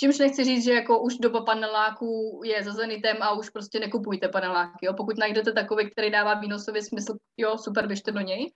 Čímž 0.00 0.18
nechci 0.18 0.44
říct, 0.44 0.64
že 0.64 0.74
jako 0.74 1.02
už 1.02 1.18
doba 1.18 1.40
paneláků 1.44 2.40
je 2.44 2.64
za 2.64 2.72
zenitem 2.72 3.16
a 3.20 3.32
už 3.32 3.50
prostě 3.50 3.80
nekupujte 3.80 4.28
paneláky. 4.28 4.86
Jo? 4.86 4.94
Pokud 4.94 5.18
najdete 5.18 5.52
takový, 5.52 5.90
který 5.90 6.10
dává 6.10 6.34
výnosový 6.34 6.82
smysl, 6.82 7.16
jo, 7.36 7.58
super, 7.58 7.86
běžte 7.86 8.12
do 8.12 8.20
něj 8.20 8.52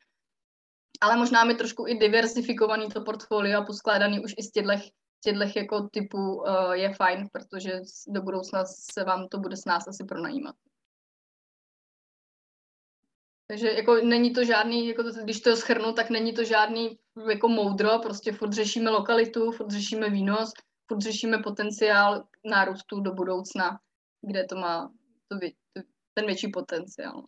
ale 1.02 1.16
možná 1.16 1.44
mi 1.44 1.54
trošku 1.54 1.86
i 1.86 1.98
diversifikovaný 1.98 2.88
to 2.88 3.00
portfolio 3.00 3.58
a 3.58 3.64
poskládaný 3.64 4.24
už 4.24 4.34
i 4.38 4.42
z 4.42 4.50
těchto 4.50 4.72
jako 5.56 5.88
typů 5.92 6.34
uh, 6.34 6.72
je 6.72 6.94
fajn, 6.94 7.28
protože 7.32 7.80
do 8.08 8.22
budoucna 8.22 8.64
se 8.64 9.04
vám 9.04 9.28
to 9.28 9.38
bude 9.38 9.56
s 9.56 9.64
nás 9.64 9.88
asi 9.88 10.04
pronajímat. 10.04 10.54
Takže 13.52 13.68
jako 13.68 13.94
není 13.94 14.32
to 14.32 14.44
žádný, 14.44 14.88
jako 14.88 15.02
když 15.24 15.40
to 15.40 15.56
schrnu, 15.56 15.92
tak 15.92 16.10
není 16.10 16.32
to 16.32 16.44
žádný 16.44 16.98
jako 17.30 17.48
moudro, 17.48 17.98
prostě 17.98 18.32
furt 18.32 18.52
řešíme 18.52 18.90
lokalitu, 18.90 19.52
furt 19.52 19.70
řešíme 19.70 20.10
výnos, 20.10 20.52
furt 20.88 21.00
řešíme 21.00 21.38
potenciál 21.38 22.24
nárůstu 22.44 23.00
do 23.00 23.12
budoucna, 23.12 23.78
kde 24.26 24.44
to 24.44 24.56
má 24.56 24.88
to, 25.28 25.38
ten 26.14 26.26
větší 26.26 26.48
potenciál. 26.48 27.24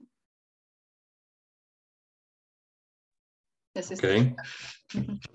Jestli 3.77 3.97
okay. 3.97 4.35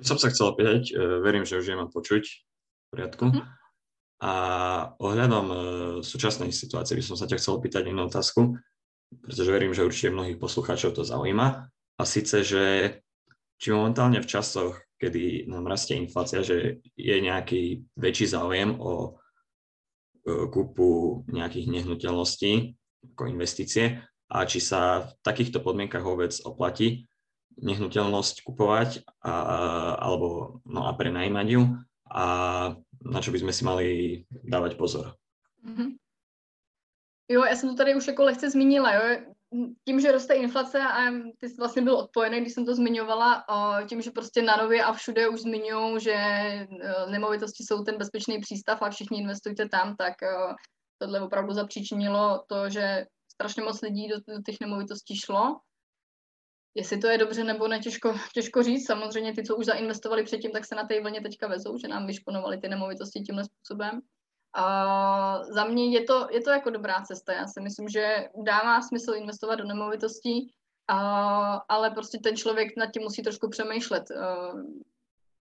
Som 0.02 0.18
sa 0.18 0.34
chcel 0.34 0.58
opýtať, 0.58 0.90
e, 0.90 0.98
verím, 1.22 1.46
že 1.46 1.60
už 1.60 1.70
je 1.70 1.76
mám 1.76 1.92
počuť 1.94 2.24
v 2.24 2.86
poriadku. 2.90 3.26
Mm. 3.30 3.46
A 4.26 4.34
ohľadom 5.00 5.46
uh, 5.48 5.60
súčasnej 6.04 6.52
situácie 6.52 6.96
by 6.98 7.04
som 7.04 7.16
sa 7.16 7.24
ťa 7.24 7.40
chcel 7.40 7.56
opýtať 7.56 7.88
jednu 7.88 8.04
otázku, 8.08 8.58
pretože 9.10 9.50
verím, 9.52 9.74
že 9.74 9.86
určite 9.86 10.14
mnohých 10.14 10.38
poslucháčov 10.38 10.94
to 10.94 11.04
zaujíma. 11.04 11.70
A 12.00 12.04
síce, 12.06 12.46
že 12.46 12.64
či 13.60 13.76
momentálne 13.76 14.24
v 14.24 14.30
časoch, 14.30 14.80
kedy 15.02 15.50
nám 15.52 15.68
rastie 15.68 16.00
inflácia, 16.00 16.46
že 16.46 16.80
je 16.96 17.16
nejaký 17.20 17.84
väčší 18.00 18.32
záujem 18.32 18.78
o 18.80 19.20
uh, 20.24 20.46
kúpu 20.48 21.24
nejakých 21.28 21.68
nehnuteľností 21.68 22.76
ako 23.16 23.32
investície 23.32 24.00
a 24.30 24.38
či 24.46 24.60
sa 24.62 25.08
v 25.08 25.12
takýchto 25.24 25.64
podmienkach 25.64 26.04
vôbec 26.04 26.36
oplatí 26.44 27.10
nehnuteľnosť 27.60 28.48
kupovať 28.48 29.04
a, 29.24 29.34
alebo 30.00 30.60
no 30.64 30.88
a 30.88 30.92
prenajímať 30.96 31.48
ju 31.48 31.62
a 32.08 32.26
na 33.04 33.20
čo 33.20 33.36
by 33.36 33.40
sme 33.44 33.54
si 33.54 33.64
mali 33.68 33.88
dávať 34.30 34.80
pozor. 34.80 35.16
Mm-hmm. 35.64 35.90
Jo, 37.30 37.44
já 37.44 37.56
jsem 37.56 37.70
to 37.70 37.76
tady 37.76 37.96
už 37.96 38.08
jako 38.08 38.24
lehce 38.24 38.50
zmínila, 38.50 38.94
jo. 38.94 39.02
Tím, 39.86 40.00
že 40.00 40.12
roste 40.12 40.34
inflace 40.34 40.82
a 40.82 41.12
ty 41.38 41.50
jsi 41.50 41.56
vlastně 41.56 41.82
byl 41.82 41.96
odpojený, 41.96 42.42
když 42.42 42.54
jsem 42.54 42.66
to 42.66 42.76
zmiňovala, 42.76 43.46
tím, 43.90 44.02
že 44.02 44.12
prostě 44.12 44.42
na 44.42 44.58
nově 44.58 44.84
a 44.84 44.94
všude 44.94 45.30
už 45.30 45.42
zmiňují, 45.42 46.02
že 46.02 46.12
e, 46.12 46.68
nemovitosti 47.10 47.64
jsou 47.64 47.84
ten 47.84 47.98
bezpečný 47.98 48.40
přístav 48.40 48.82
a 48.82 48.90
všichni 48.90 49.20
investujte 49.20 49.70
tam, 49.70 49.96
tak 49.96 50.24
e, 50.24 50.28
tohle 50.98 51.22
opravdu 51.22 51.54
zapříčinilo 51.54 52.44
to, 52.48 52.70
že 52.70 53.06
strašně 53.32 53.64
moc 53.64 53.82
lidí 53.82 54.08
do, 54.08 54.16
do 54.36 54.42
těch 54.42 54.60
nemovitostí 54.62 55.16
šlo 55.16 55.60
Jestli 56.76 56.98
to 56.98 57.08
je 57.08 57.18
dobře 57.18 57.44
nebo 57.44 57.68
ne, 57.68 57.80
těžko, 57.80 58.16
těžko 58.34 58.64
říct. 58.64 58.86
Samozřejmě 58.86 59.34
ty, 59.34 59.44
co 59.44 59.56
už 59.56 59.66
zainvestovali 59.66 60.24
předtím, 60.24 60.52
tak 60.52 60.66
se 60.66 60.76
na 60.76 60.88
té 60.88 61.02
vlně 61.02 61.22
teďka 61.22 61.48
vezou, 61.48 61.78
že 61.78 61.88
nám 61.88 62.08
vyšponovali 62.08 62.58
ty 62.58 62.68
nemovitosti 62.68 63.20
tímhle 63.20 63.44
způsobem. 63.46 64.02
A 64.54 65.44
za 65.44 65.66
mě 65.66 65.90
je 65.90 66.04
to, 66.04 66.28
je 66.32 66.42
to 66.42 66.50
jako 66.50 66.70
dobrá 66.70 67.02
cesta. 67.02 67.34
Já 67.34 67.48
si 67.48 67.62
myslím, 67.62 67.90
že 67.90 68.30
dává 68.44 68.82
smysl 68.82 69.14
investovat 69.14 69.56
do 69.56 69.64
nemovitostí, 69.64 70.54
a, 70.88 70.98
ale 71.70 71.92
prostě 71.92 72.20
ten 72.24 72.38
člověk 72.38 72.78
nad 72.78 72.92
tím 72.92 73.04
musí 73.04 73.24
trošku 73.24 73.50
přemýšlet, 73.50 74.04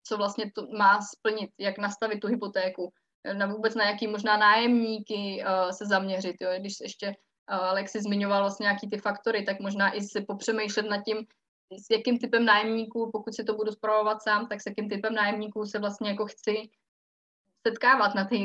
co 0.08 0.18
vlastně 0.18 0.52
to 0.56 0.68
má 0.78 1.02
splnit, 1.02 1.50
jak 1.58 1.78
nastavit 1.78 2.20
tu 2.20 2.28
hypotéku, 2.28 2.94
na 3.34 3.46
vůbec 3.46 3.76
na 3.76 3.86
jaký 3.86 4.08
možná 4.08 4.38
nájemníky 4.38 5.44
se 5.72 5.86
zaměřit. 5.86 6.36
Jo? 6.41 6.50
Když 6.60 6.74
ještě 6.82 7.16
Alexi 7.48 8.02
zmiňoval 8.02 8.41
vlastně 8.41 8.64
nějaký 8.64 8.89
ty 8.89 8.98
faktory, 8.98 9.44
tak 9.44 9.60
možná 9.60 9.94
i 9.96 10.02
si 10.02 10.22
popřemýšlet 10.22 10.89
nad 10.89 11.04
tím, 11.04 11.18
s 11.72 11.89
jakým 11.91 12.20
typem 12.20 12.46
nájemníků, 12.46 13.10
pokud 13.12 13.36
si 13.36 13.44
to 13.44 13.54
budu 13.54 13.72
zpravovat 13.72 14.24
sám, 14.24 14.48
tak 14.48 14.62
s 14.62 14.66
jakým 14.66 14.89
typem 14.89 15.14
nájemníků 15.14 15.66
se 15.66 15.80
vlastně 15.80 16.10
jako 16.10 16.26
chci 16.26 16.70
setkávat 17.68 18.16
na 18.16 18.26
té 18.26 18.36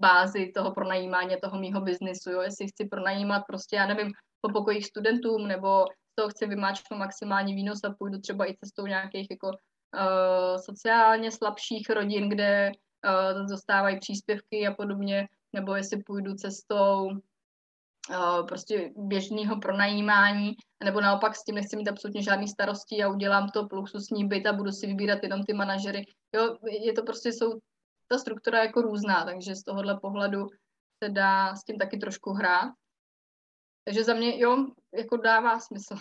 bázi 0.00 0.52
toho 0.54 0.72
pronajímání 0.72 1.36
toho 1.42 1.58
mýho 1.58 1.80
biznisu, 1.80 2.30
jo? 2.30 2.40
jestli 2.40 2.66
chci 2.66 2.84
pronajímat 2.84 3.42
prostě, 3.46 3.76
já 3.76 3.86
nevím, 3.86 4.12
po 4.40 4.52
pokojích 4.52 4.86
studentům, 4.86 5.48
nebo 5.48 5.84
toho 6.14 6.28
chci 6.28 6.46
vymáčknout 6.46 6.98
maximální 6.98 7.54
výnos 7.54 7.84
a 7.84 7.94
půjdu 7.98 8.20
třeba 8.20 8.50
i 8.50 8.56
cestou 8.64 8.86
nějakých 8.86 9.26
jako 9.30 9.46
uh, 9.46 10.56
sociálně 10.56 11.30
slabších 11.30 11.90
rodin, 11.90 12.28
kde 12.28 12.72
uh, 12.72 13.48
dostávají 13.48 13.98
příspěvky 13.98 14.66
a 14.66 14.74
podobně, 14.74 15.28
nebo 15.52 15.74
jestli 15.74 16.02
půjdu 16.02 16.34
cestou 16.34 17.10
prostě 18.48 18.90
běžného 18.96 19.60
pronajímání, 19.60 20.52
nebo 20.84 21.00
naopak 21.00 21.36
s 21.36 21.44
tím 21.44 21.54
nechci 21.54 21.76
mít 21.76 21.88
absolutně 21.88 22.22
žádný 22.22 22.48
starosti 22.48 23.02
a 23.02 23.08
udělám 23.08 23.48
to 23.48 23.68
luxusní 23.72 24.28
byt 24.28 24.46
a 24.46 24.52
budu 24.52 24.72
si 24.72 24.86
vybírat 24.86 25.18
jenom 25.22 25.42
ty 25.42 25.52
manažery. 25.52 26.04
Jo, 26.34 26.56
je 26.84 26.92
to 26.92 27.02
prostě, 27.02 27.32
jsou, 27.32 27.58
ta 28.14 28.18
struktura 28.18 28.64
jako 28.64 28.82
různá, 28.82 29.24
takže 29.24 29.54
z 29.54 29.62
tohohle 29.62 30.00
pohledu 30.00 30.46
se 31.04 31.10
dá 31.10 31.56
s 31.56 31.64
tím 31.64 31.78
taky 31.78 31.98
trošku 31.98 32.30
hrát. 32.30 32.72
Takže 33.84 34.04
za 34.04 34.14
mě, 34.14 34.40
jo, 34.40 34.66
jako 34.94 35.16
dává 35.16 35.60
smysl. 35.60 35.94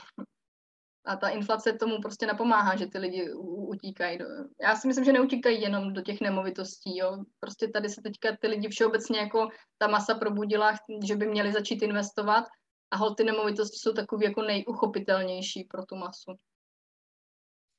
A 1.06 1.16
ta 1.16 1.30
inflace 1.30 1.74
tomu 1.74 2.02
prostě 2.02 2.26
napomáhá, 2.26 2.76
že 2.76 2.88
ty 2.88 2.98
lidi 2.98 3.34
utíkají. 3.34 4.18
Do... 4.18 4.26
Já 4.62 4.76
si 4.76 4.88
myslím, 4.88 5.06
že 5.06 5.14
neutíkají 5.14 5.62
jenom 5.62 5.94
do 5.94 6.02
těch 6.02 6.22
nemovitostí. 6.22 6.98
Jo. 6.98 7.24
Prostě 7.40 7.68
tady 7.68 7.90
se 7.90 8.02
teďka 8.02 8.38
ty 8.42 8.48
lidi 8.48 8.70
všeobecně 8.70 9.20
jako 9.20 9.50
ta 9.78 9.88
masa 9.88 10.16
probudila, 10.16 10.74
že 11.04 11.16
by 11.16 11.28
měli 11.28 11.54
začít 11.54 11.82
investovat 11.82 12.46
a 12.92 12.98
hol 12.98 13.16
ty 13.16 13.24
nemovitosti 13.24 13.78
jsou 13.78 13.94
takový 13.94 14.26
jako 14.26 14.42
nejuchopitelnější 14.42 15.64
pro 15.64 15.86
tu 15.86 15.96
masu. 15.96 16.32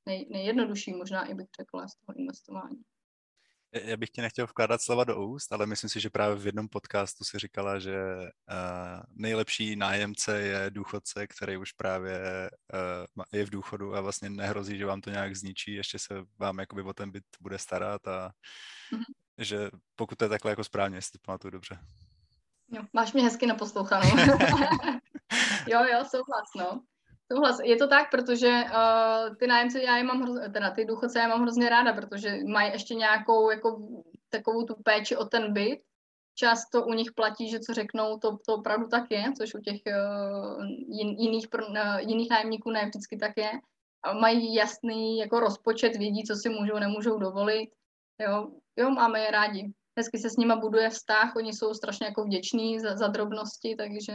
Nej, 0.06 0.26
nejjednodušší 0.30 0.92
možná 0.92 1.24
i 1.24 1.34
bych 1.34 1.48
řekla 1.60 1.88
z 1.88 1.96
toho 1.96 2.18
investování 2.18 2.84
já 3.82 3.96
bych 3.96 4.10
ti 4.10 4.20
nechtěl 4.20 4.46
vkládat 4.46 4.82
slova 4.82 5.04
do 5.04 5.26
úst, 5.26 5.52
ale 5.52 5.66
myslím 5.66 5.90
si, 5.90 6.00
že 6.00 6.10
právě 6.10 6.36
v 6.36 6.46
jednom 6.46 6.68
podcastu 6.68 7.24
si 7.24 7.38
říkala, 7.38 7.78
že 7.78 7.96
uh, 8.16 9.02
nejlepší 9.10 9.76
nájemce 9.76 10.40
je 10.40 10.70
důchodce, 10.70 11.26
který 11.26 11.56
už 11.56 11.72
právě 11.72 12.50
uh, 13.16 13.24
je 13.32 13.46
v 13.46 13.50
důchodu 13.50 13.94
a 13.94 14.00
vlastně 14.00 14.30
nehrozí, 14.30 14.78
že 14.78 14.86
vám 14.86 15.00
to 15.00 15.10
nějak 15.10 15.36
zničí, 15.36 15.74
ještě 15.74 15.98
se 15.98 16.14
vám 16.38 16.58
jakoby 16.58 16.82
o 16.82 16.92
ten 16.92 17.10
byt 17.10 17.24
bude 17.40 17.58
starat 17.58 18.08
a 18.08 18.30
mm-hmm. 18.92 19.14
že 19.38 19.70
pokud 19.96 20.18
to 20.18 20.24
je 20.24 20.28
takhle 20.28 20.52
jako 20.52 20.64
správně, 20.64 20.96
jestli 20.96 21.18
to 21.18 21.22
pamatuju 21.26 21.50
dobře. 21.50 21.78
Jo, 22.68 22.82
máš 22.92 23.12
mě 23.12 23.22
hezky 23.22 23.46
naposlouchanou. 23.46 24.08
jo, 25.66 25.84
jo, 25.84 26.04
souhlas, 26.10 26.48
no. 26.56 26.82
Souhlas. 27.34 27.60
Je 27.64 27.76
to 27.76 27.88
tak, 27.88 28.10
protože 28.10 28.48
uh, 28.48 29.36
ty 29.36 29.46
nájemci, 29.46 29.82
já 29.82 29.96
je 29.96 30.04
mám 30.04 30.22
hrozně, 30.22 30.48
teda 30.48 30.70
ty 30.70 30.84
důchodce 30.84 31.18
já 31.18 31.28
mám 31.28 31.42
hrozně 31.42 31.68
ráda, 31.68 31.92
protože 31.92 32.38
mají 32.46 32.72
ještě 32.72 32.94
nějakou 32.94 33.50
jako 33.50 33.88
takovou 34.28 34.64
tu 34.64 34.74
péči 34.84 35.16
o 35.16 35.24
ten 35.24 35.52
byt 35.52 35.80
často 36.34 36.84
u 36.84 36.92
nich 36.92 37.12
platí, 37.12 37.50
že 37.50 37.60
co 37.60 37.74
řeknou, 37.74 38.18
to, 38.18 38.38
to 38.46 38.54
opravdu 38.54 38.88
tak 38.88 39.04
je, 39.10 39.24
což 39.38 39.54
u 39.54 39.60
těch 39.60 39.80
uh, 39.86 40.64
jin, 40.88 41.08
jiných, 41.08 41.46
uh, 41.68 41.98
jiných 41.98 42.30
nájemníků 42.30 42.70
ne 42.70 42.86
vždycky 42.86 43.16
tak 43.16 43.32
je. 43.36 43.50
A 44.02 44.12
mají 44.12 44.54
jasný 44.54 45.18
jako 45.18 45.40
rozpočet, 45.40 45.96
vědí, 45.96 46.22
co 46.24 46.34
si 46.36 46.48
můžou, 46.48 46.78
nemůžou 46.78 47.18
dovolit. 47.18 47.70
Jo, 48.20 48.48
jo 48.76 48.90
máme 48.90 49.20
je 49.20 49.30
rádi. 49.30 49.72
Hezky 49.98 50.18
se 50.18 50.30
s 50.30 50.36
nima 50.36 50.56
buduje 50.56 50.90
vztah, 50.90 51.36
oni 51.36 51.52
jsou 51.52 51.74
strašně 51.74 52.06
jako 52.06 52.24
vděční 52.24 52.80
za, 52.80 52.96
za 52.96 53.06
drobnosti, 53.06 53.74
takže 53.78 54.12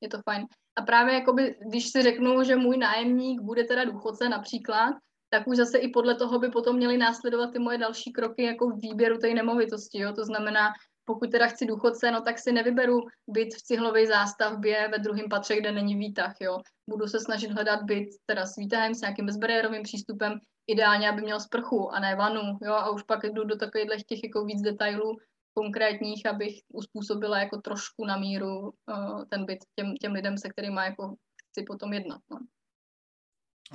je 0.00 0.08
to 0.08 0.18
fajn. 0.24 0.46
A 0.76 0.82
právě 0.82 1.14
jakoby, 1.14 1.56
když 1.68 1.88
si 1.88 2.02
řeknu, 2.02 2.44
že 2.44 2.56
můj 2.56 2.76
nájemník 2.76 3.40
bude 3.40 3.64
teda 3.64 3.84
důchodce 3.84 4.28
například, 4.28 4.94
tak 5.30 5.46
už 5.46 5.56
zase 5.56 5.78
i 5.78 5.88
podle 5.88 6.14
toho 6.14 6.38
by 6.38 6.48
potom 6.48 6.76
měly 6.76 6.96
následovat 6.96 7.52
ty 7.52 7.58
moje 7.58 7.78
další 7.78 8.12
kroky 8.12 8.42
jako 8.42 8.70
výběru 8.70 9.18
té 9.18 9.34
nemovitosti. 9.34 9.98
Jo? 9.98 10.12
To 10.12 10.24
znamená, 10.24 10.68
pokud 11.04 11.30
teda 11.30 11.46
chci 11.46 11.66
důchodce, 11.66 12.10
no 12.10 12.20
tak 12.20 12.38
si 12.38 12.52
nevyberu 12.52 13.00
byt 13.28 13.54
v 13.54 13.62
cihlové 13.62 14.06
zástavbě 14.06 14.88
ve 14.88 14.98
druhém 14.98 15.28
patře, 15.28 15.56
kde 15.56 15.72
není 15.72 15.96
výtah, 15.96 16.34
jo. 16.40 16.58
Budu 16.90 17.06
se 17.06 17.20
snažit 17.20 17.50
hledat 17.50 17.82
byt 17.82 18.08
teda 18.26 18.46
s 18.46 18.56
výtahem, 18.56 18.94
s 18.94 19.00
nějakým 19.00 19.26
bezbariérovým 19.26 19.82
přístupem, 19.82 20.38
ideálně, 20.66 21.10
aby 21.10 21.22
měl 21.22 21.40
sprchu 21.40 21.90
a 21.90 22.00
ne 22.00 22.16
vanu, 22.16 22.40
jo, 22.62 22.72
a 22.72 22.90
už 22.90 23.02
pak 23.02 23.22
jdu 23.24 23.44
do 23.44 23.56
takových 23.56 24.06
těch 24.06 24.24
jako 24.24 24.44
víc 24.44 24.62
detailů 24.62 25.16
konkrétních, 25.54 26.26
abych 26.26 26.60
uspůsobila 26.68 27.38
jako 27.38 27.60
trošku 27.60 28.06
na 28.06 28.16
míru 28.16 28.60
uh, 28.60 29.24
ten 29.30 29.44
byt 29.44 29.58
těm, 29.74 29.94
těm 29.94 30.12
lidem, 30.12 30.38
se 30.38 30.48
kterými 30.48 30.80
jako 30.80 31.16
chci 31.50 31.62
potom 31.62 31.92
jednat, 31.92 32.20
no. 32.30 32.38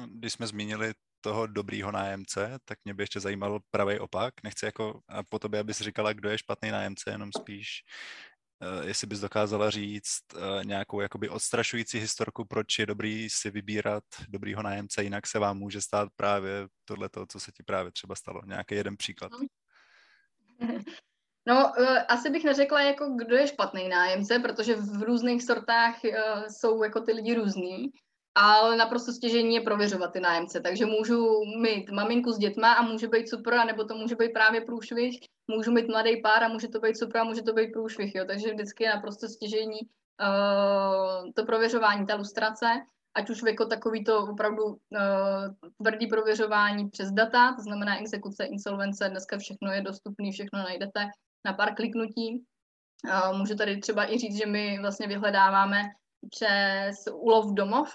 Když 0.05 0.33
jsme 0.33 0.47
zmínili 0.47 0.93
toho 1.21 1.47
dobrýho 1.47 1.91
nájemce, 1.91 2.59
tak 2.65 2.79
mě 2.85 2.93
by 2.93 3.03
ještě 3.03 3.19
zajímal 3.19 3.59
pravý 3.71 3.99
opak. 3.99 4.33
Nechci 4.43 4.65
jako 4.65 5.01
po 5.29 5.39
tobě, 5.39 5.59
abys 5.59 5.81
říkala, 5.81 6.13
kdo 6.13 6.29
je 6.29 6.37
špatný 6.37 6.71
nájemce, 6.71 7.11
jenom 7.11 7.31
spíš 7.31 7.83
uh, 8.61 8.87
jestli 8.87 9.07
bys 9.07 9.19
dokázala 9.19 9.69
říct 9.69 10.23
uh, 10.33 10.63
nějakou 10.63 11.01
jakoby 11.01 11.29
odstrašující 11.29 11.99
historku, 11.99 12.45
proč 12.45 12.79
je 12.79 12.85
dobrý 12.85 13.29
si 13.29 13.51
vybírat 13.51 14.03
dobrýho 14.27 14.63
nájemce, 14.63 15.03
jinak 15.03 15.27
se 15.27 15.39
vám 15.39 15.57
může 15.57 15.81
stát 15.81 16.09
právě 16.15 16.67
tohle, 16.85 17.09
co 17.29 17.39
se 17.39 17.51
ti 17.51 17.63
právě 17.63 17.91
třeba 17.91 18.15
stalo. 18.15 18.41
Nějaký 18.45 18.75
jeden 18.75 18.97
příklad. 18.97 19.31
No, 19.31 19.39
uh, 21.53 21.97
asi 22.07 22.29
bych 22.29 22.43
neřekla, 22.43 22.81
jako 22.81 23.09
kdo 23.15 23.35
je 23.35 23.47
špatný 23.47 23.89
nájemce, 23.89 24.39
protože 24.39 24.75
v 24.75 25.03
různých 25.03 25.43
sortách 25.43 25.95
uh, 26.03 26.43
jsou 26.47 26.83
jako 26.83 27.01
ty 27.01 27.11
lidi 27.13 27.33
různý 27.33 27.91
ale 28.35 28.77
naprosto 28.77 29.11
stěžení 29.11 29.55
je 29.55 29.61
prověřovat 29.61 30.13
ty 30.13 30.19
nájemce. 30.19 30.61
Takže 30.61 30.85
můžu 30.85 31.43
mít 31.61 31.91
maminku 31.91 32.31
s 32.31 32.37
dětma 32.37 32.73
a 32.73 32.81
může 32.81 33.07
být 33.07 33.29
super, 33.29 33.65
nebo 33.65 33.83
to 33.83 33.95
může 33.95 34.15
být 34.15 34.33
právě 34.33 34.61
průšvih, 34.61 35.19
můžu 35.47 35.71
mít 35.71 35.87
mladý 35.87 36.21
pár 36.21 36.43
a 36.43 36.47
může 36.47 36.67
to 36.67 36.79
být 36.79 36.97
super 36.97 37.21
a 37.21 37.23
může 37.23 37.41
to 37.41 37.53
být 37.53 37.71
průšvih. 37.71 38.15
Jo. 38.15 38.25
Takže 38.25 38.53
vždycky 38.53 38.83
je 38.83 38.89
naprosto 38.89 39.27
stěžení 39.27 39.79
uh, 39.81 41.31
to 41.35 41.45
prověřování, 41.45 42.05
ta 42.05 42.15
lustrace, 42.15 42.65
ať 43.15 43.29
už 43.29 43.41
jako 43.47 43.65
takový 43.65 44.03
to 44.03 44.19
opravdu 44.19 44.63
uh, 44.65 44.75
tvrdý 45.81 46.07
prověřování 46.07 46.89
přes 46.89 47.11
data, 47.11 47.53
to 47.53 47.61
znamená 47.61 47.99
exekuce, 47.99 48.45
insolvence, 48.45 49.09
dneska 49.09 49.37
všechno 49.37 49.71
je 49.71 49.81
dostupné, 49.81 50.31
všechno 50.31 50.59
najdete 50.59 51.09
na 51.45 51.53
pár 51.53 51.75
kliknutí. 51.75 52.43
Můžu 53.33 53.55
tady 53.55 53.77
třeba 53.77 54.11
i 54.13 54.17
říct, 54.17 54.37
že 54.37 54.45
my 54.45 54.79
vlastně 54.79 55.07
vyhledáváme 55.07 55.83
přes 56.29 56.95
úlov 57.13 57.53
domov, 57.53 57.93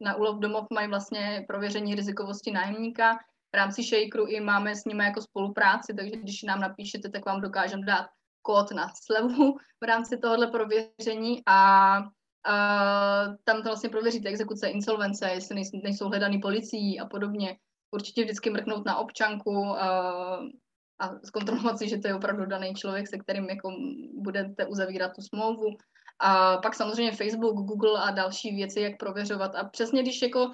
na 0.00 0.14
úlov 0.14 0.38
domov 0.38 0.66
mají 0.72 0.88
vlastně 0.88 1.44
prověření 1.48 1.94
rizikovosti 1.94 2.50
nájemníka. 2.50 3.14
V 3.52 3.56
rámci 3.56 3.82
Shakeru 3.82 4.26
i 4.26 4.40
máme 4.40 4.76
s 4.76 4.84
nimi 4.84 5.04
jako 5.04 5.22
spolupráci, 5.22 5.94
takže 5.94 6.16
když 6.16 6.42
nám 6.42 6.60
napíšete, 6.60 7.08
tak 7.08 7.26
vám 7.26 7.40
dokážeme 7.40 7.86
dát 7.86 8.06
kód 8.42 8.70
na 8.70 8.88
slevu 9.04 9.56
v 9.80 9.84
rámci 9.86 10.18
tohohle 10.18 10.46
prověření 10.46 11.42
a 11.46 11.98
Uh, 12.48 13.34
tam 13.44 13.56
to 13.56 13.62
vlastně 13.62 13.88
prověříte 13.88 14.28
exekuce, 14.28 14.68
insolvence, 14.68 15.30
jestli 15.30 15.62
nejsou, 15.82 16.08
hledaný 16.08 16.38
policií 16.38 17.00
a 17.00 17.06
podobně. 17.06 17.56
Určitě 17.90 18.24
vždycky 18.24 18.50
mrknout 18.50 18.84
na 18.86 18.96
občanku 18.96 19.74
a 21.04 21.20
zkontrolovat 21.24 21.78
si, 21.78 21.88
že 21.88 21.98
to 21.98 22.08
je 22.08 22.14
opravdu 22.14 22.46
daný 22.46 22.74
člověk, 22.74 23.08
se 23.08 23.18
kterým 23.18 23.50
jako 23.50 23.70
budete 24.14 24.66
uzavírat 24.66 25.12
tu 25.14 25.22
smlouvu. 25.22 25.76
A 26.18 26.56
pak 26.56 26.74
samozřejmě 26.74 27.12
Facebook, 27.12 27.54
Google 27.54 28.00
a 28.02 28.10
další 28.10 28.56
věci, 28.56 28.80
jak 28.80 28.98
prověřovat. 28.98 29.54
A 29.54 29.64
přesně 29.64 30.02
když 30.02 30.22
jako 30.22 30.52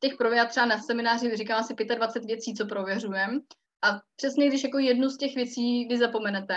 těch 0.00 0.16
prověřovat 0.16 0.50
třeba 0.50 0.66
na 0.66 0.78
semináři 0.78 1.36
říkám 1.36 1.60
asi 1.60 1.74
25 1.74 2.26
věcí, 2.26 2.54
co 2.54 2.66
prověřujeme. 2.66 3.38
A 3.82 4.00
přesně 4.16 4.48
když 4.48 4.64
jako 4.64 4.78
jednu 4.78 5.08
z 5.08 5.16
těch 5.16 5.34
věcí 5.34 5.86
vy 5.88 5.98
zapomenete, 5.98 6.54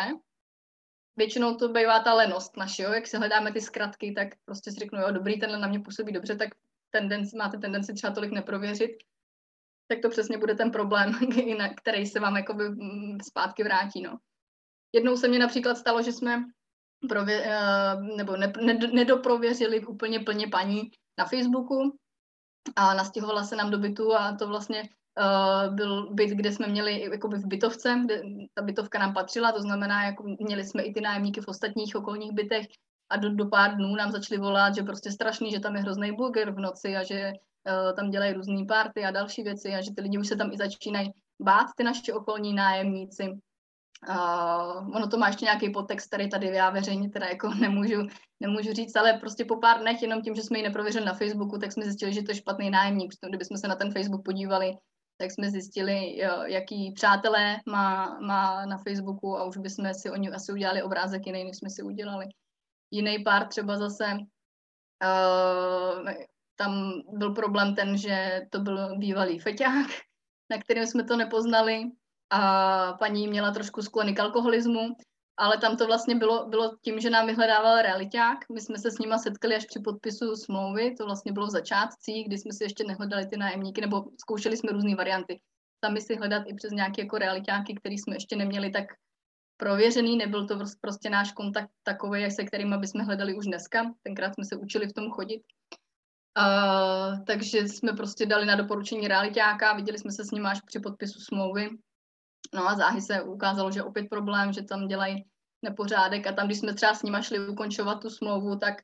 většinou 1.18 1.56
to 1.56 1.70
bývá 1.70 2.00
ta 2.00 2.14
lenost 2.14 2.58
naše, 2.58 2.84
jo? 2.84 2.92
jak 2.92 3.08
si 3.08 3.18
hledáme 3.18 3.52
ty 3.52 3.62
zkratky, 3.62 4.14
tak 4.16 4.28
prostě 4.46 4.72
si 4.72 4.80
řeknu, 4.80 5.00
jo, 5.00 5.12
dobrý, 5.12 5.39
tenhle 5.39 5.60
na 5.60 5.68
mě 5.68 5.80
působí 5.80 6.12
dobře, 6.14 6.36
tak 6.36 6.50
tendenci, 6.89 7.38
máte 7.38 7.58
tendenci 7.58 7.94
třeba 7.94 8.14
tolik 8.14 8.32
neprověřit, 8.32 8.92
tak 9.92 10.02
to 10.02 10.10
přesně 10.10 10.38
bude 10.38 10.56
ten 10.56 10.72
problém, 10.72 11.12
který 11.76 12.06
se 12.06 12.20
vám 12.20 12.36
jako 12.36 12.54
mm, 12.54 13.18
zpátky 13.22 13.64
vrátí. 13.64 14.02
No. 14.02 14.18
Jednou 14.94 15.18
se 15.18 15.28
mně 15.28 15.39
například 15.39 15.78
stalo, 15.78 16.02
že 16.02 16.12
jsme 16.12 16.44
prově, 17.10 17.46
uh, 17.46 18.18
nebo 18.18 18.38
ne, 18.38 18.54
ne, 18.62 18.74
nedoprověřili 18.94 19.86
úplně 19.86 20.20
plně 20.20 20.48
paní 20.48 20.82
na 21.20 21.26
Facebooku 21.26 21.98
a 22.76 22.94
nastěhovala 22.94 23.44
se 23.44 23.56
nám 23.56 23.72
do 23.72 23.78
bytu 23.78 24.16
a 24.16 24.36
to 24.36 24.48
vlastně 24.48 24.84
uh, 24.84 25.76
byl 25.76 26.14
byt, 26.14 26.30
kde 26.30 26.52
jsme 26.52 26.68
měli 26.68 27.02
jakoby 27.12 27.38
v 27.38 27.48
bytovce, 27.48 28.02
kde 28.06 28.22
ta 28.54 28.62
bytovka 28.62 29.00
nám 29.00 29.14
patřila, 29.14 29.52
to 29.52 29.62
znamená, 29.62 30.06
jako 30.06 30.24
měli 30.39 30.66
jsme 30.66 30.84
i 30.84 30.94
ty 30.94 31.02
nájemníky 31.02 31.42
v 31.42 31.48
ostatních 31.48 31.96
okolních 31.96 32.32
bytech 32.32 32.66
a 33.10 33.18
do, 33.18 33.36
do 33.36 33.46
pár 33.46 33.76
dnů 33.76 33.96
nám 33.96 34.12
začali 34.12 34.42
volat, 34.42 34.76
že 34.76 34.84
prostě 34.84 35.12
strašný, 35.12 35.52
že 35.52 35.60
tam 35.60 35.76
je 35.76 35.82
hrozný 35.82 36.12
burger 36.12 36.52
v 36.52 36.60
noci 36.60 36.96
a 36.96 37.04
že 37.04 37.34
tam 37.95 38.09
dělají 38.09 38.34
různé 38.34 38.66
party 38.68 39.05
a 39.05 39.12
další 39.12 39.43
věci 39.43 39.74
a 39.74 39.82
že 39.82 39.91
ty 39.95 40.01
lidi 40.01 40.18
už 40.18 40.28
se 40.28 40.36
tam 40.36 40.51
i 40.51 40.57
začínají 40.57 41.12
bát, 41.41 41.68
ty 41.78 41.84
naši 41.84 42.14
okolní 42.14 42.53
nájemníci. 42.53 43.30
Uh, 44.09 44.95
ono 44.95 45.07
to 45.07 45.18
má 45.18 45.28
ještě 45.28 45.45
nějaký 45.45 45.70
podtext, 45.70 46.07
který 46.07 46.30
tady 46.30 46.47
já 46.47 46.70
veřejně 46.70 47.09
teda 47.09 47.28
jako 47.28 47.49
nemůžu, 47.62 48.07
nemůžu 48.39 48.74
říct, 48.74 48.95
ale 48.95 49.14
prostě 49.14 49.45
po 49.45 49.59
pár 49.59 49.80
dnech 49.80 50.01
jenom 50.01 50.22
tím, 50.22 50.36
že 50.36 50.41
jsme 50.41 50.57
ji 50.57 50.64
neprověřili 50.64 51.05
na 51.05 51.14
Facebooku, 51.14 51.57
tak 51.57 51.72
jsme 51.72 51.86
zjistili, 51.86 52.14
že 52.14 52.24
to 52.24 52.32
je 52.32 52.36
špatný 52.36 52.70
nájemník. 52.70 53.14
Kdybychom 53.30 53.57
se 53.57 53.68
na 53.68 53.76
ten 53.76 53.93
Facebook 53.93 54.26
podívali, 54.26 54.74
tak 55.18 55.32
jsme 55.32 55.49
zjistili, 55.49 56.18
jo, 56.18 56.43
jaký 56.43 56.91
přátelé 56.91 57.57
má, 57.66 58.20
má 58.20 58.66
na 58.66 58.78
Facebooku 58.78 59.38
a 59.38 59.43
už 59.43 59.57
bychom 59.57 59.93
si 59.93 60.12
o 60.12 60.16
ní 60.16 60.30
asi 60.30 60.51
udělali 60.51 60.84
obrázek 60.84 61.26
jiný, 61.26 61.43
než 61.43 61.57
jsme 61.57 61.70
si 61.70 61.84
udělali. 61.84 62.26
Jiný 62.91 63.24
pár 63.24 63.47
třeba 63.47 63.78
zase, 63.78 64.05
uh, 65.03 66.09
tam 66.64 66.93
byl 67.14 67.34
problém 67.34 67.76
ten, 67.76 67.97
že 67.97 68.41
to 68.49 68.59
byl 68.59 68.97
bývalý 68.97 69.39
feťák, 69.39 69.88
na 70.51 70.57
kterém 70.57 70.88
jsme 70.88 71.03
to 71.03 71.18
nepoznali, 71.18 71.84
a 72.32 72.93
paní 72.93 73.28
měla 73.28 73.51
trošku 73.51 73.82
sklony 73.82 74.14
k 74.14 74.20
alkoholismu, 74.20 74.95
ale 75.38 75.57
tam 75.57 75.78
to 75.78 75.88
vlastně 75.88 76.16
bylo, 76.16 76.49
bylo 76.49 76.78
tím, 76.82 76.99
že 76.99 77.09
nám 77.09 77.28
vyhledával 77.28 77.82
realiták. 77.82 78.38
My 78.53 78.62
jsme 78.62 78.78
se 78.78 78.91
s 78.91 78.99
nima 78.99 79.18
setkali 79.18 79.55
až 79.55 79.66
při 79.66 79.80
podpisu 79.80 80.36
smlouvy, 80.36 80.95
to 80.95 81.05
vlastně 81.05 81.32
bylo 81.32 81.47
v 81.47 81.49
začátcích, 81.49 82.28
kdy 82.28 82.38
jsme 82.38 82.53
si 82.53 82.64
ještě 82.64 82.84
nehledali 82.84 83.26
ty 83.26 83.38
nájemníky, 83.38 83.82
nebo 83.82 84.05
zkoušeli 84.22 84.57
jsme 84.57 84.72
různé 84.72 84.95
varianty. 84.95 85.39
Sami 85.86 86.01
si 86.01 86.16
hledat 86.16 86.43
i 86.47 86.53
přes 86.53 86.72
nějaké 86.72 87.01
jako 87.01 87.18
realitáky, 87.18 87.76
které 87.76 87.95
jsme 87.95 88.16
ještě 88.16 88.36
neměli 88.36 88.70
tak 88.70 88.86
prověřený, 89.57 90.18
nebyl 90.18 90.47
to 90.47 90.57
prostě 90.82 91.09
náš 91.09 91.32
kontakt 91.32 91.70
takový, 91.84 92.32
se 92.32 92.43
kterým 92.43 92.80
bychom 92.80 93.01
hledali 93.01 93.36
už 93.36 93.45
dneska. 93.45 93.93
Tenkrát 94.03 94.34
jsme 94.34 94.45
se 94.45 94.55
učili 94.55 94.88
v 94.88 94.93
tom 94.93 95.12
chodit. 95.12 95.41
Uh, 96.38 97.23
takže 97.25 97.57
jsme 97.57 97.93
prostě 97.93 98.25
dali 98.25 98.45
na 98.45 98.55
doporučení 98.55 99.07
realitáka, 99.07 99.73
viděli 99.73 99.97
jsme 99.99 100.11
se 100.11 100.25
s 100.25 100.32
ním 100.32 100.45
až 100.45 100.61
při 100.61 100.79
podpisu 100.79 101.19
smlouvy 101.19 101.69
No 102.53 102.69
a 102.69 102.75
záhy 102.75 103.01
se 103.01 103.21
ukázalo, 103.21 103.71
že 103.71 103.84
opět 103.84 104.09
problém, 104.09 104.53
že 104.53 104.63
tam 104.63 104.88
dělají 104.88 105.25
nepořádek 105.61 106.27
a 106.27 106.32
tam, 106.32 106.45
když 106.45 106.59
jsme 106.59 106.73
třeba 106.73 106.93
s 106.93 107.03
nima 107.03 107.21
šli 107.21 107.47
ukončovat 107.47 108.01
tu 108.01 108.09
smlouvu, 108.09 108.55
tak, 108.55 108.75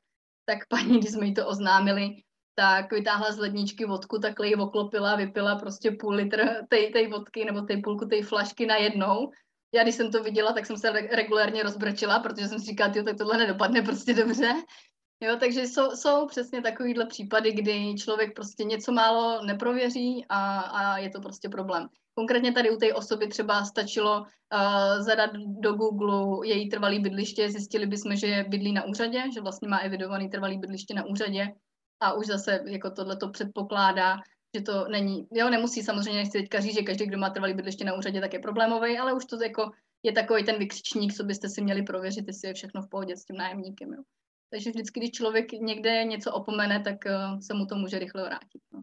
tak 0.44 0.58
paní, 0.68 0.98
když 0.98 1.12
jsme 1.12 1.26
jí 1.26 1.34
to 1.34 1.46
oznámili, 1.46 2.10
tak 2.54 2.92
vytáhla 2.92 3.32
z 3.32 3.38
ledničky 3.38 3.84
vodku, 3.84 4.18
takhle 4.18 4.48
ji 4.48 4.54
oklopila, 4.54 5.16
vypila 5.16 5.56
prostě 5.56 5.90
půl 5.90 6.14
litr 6.14 6.66
té 6.70 7.08
vodky 7.08 7.44
nebo 7.44 7.60
té 7.60 7.76
půlku 7.84 8.06
té 8.06 8.22
flašky 8.22 8.66
na 8.66 8.76
jednou. 8.76 9.30
Já 9.74 9.82
když 9.82 9.94
jsem 9.94 10.12
to 10.12 10.22
viděla, 10.22 10.52
tak 10.52 10.66
jsem 10.66 10.76
se 10.76 10.90
regulárně 10.92 11.62
rozbrčila, 11.62 12.18
protože 12.18 12.48
jsem 12.48 12.58
si 12.58 12.66
říkala, 12.66 12.92
tak 13.04 13.18
tohle 13.18 13.38
nedopadne 13.38 13.82
prostě 13.82 14.14
dobře. 14.14 14.52
Jo, 15.20 15.36
takže 15.40 15.62
jsou, 15.62 15.90
jsou 15.90 16.26
přesně 16.26 16.62
takovýhle 16.62 17.06
případy, 17.06 17.52
kdy 17.52 17.94
člověk 17.94 18.34
prostě 18.34 18.64
něco 18.64 18.92
málo 18.92 19.44
neprověří 19.44 20.24
a, 20.28 20.60
a 20.60 20.98
je 20.98 21.10
to 21.10 21.20
prostě 21.20 21.48
problém. 21.48 21.88
Konkrétně 22.14 22.52
tady 22.52 22.70
u 22.70 22.76
té 22.76 22.94
osoby 22.94 23.28
třeba 23.28 23.64
stačilo 23.64 24.20
uh, 24.20 25.02
zadat 25.02 25.30
do 25.34 25.72
Google 25.72 26.48
její 26.48 26.68
trvalý 26.68 27.00
bydliště, 27.00 27.50
zjistili 27.50 27.86
bychom, 27.86 28.16
že 28.16 28.44
bydlí 28.48 28.72
na 28.72 28.84
úřadě, 28.84 29.22
že 29.34 29.40
vlastně 29.40 29.68
má 29.68 29.78
evidovaný 29.78 30.28
trvalý 30.30 30.58
bydliště 30.58 30.94
na 30.94 31.06
úřadě 31.06 31.54
a 32.00 32.12
už 32.12 32.26
zase 32.26 32.60
jako 32.66 32.90
tohle 32.90 33.16
to 33.16 33.30
předpokládá, 33.30 34.16
že 34.56 34.62
to 34.62 34.88
není, 34.88 35.26
jo, 35.32 35.50
nemusí 35.50 35.82
samozřejmě, 35.82 36.18
nechci 36.18 36.38
teďka 36.38 36.60
říct, 36.60 36.74
že 36.74 36.82
každý, 36.82 37.06
kdo 37.06 37.18
má 37.18 37.30
trvalý 37.30 37.54
bydliště 37.54 37.84
na 37.84 37.94
úřadě, 37.94 38.20
tak 38.20 38.32
je 38.32 38.38
problémový, 38.38 38.98
ale 38.98 39.12
už 39.12 39.24
to 39.24 39.42
jako 39.42 39.70
je 40.02 40.12
takový 40.12 40.44
ten 40.44 40.58
vykřičník, 40.58 41.14
co 41.14 41.24
byste 41.24 41.48
si 41.48 41.62
měli 41.62 41.82
prověřit, 41.82 42.24
jestli 42.26 42.48
je 42.48 42.54
všechno 42.54 42.82
v 42.82 42.88
pohodě 42.88 43.16
s 43.16 43.24
tím 43.24 43.36
nájemníkem. 43.36 43.92
Jo. 43.92 44.02
Takže 44.50 44.70
vždycky, 44.70 45.00
když 45.00 45.10
člověk 45.10 45.52
někde 45.52 46.04
něco 46.04 46.32
opomene, 46.32 46.80
tak 46.80 46.96
uh, 47.06 47.40
se 47.40 47.54
mu 47.54 47.66
to 47.66 47.74
může 47.74 47.98
rychle 47.98 48.22
vrátit. 48.22 48.62
No. 48.72 48.80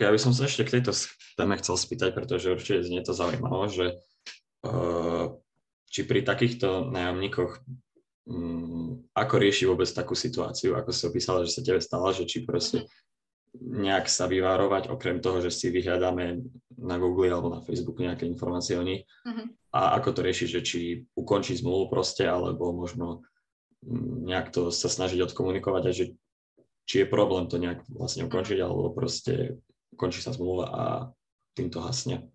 Okay, 0.00 0.08
ja 0.08 0.16
by 0.16 0.20
som 0.22 0.32
sa 0.32 0.48
ešte 0.48 0.64
k 0.64 0.80
tejto 0.80 0.96
téme 1.36 1.60
chcel 1.60 1.76
spýtať, 1.76 2.16
pretože 2.16 2.48
určite 2.48 2.88
znie 2.88 3.04
to 3.04 3.12
zaujímavé, 3.12 3.68
že 3.68 3.86
uh, 4.64 5.36
či 5.92 6.08
pri 6.08 6.24
takýchto 6.24 6.88
nájomníkoch 6.88 7.60
um, 8.24 9.04
ako 9.12 9.34
rieši 9.36 9.68
vôbec 9.68 9.92
takú 9.92 10.16
situáciu, 10.16 10.72
ako 10.72 10.88
si 10.88 11.04
opísala, 11.04 11.44
že 11.44 11.52
sa 11.52 11.60
tebe 11.60 11.84
stala, 11.84 12.16
že 12.16 12.24
či 12.24 12.48
proste 12.48 12.88
nejak 13.58 14.06
sa 14.06 14.30
vyvárovať, 14.30 14.88
okrem 14.88 15.18
toho, 15.18 15.42
že 15.42 15.50
si 15.50 15.74
vyhľadáme 15.74 16.38
na 16.78 16.96
Google 17.02 17.34
alebo 17.34 17.50
na 17.50 17.60
Facebooku 17.60 18.02
nejaké 18.02 18.22
informácie 18.26 18.78
o 18.78 18.86
nich 18.86 19.02
uh-huh. 19.26 19.46
a 19.74 19.98
ako 19.98 20.16
to 20.16 20.20
riešiť, 20.22 20.48
že 20.48 20.60
či 20.62 20.80
ukončí 21.18 21.58
zmluvu 21.58 21.90
proste, 21.90 22.30
alebo 22.30 22.70
možno 22.70 23.26
nejak 24.28 24.54
to 24.54 24.70
sa 24.70 24.86
snažiť 24.86 25.18
odkomunikovať 25.26 25.82
a 25.88 25.92
že 25.92 26.04
či 26.86 27.02
je 27.02 27.06
problém 27.10 27.46
to 27.50 27.58
nejak 27.58 27.82
vlastne 27.90 28.26
ukončiť, 28.26 28.58
alebo 28.62 28.94
proste 28.94 29.58
končí 29.98 30.22
sa 30.22 30.30
zmluva 30.30 30.66
a 30.70 30.84
tým 31.58 31.70
to 31.70 31.80
hasne. 31.82 32.30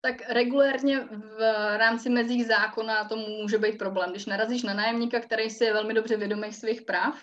Tak 0.00 0.30
regulérně 0.30 1.00
v 1.10 1.40
rámci 1.76 2.08
mezích 2.10 2.46
zákona 2.46 3.04
to 3.04 3.16
může 3.16 3.58
být 3.58 3.78
problém. 3.78 4.10
Když 4.10 4.26
narazíš 4.26 4.62
na 4.62 4.74
nájemníka, 4.74 5.20
který 5.20 5.50
si 5.50 5.64
je 5.64 5.72
velmi 5.72 5.94
dobře 5.94 6.16
vědomý 6.16 6.52
svých 6.52 6.82
práv 6.82 7.18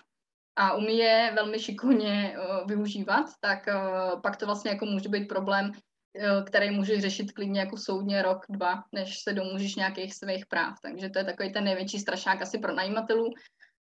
a 0.55 0.73
umí 0.73 0.97
je 0.97 1.31
velmi 1.35 1.59
šikovně 1.59 2.37
uh, 2.37 2.67
využívat, 2.67 3.25
tak 3.39 3.67
uh, 3.67 4.21
pak 4.21 4.37
to 4.37 4.45
vlastně 4.45 4.71
jako 4.71 4.85
může 4.85 5.09
být 5.09 5.27
problém, 5.27 5.71
uh, 5.71 6.43
který 6.45 6.71
můžeš 6.71 7.01
řešit 7.01 7.31
klidně 7.31 7.59
jako 7.59 7.77
soudně 7.77 8.21
rok, 8.21 8.45
dva, 8.49 8.83
než 8.91 9.19
se 9.19 9.33
domůžeš 9.33 9.75
nějakých 9.75 10.13
svých 10.15 10.45
práv. 10.45 10.75
Takže 10.81 11.09
to 11.09 11.19
je 11.19 11.25
takový 11.25 11.53
ten 11.53 11.63
největší 11.63 11.99
strašák 11.99 12.41
asi 12.41 12.57
pro 12.57 12.73
najímatelů. 12.73 13.29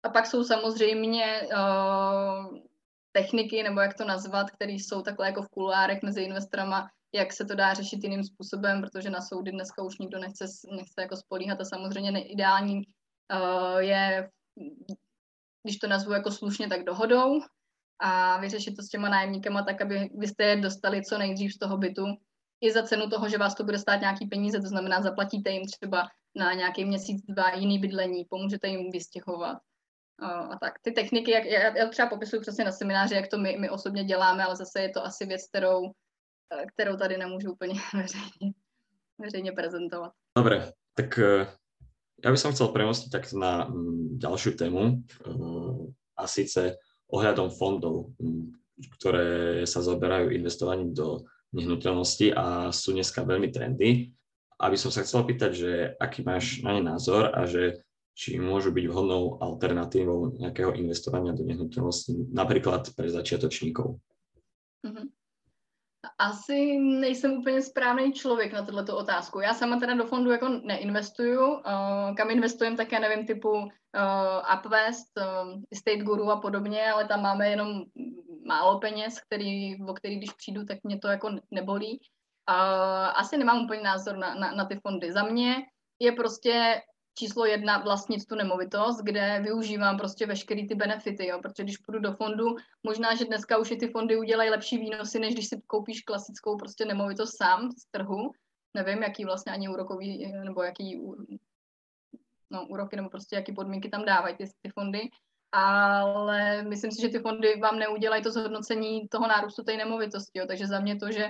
A 0.04 0.10
pak 0.10 0.26
jsou 0.26 0.44
samozřejmě 0.44 1.48
techniky, 3.12 3.64
nebo 3.64 3.82
jak 3.82 3.98
to 3.98 4.06
nazvat, 4.06 4.52
které 4.52 4.72
jsou 4.72 5.02
takhle 5.02 5.28
jako 5.28 5.42
v 5.42 5.50
kulárech 5.50 6.02
mezi 6.04 6.22
investorama, 6.22 6.90
jak 7.14 7.34
se 7.34 7.46
to 7.46 7.56
dá 7.56 7.74
řešit 7.74 8.04
jiným 8.04 8.24
způsobem, 8.24 8.82
protože 8.82 9.10
na 9.10 9.22
soudy 9.22 9.52
dneska 9.52 9.84
už 9.84 9.98
nikdo 9.98 10.20
nechce, 10.20 10.46
nechce 10.76 11.02
jako 11.02 11.16
spolíhat 11.16 11.62
a 11.62 11.66
samozřejmě 11.66 12.12
neideální 12.12 12.76
uh, 12.78 13.78
je, 13.78 14.30
když 15.64 15.78
to 15.78 15.88
nazvu 15.88 16.14
jako 16.14 16.32
slušně, 16.32 16.70
tak 16.70 16.84
dohodou 16.84 17.42
a 18.00 18.40
vyřešit 18.40 18.76
to 18.76 18.84
s 18.84 18.90
těma 18.90 19.10
nájemníkama 19.10 19.64
tak, 19.64 19.82
aby 19.82 20.10
vy 20.18 20.28
jste 20.28 20.44
je 20.44 20.62
dostali 20.62 21.04
co 21.04 21.18
nejdřív 21.18 21.54
z 21.54 21.58
toho 21.58 21.78
bytu, 21.78 22.06
i 22.62 22.72
za 22.72 22.84
cenu 22.84 23.10
toho, 23.10 23.30
že 23.30 23.38
vás 23.38 23.56
to 23.56 23.64
bude 23.64 23.80
stát 23.80 24.02
nějaký 24.02 24.28
peníze, 24.28 24.62
to 24.62 24.68
znamená 24.68 25.02
zaplatíte 25.02 25.50
jim 25.50 25.66
třeba 25.66 26.08
na 26.36 26.54
nějaký 26.54 26.86
měsíc, 26.86 27.26
dva 27.30 27.54
jiný 27.54 27.80
bydlení, 27.80 28.26
pomůžete 28.30 28.68
jim 28.68 28.92
vystěhovat 28.92 29.58
a 30.22 30.58
tak. 30.62 30.80
Ty 30.82 30.92
techniky, 30.92 31.32
jak, 31.32 31.46
já, 31.46 31.78
já 31.78 31.88
třeba 31.88 32.10
popisuju 32.10 32.42
přesně 32.42 32.66
na 32.66 32.72
semináři, 32.72 33.16
jak 33.16 33.28
to 33.28 33.38
my, 33.38 33.58
my 33.60 33.70
osobně 33.70 34.04
děláme, 34.04 34.44
ale 34.44 34.56
zase 34.56 34.82
je 34.82 34.90
to 34.90 35.06
asi 35.06 35.26
věc, 35.26 35.48
kterou, 35.48 35.92
kterou 36.74 36.98
tady 36.98 37.18
nemůžu 37.18 37.52
úplně 37.52 37.74
veřejně, 37.94 38.54
veřejně 39.18 39.52
prezentovat. 39.52 40.12
Dobre, 40.38 40.72
tak 40.94 41.20
eh, 41.20 41.48
ja 42.24 42.30
by 42.32 42.38
som 42.40 42.56
chcel 42.56 42.72
premostiť 42.72 43.10
tak 43.12 43.28
na 43.36 43.68
mm, 43.68 44.24
ďalšiu 44.24 44.56
tému 44.56 45.04
eh, 45.04 45.80
a 46.16 46.24
síce 46.24 46.80
ohľadom 47.12 47.52
fondov, 47.52 48.16
mm, 48.18 48.56
ktoré 48.98 49.28
sa 49.68 49.84
zaberajú 49.84 50.32
investovaním 50.32 50.96
do 50.96 51.28
nehnuteľnosti 51.54 52.34
a 52.34 52.74
sú 52.74 52.96
dneska 52.96 53.22
veľmi 53.22 53.54
trendy. 53.54 54.16
Aby 54.58 54.80
som 54.80 54.90
sa 54.90 55.04
chcel 55.04 55.28
opýtať, 55.28 55.52
že 55.54 55.72
aký 56.00 56.24
máš 56.24 56.64
na 56.64 56.74
ne 56.74 56.82
názor 56.82 57.30
a 57.36 57.46
že 57.46 57.84
či 58.14 58.38
môžu 58.38 58.70
byť 58.70 58.86
vhodnou 58.88 59.42
alternatívou 59.42 60.38
nejakého 60.38 60.78
investovania 60.78 61.34
do 61.34 61.44
nehnuteľnosti, 61.44 62.30
napríklad 62.30 62.94
pre 62.94 63.10
začiatočníkov. 63.10 63.98
Mm-hmm. 64.86 65.06
Asi 66.18 66.78
nejsem 66.78 67.32
úplně 67.32 67.62
správný 67.62 68.14
člověk 68.14 68.54
na 68.54 68.66
tuto 68.66 68.98
otázku. 68.98 69.40
Já 69.40 69.54
sama 69.54 69.80
teda 69.80 69.94
do 69.94 70.06
fondu 70.06 70.32
jako 70.32 70.50
neinvestuju. 70.50 71.54
Uh, 71.54 72.16
kam 72.18 72.32
investujem, 72.32 72.78
tak 72.78 72.92
já 72.92 73.00
nevím, 73.00 73.26
typu 73.28 73.50
uh, 73.50 73.68
Upwest, 74.60 75.08
uh, 75.18 75.62
Estate 75.72 76.04
Guru 76.04 76.32
a 76.32 76.42
podobně, 76.42 76.92
ale 76.92 77.08
tam 77.08 77.22
máme 77.22 77.50
jenom 77.50 77.84
málo 78.48 78.80
peněz, 78.80 79.22
který, 79.22 79.84
o 79.86 79.94
který 79.94 80.18
když 80.18 80.32
přijdu, 80.32 80.66
tak 80.66 80.78
mě 80.84 81.00
to 81.00 81.08
jako 81.08 81.30
nebolí. 81.52 82.00
Uh, 82.50 83.20
asi 83.20 83.38
nemám 83.38 83.64
úplně 83.64 83.82
názor 83.82 84.18
na, 84.18 84.36
na, 84.36 84.52
na 84.52 84.66
ty 84.66 84.80
fondy. 84.88 85.12
Za 85.12 85.24
mě 85.24 85.56
je 86.00 86.12
prostě 86.12 86.82
číslo 87.14 87.46
jedna 87.46 87.78
vlastnit 87.78 88.26
tu 88.26 88.36
nemovitost, 88.36 89.02
kde 89.04 89.40
využívám 89.44 89.98
prostě 89.98 90.26
veškerý 90.26 90.68
ty 90.68 90.76
benefity, 90.76 91.28
jo, 91.28 91.40
protože 91.42 91.64
když 91.64 91.78
půjdu 91.78 92.00
do 92.00 92.14
fondu, 92.14 92.56
možná, 92.84 93.16
že 93.16 93.26
dneska 93.26 93.58
už 93.58 93.72
i 93.72 93.76
ty 93.76 93.88
fondy 93.88 94.18
udělají 94.18 94.50
lepší 94.50 94.78
výnosy, 94.78 95.20
než 95.20 95.34
když 95.34 95.48
si 95.48 95.62
koupíš 95.68 96.02
klasickou 96.02 96.58
prostě 96.58 96.86
nemovitost 96.86 97.38
sám 97.38 97.72
z 97.72 97.86
trhu, 97.92 98.32
nevím, 98.74 99.04
jaký 99.04 99.26
vlastně 99.26 99.54
ani 99.54 99.70
úrokový, 99.70 100.32
nebo 100.44 100.64
jaký 100.64 101.02
no, 102.50 102.68
úroky, 102.68 102.96
nebo 102.96 103.10
prostě 103.10 103.36
jaký 103.36 103.54
podmínky 103.54 103.90
tam 103.90 104.06
dávají 104.06 104.36
ty, 104.36 104.46
ty 104.62 104.70
fondy, 104.70 105.10
ale 105.52 106.64
myslím 106.64 106.92
si, 106.92 107.02
že 107.02 107.10
ty 107.10 107.20
fondy 107.20 107.60
vám 107.60 107.80
neudělají 107.80 108.24
to 108.24 108.32
zhodnocení 108.32 109.08
toho 109.08 109.28
nárůstu 109.28 109.64
té 109.64 109.78
nemovitosti, 109.78 110.40
jo, 110.40 110.46
takže 110.48 110.68
za 110.68 110.80
mě 110.80 110.96
to, 110.96 111.12
že 111.12 111.30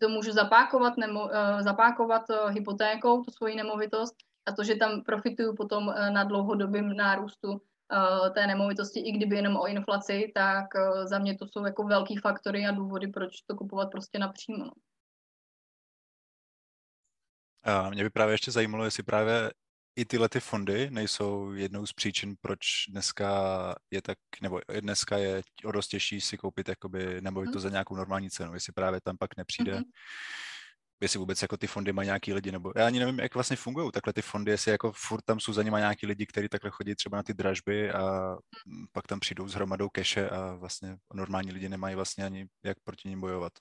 to 0.00 0.08
můžu 0.08 0.32
zapákovat, 0.32 0.96
nemo, 0.96 1.24
uh, 1.24 1.30
zapákovat 1.60 2.22
uh, 2.30 2.50
hypotékou, 2.50 3.22
tu 3.22 3.30
svoji 3.30 3.54
nemovitost, 3.54 4.14
a 4.46 4.52
to, 4.52 4.64
že 4.64 4.74
tam 4.74 5.02
profituju 5.02 5.56
potom 5.56 5.90
eh, 5.90 6.10
na 6.10 6.24
dlouhodobém 6.24 6.96
nárůstu 6.96 7.60
eh, 7.92 8.30
té 8.30 8.46
nemovitosti, 8.46 9.00
i 9.00 9.12
kdyby 9.12 9.36
jenom 9.36 9.56
o 9.56 9.66
inflaci, 9.66 10.32
tak 10.34 10.64
eh, 10.76 11.06
za 11.06 11.18
mě 11.18 11.38
to 11.38 11.46
jsou 11.46 11.64
jako 11.64 11.82
velký 11.84 12.16
faktory 12.16 12.66
a 12.66 12.72
důvody, 12.72 13.08
proč 13.08 13.40
to 13.46 13.56
kupovat 13.56 13.90
prostě 13.90 14.18
napřímo. 14.18 14.64
No. 14.64 14.72
A 17.62 17.90
mě 17.90 18.02
by 18.02 18.10
právě 18.10 18.34
ještě 18.34 18.50
zajímalo, 18.50 18.84
jestli 18.84 19.02
právě 19.02 19.52
i 19.96 20.04
tyhle 20.04 20.28
ty 20.28 20.40
fondy 20.40 20.90
nejsou 20.90 21.52
jednou 21.52 21.86
z 21.86 21.92
příčin, 21.92 22.36
proč 22.40 22.58
dneska 22.88 23.30
je 23.90 24.02
tak, 24.02 24.18
nebo 24.42 24.60
dneska 24.80 25.18
je 25.18 25.42
o 25.64 25.72
dost 25.72 25.88
těžší 25.88 26.20
si 26.20 26.36
koupit 26.36 26.68
jakoby 26.68 27.20
nemovitost 27.20 27.54
hmm. 27.54 27.62
za 27.62 27.70
nějakou 27.70 27.96
normální 27.96 28.30
cenu, 28.30 28.54
jestli 28.54 28.72
právě 28.72 29.00
tam 29.00 29.16
pak 29.16 29.36
nepřijde 29.36 29.74
hmm 29.74 29.84
jestli 31.00 31.18
vůbec 31.18 31.42
jako 31.42 31.56
ty 31.56 31.66
fondy 31.66 31.92
mají 31.92 32.06
nějaký 32.06 32.32
lidi, 32.34 32.52
nebo 32.52 32.72
já 32.76 32.86
ani 32.86 32.98
nevím, 32.98 33.18
jak 33.18 33.34
vlastně 33.34 33.56
fungují 33.56 33.92
takhle 33.92 34.12
ty 34.12 34.22
fondy, 34.22 34.50
jestli 34.50 34.70
jako 34.70 34.92
furt 34.92 35.22
tam 35.24 35.40
jsou 35.40 35.52
za 35.52 35.62
nimi 35.62 35.76
nějaký 35.76 36.06
lidi, 36.06 36.26
kteří 36.26 36.48
takhle 36.48 36.70
chodí 36.70 36.94
třeba 36.94 37.16
na 37.16 37.22
ty 37.22 37.34
dražby 37.34 37.92
a 37.92 38.36
pak 38.92 39.06
tam 39.06 39.20
přijdou 39.20 39.48
s 39.48 39.54
hromadou 39.54 39.88
keše 39.88 40.30
a 40.30 40.54
vlastně 40.54 40.96
normální 41.14 41.52
lidi 41.52 41.68
nemají 41.68 41.96
vlastně 41.96 42.24
ani 42.24 42.46
jak 42.64 42.76
proti 42.84 43.08
ním 43.08 43.20
bojovat. 43.20 43.52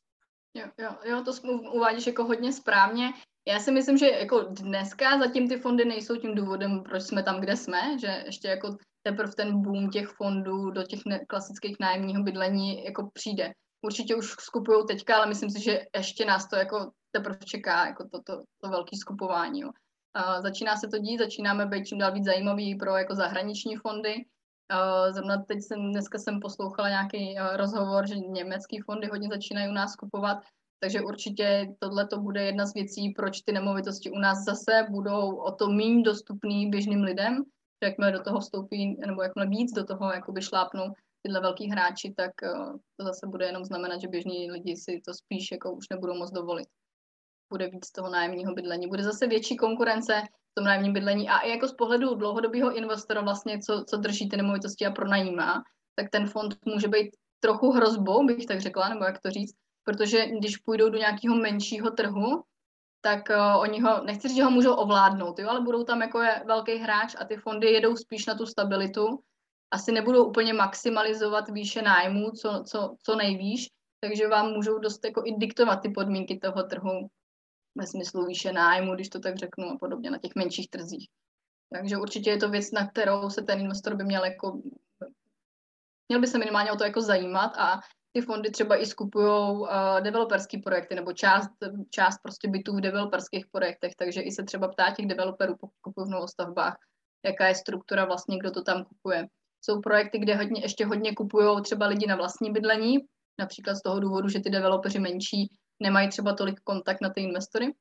Jo, 0.58 0.66
jo, 0.78 0.96
jo, 1.06 1.24
to 1.24 1.32
uvádíš 1.74 2.08
jako 2.08 2.24
hodně 2.24 2.54
správně. 2.54 3.14
Já 3.48 3.60
si 3.60 3.72
myslím, 3.72 3.98
že 3.98 4.10
jako 4.10 4.42
dneska 4.42 5.20
zatím 5.20 5.50
ty 5.50 5.60
fondy 5.60 5.86
nejsou 5.86 6.16
tím 6.16 6.36
důvodem, 6.36 6.84
proč 6.84 7.04
jsme 7.04 7.24
tam, 7.24 7.40
kde 7.40 7.58
jsme, 7.58 8.00
že 8.00 8.24
ještě 8.26 8.48
jako 8.48 8.78
teprve 9.04 9.34
ten 9.34 9.62
boom 9.62 9.90
těch 9.90 10.08
fondů 10.08 10.72
do 10.72 10.84
těch 10.84 11.00
ne- 11.06 11.26
klasických 11.26 11.76
nájemního 11.80 12.24
bydlení 12.24 12.86
jako 12.86 13.10
přijde. 13.14 13.54
Určitě 13.84 14.16
už 14.16 14.32
skupují 14.40 14.86
teďka, 14.88 15.16
ale 15.16 15.26
myslím 15.26 15.50
si, 15.50 15.62
že 15.62 15.86
ještě 15.96 16.26
nás 16.26 16.48
to 16.48 16.56
jako 16.56 16.92
teprve 17.12 17.38
čeká 17.46 17.86
jako 17.86 18.04
to, 18.10 18.22
to, 18.24 18.44
to 18.64 18.70
velké 18.70 18.98
skupování. 18.98 19.60
Jo. 19.60 19.70
Uh, 20.18 20.42
začíná 20.42 20.78
se 20.78 20.88
to 20.88 20.98
dít, 20.98 21.18
začínáme 21.18 21.66
být 21.66 21.86
čím 21.86 21.98
dál 21.98 22.12
víc 22.12 22.26
zajímavý 22.26 22.76
pro 22.76 22.98
jako 22.98 23.16
zahraniční 23.16 23.76
fondy. 23.76 24.16
Uh, 24.16 25.14
zrovna 25.14 25.44
teď 25.48 25.58
jsem, 25.62 25.92
dneska 25.92 26.18
jsem 26.18 26.40
poslouchala 26.40 26.90
nějaký 26.90 27.36
uh, 27.36 27.58
rozhovor, 27.58 28.08
že 28.08 28.16
německý 28.16 28.80
fondy 28.80 29.08
hodně 29.08 29.30
začínají 29.30 29.70
u 29.70 29.72
nás 29.74 29.96
kupovat, 29.96 30.38
takže 30.80 31.02
určitě 31.02 31.68
tohle 31.80 32.08
to 32.08 32.20
bude 32.20 32.44
jedna 32.44 32.66
z 32.66 32.74
věcí, 32.74 33.10
proč 33.10 33.42
ty 33.42 33.52
nemovitosti 33.52 34.12
u 34.12 34.18
nás 34.18 34.44
zase 34.44 34.86
budou 34.90 35.36
o 35.36 35.52
to 35.52 35.68
méně 35.68 36.04
dostupný 36.04 36.70
běžným 36.70 37.04
lidem, 37.04 37.44
že 37.84 37.90
jakmile 37.90 38.12
do 38.12 38.24
toho 38.24 38.40
vstoupí, 38.40 38.98
nebo 39.08 39.24
jakmile 39.24 39.48
víc 39.48 39.72
do 39.72 39.86
toho 39.86 40.14
jakoby 40.14 40.42
šlápnou 40.42 40.94
tyhle 41.24 41.42
velký 41.42 41.72
hráči, 41.72 42.14
tak 42.18 42.32
uh, 42.44 42.78
to 42.98 43.06
zase 43.06 43.28
bude 43.28 43.46
jenom 43.46 43.66
znamenat, 43.66 44.02
že 44.02 44.08
běžní 44.08 44.52
lidi 44.52 44.78
si 44.78 45.02
to 45.06 45.14
spíš 45.14 45.52
jako 45.52 45.74
už 45.74 45.90
nebudou 45.90 46.14
moc 46.14 46.32
dovolit 46.32 46.68
bude 47.54 47.68
víc 47.68 47.92
toho 47.92 48.10
nájemního 48.10 48.54
bydlení. 48.54 48.88
Bude 48.88 49.04
zase 49.04 49.28
větší 49.28 49.58
konkurence 49.58 50.22
v 50.52 50.54
tom 50.56 50.66
nájemním 50.66 50.94
bydlení 50.94 51.30
a 51.30 51.38
i 51.38 51.50
jako 51.50 51.68
z 51.68 51.74
pohledu 51.74 52.16
dlouhodobého 52.16 52.76
investora 52.76 53.22
vlastně, 53.22 53.60
co, 53.60 53.84
co 53.90 53.98
drží 53.98 54.30
ty 54.30 54.38
nemovitosti 54.38 54.86
a 54.86 54.92
pronajímá, 54.92 55.64
tak 55.96 56.10
ten 56.10 56.28
fond 56.28 56.56
může 56.66 56.88
být 56.88 57.10
trochu 57.40 57.72
hrozbou, 57.72 58.26
bych 58.26 58.46
tak 58.46 58.62
řekla, 58.62 58.90
nebo 58.90 59.06
jak 59.06 59.22
to 59.22 59.30
říct, 59.30 59.56
protože 59.84 60.26
když 60.26 60.58
půjdou 60.58 60.90
do 60.90 60.98
nějakého 60.98 61.36
menšího 61.36 61.92
trhu, 61.92 62.44
tak 63.02 63.30
uh, 63.30 63.62
oni 63.62 63.82
ho, 63.82 64.04
nechci 64.04 64.28
říct, 64.28 64.38
že 64.38 64.44
ho 64.44 64.52
můžou 64.52 64.74
ovládnout, 64.74 65.40
jo, 65.40 65.50
ale 65.50 65.62
budou 65.62 65.84
tam 65.84 66.02
jako 66.02 66.22
je 66.22 66.44
velký 66.48 66.76
hráč 66.78 67.16
a 67.20 67.26
ty 67.26 67.36
fondy 67.38 67.68
jedou 67.72 67.96
spíš 67.96 68.26
na 68.26 68.36
tu 68.36 68.46
stabilitu, 68.46 69.20
asi 69.74 69.92
nebudou 69.92 70.26
úplně 70.26 70.54
maximalizovat 70.54 71.50
výše 71.50 71.82
nájmu, 71.82 72.32
co, 72.32 72.64
co, 72.68 72.96
co 73.04 73.16
nejvýš, 73.16 73.68
takže 74.00 74.28
vám 74.28 74.52
můžou 74.52 74.80
dost 74.80 75.06
jako 75.06 75.24
i 75.26 75.32
diktovat 75.32 75.82
ty 75.82 75.90
podmínky 75.90 76.40
toho 76.40 76.64
trhu 76.64 77.08
ve 77.76 77.88
smyslu 77.88 78.26
výše 78.26 78.52
nájmu, 78.52 78.96
když 78.96 79.10
to 79.10 79.20
tak 79.20 79.38
řeknu 79.38 79.70
a 79.70 79.78
podobně 79.80 80.12
na 80.12 80.18
těch 80.18 80.36
menších 80.36 80.70
trzích. 80.70 81.10
Takže 81.74 81.98
určitě 81.98 82.30
je 82.30 82.38
to 82.38 82.50
věc, 82.50 82.72
na 82.72 82.88
kterou 82.88 83.30
se 83.30 83.42
ten 83.42 83.60
investor 83.60 83.96
by 83.96 84.04
měl 84.04 84.26
jako 84.26 84.62
měl 86.10 86.22
by 86.22 86.28
se 86.28 86.38
minimálně 86.38 86.72
o 86.72 86.76
to 86.76 86.84
jako 86.84 87.02
zajímat 87.02 87.58
a 87.58 87.80
ty 88.12 88.22
fondy 88.22 88.52
třeba 88.52 88.82
i 88.82 88.86
skupují 88.86 89.28
uh, 89.28 89.68
developerské 90.02 90.58
projekty 90.58 90.96
nebo 90.96 91.14
část, 91.14 91.50
část 91.90 92.18
prostě 92.24 92.48
bytů 92.48 92.76
v 92.76 92.82
developerských 92.82 93.46
projektech, 93.52 93.96
takže 93.98 94.22
i 94.22 94.32
se 94.32 94.44
třeba 94.44 94.68
ptá 94.68 94.92
těch 94.92 95.08
developerů, 95.08 95.56
pokud 95.60 95.76
kupují 95.82 96.08
v 96.08 96.12
novostavbách, 96.12 96.78
jaká 97.26 97.48
je 97.48 97.56
struktura 97.56 98.06
vlastně, 98.06 98.38
kdo 98.38 98.52
to 98.52 98.64
tam 98.64 98.86
kupuje. 98.86 99.28
Jsou 99.66 99.82
projekty, 99.82 100.20
kde 100.20 100.36
hodně, 100.36 100.61
ještě 100.61 100.86
hodně 100.86 101.16
kupují 101.16 101.61
třeba 101.61 101.88
lidi 101.88 102.07
na 102.07 102.16
vlastní 102.16 102.51
bydlení, 102.51 102.97
například 103.39 103.76
z 103.76 103.82
toho 103.82 103.99
důvodu, 103.99 104.30
že 104.30 104.39
ty 104.39 104.49
developeři 104.49 104.99
menší 104.99 105.49
nemají 105.80 106.09
třeba 106.09 106.34
tolik 106.34 106.59
kontakt 106.64 107.01
na 107.01 107.09
ty 107.09 107.22
investory, 107.22 107.74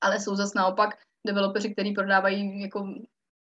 ale 0.00 0.20
jsou 0.20 0.34
zase 0.34 0.52
naopak 0.56 0.90
developeři, 1.26 1.72
kteří 1.72 1.92
prodávají 1.92 2.60
jako 2.60 2.94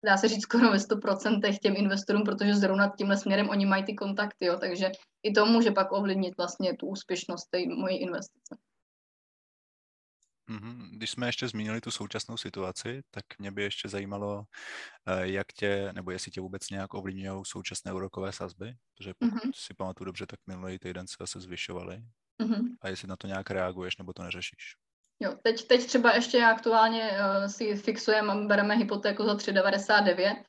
dá 0.05 0.17
se 0.17 0.29
říct 0.29 0.43
skoro 0.43 0.71
ve 0.71 0.77
100% 0.77 1.59
těm 1.63 1.75
investorům, 1.77 2.25
protože 2.25 2.55
zrovna 2.55 2.93
tímhle 2.99 3.17
směrem 3.17 3.49
oni 3.49 3.67
mají 3.67 3.85
ty 3.85 3.95
kontakty, 3.95 4.47
jo, 4.47 4.57
takže 4.57 4.91
i 5.23 5.33
to 5.33 5.47
může 5.47 5.71
pak 5.71 5.93
ovlivnit 5.93 6.37
vlastně 6.37 6.77
tu 6.77 6.87
úspěšnost 6.87 7.51
té 7.51 7.59
mojí 7.67 7.97
investice. 7.97 8.57
Mhm, 10.47 10.91
když 10.93 11.11
jsme 11.11 11.29
ještě 11.29 11.49
zmínili 11.49 11.81
tu 11.81 11.91
současnou 11.91 12.37
situaci, 12.37 13.03
tak 13.11 13.25
mě 13.39 13.51
by 13.51 13.63
ještě 13.63 13.89
zajímalo, 13.89 14.45
eh, 15.07 15.29
jak 15.29 15.47
tě, 15.53 15.93
nebo 15.93 16.11
jestli 16.11 16.31
tě 16.31 16.41
vůbec 16.41 16.71
nějak 16.71 16.95
ovlivňují 16.95 17.43
současné 17.45 17.93
úrokové 17.93 18.33
sazby, 18.33 18.75
protože 18.95 19.15
pokud 19.19 19.35
mm-hmm. 19.35 19.51
si 19.55 19.75
pamatuju 19.75 20.05
dobře, 20.05 20.27
tak 20.27 20.41
minulý 20.47 20.79
týden 20.79 21.07
se 21.07 21.17
zase 21.21 21.41
zvyšovaly. 21.41 22.03
Mm-hmm. 22.43 22.77
A 22.81 22.89
jestli 22.89 23.09
na 23.09 23.17
to 23.17 23.27
nějak 23.27 23.51
reaguješ, 23.51 23.97
nebo 23.97 24.13
to 24.13 24.23
neřešíš? 24.23 24.77
Jo, 25.21 25.35
teď, 25.43 25.67
teď 25.67 25.87
třeba 25.87 26.15
ještě 26.15 26.45
aktuálně 26.45 27.11
uh, 27.11 27.47
si 27.47 27.77
fixujeme, 27.77 28.47
bereme 28.47 28.77
hypotéku 28.77 29.25
za 29.25 29.35
3,99. 29.35 30.45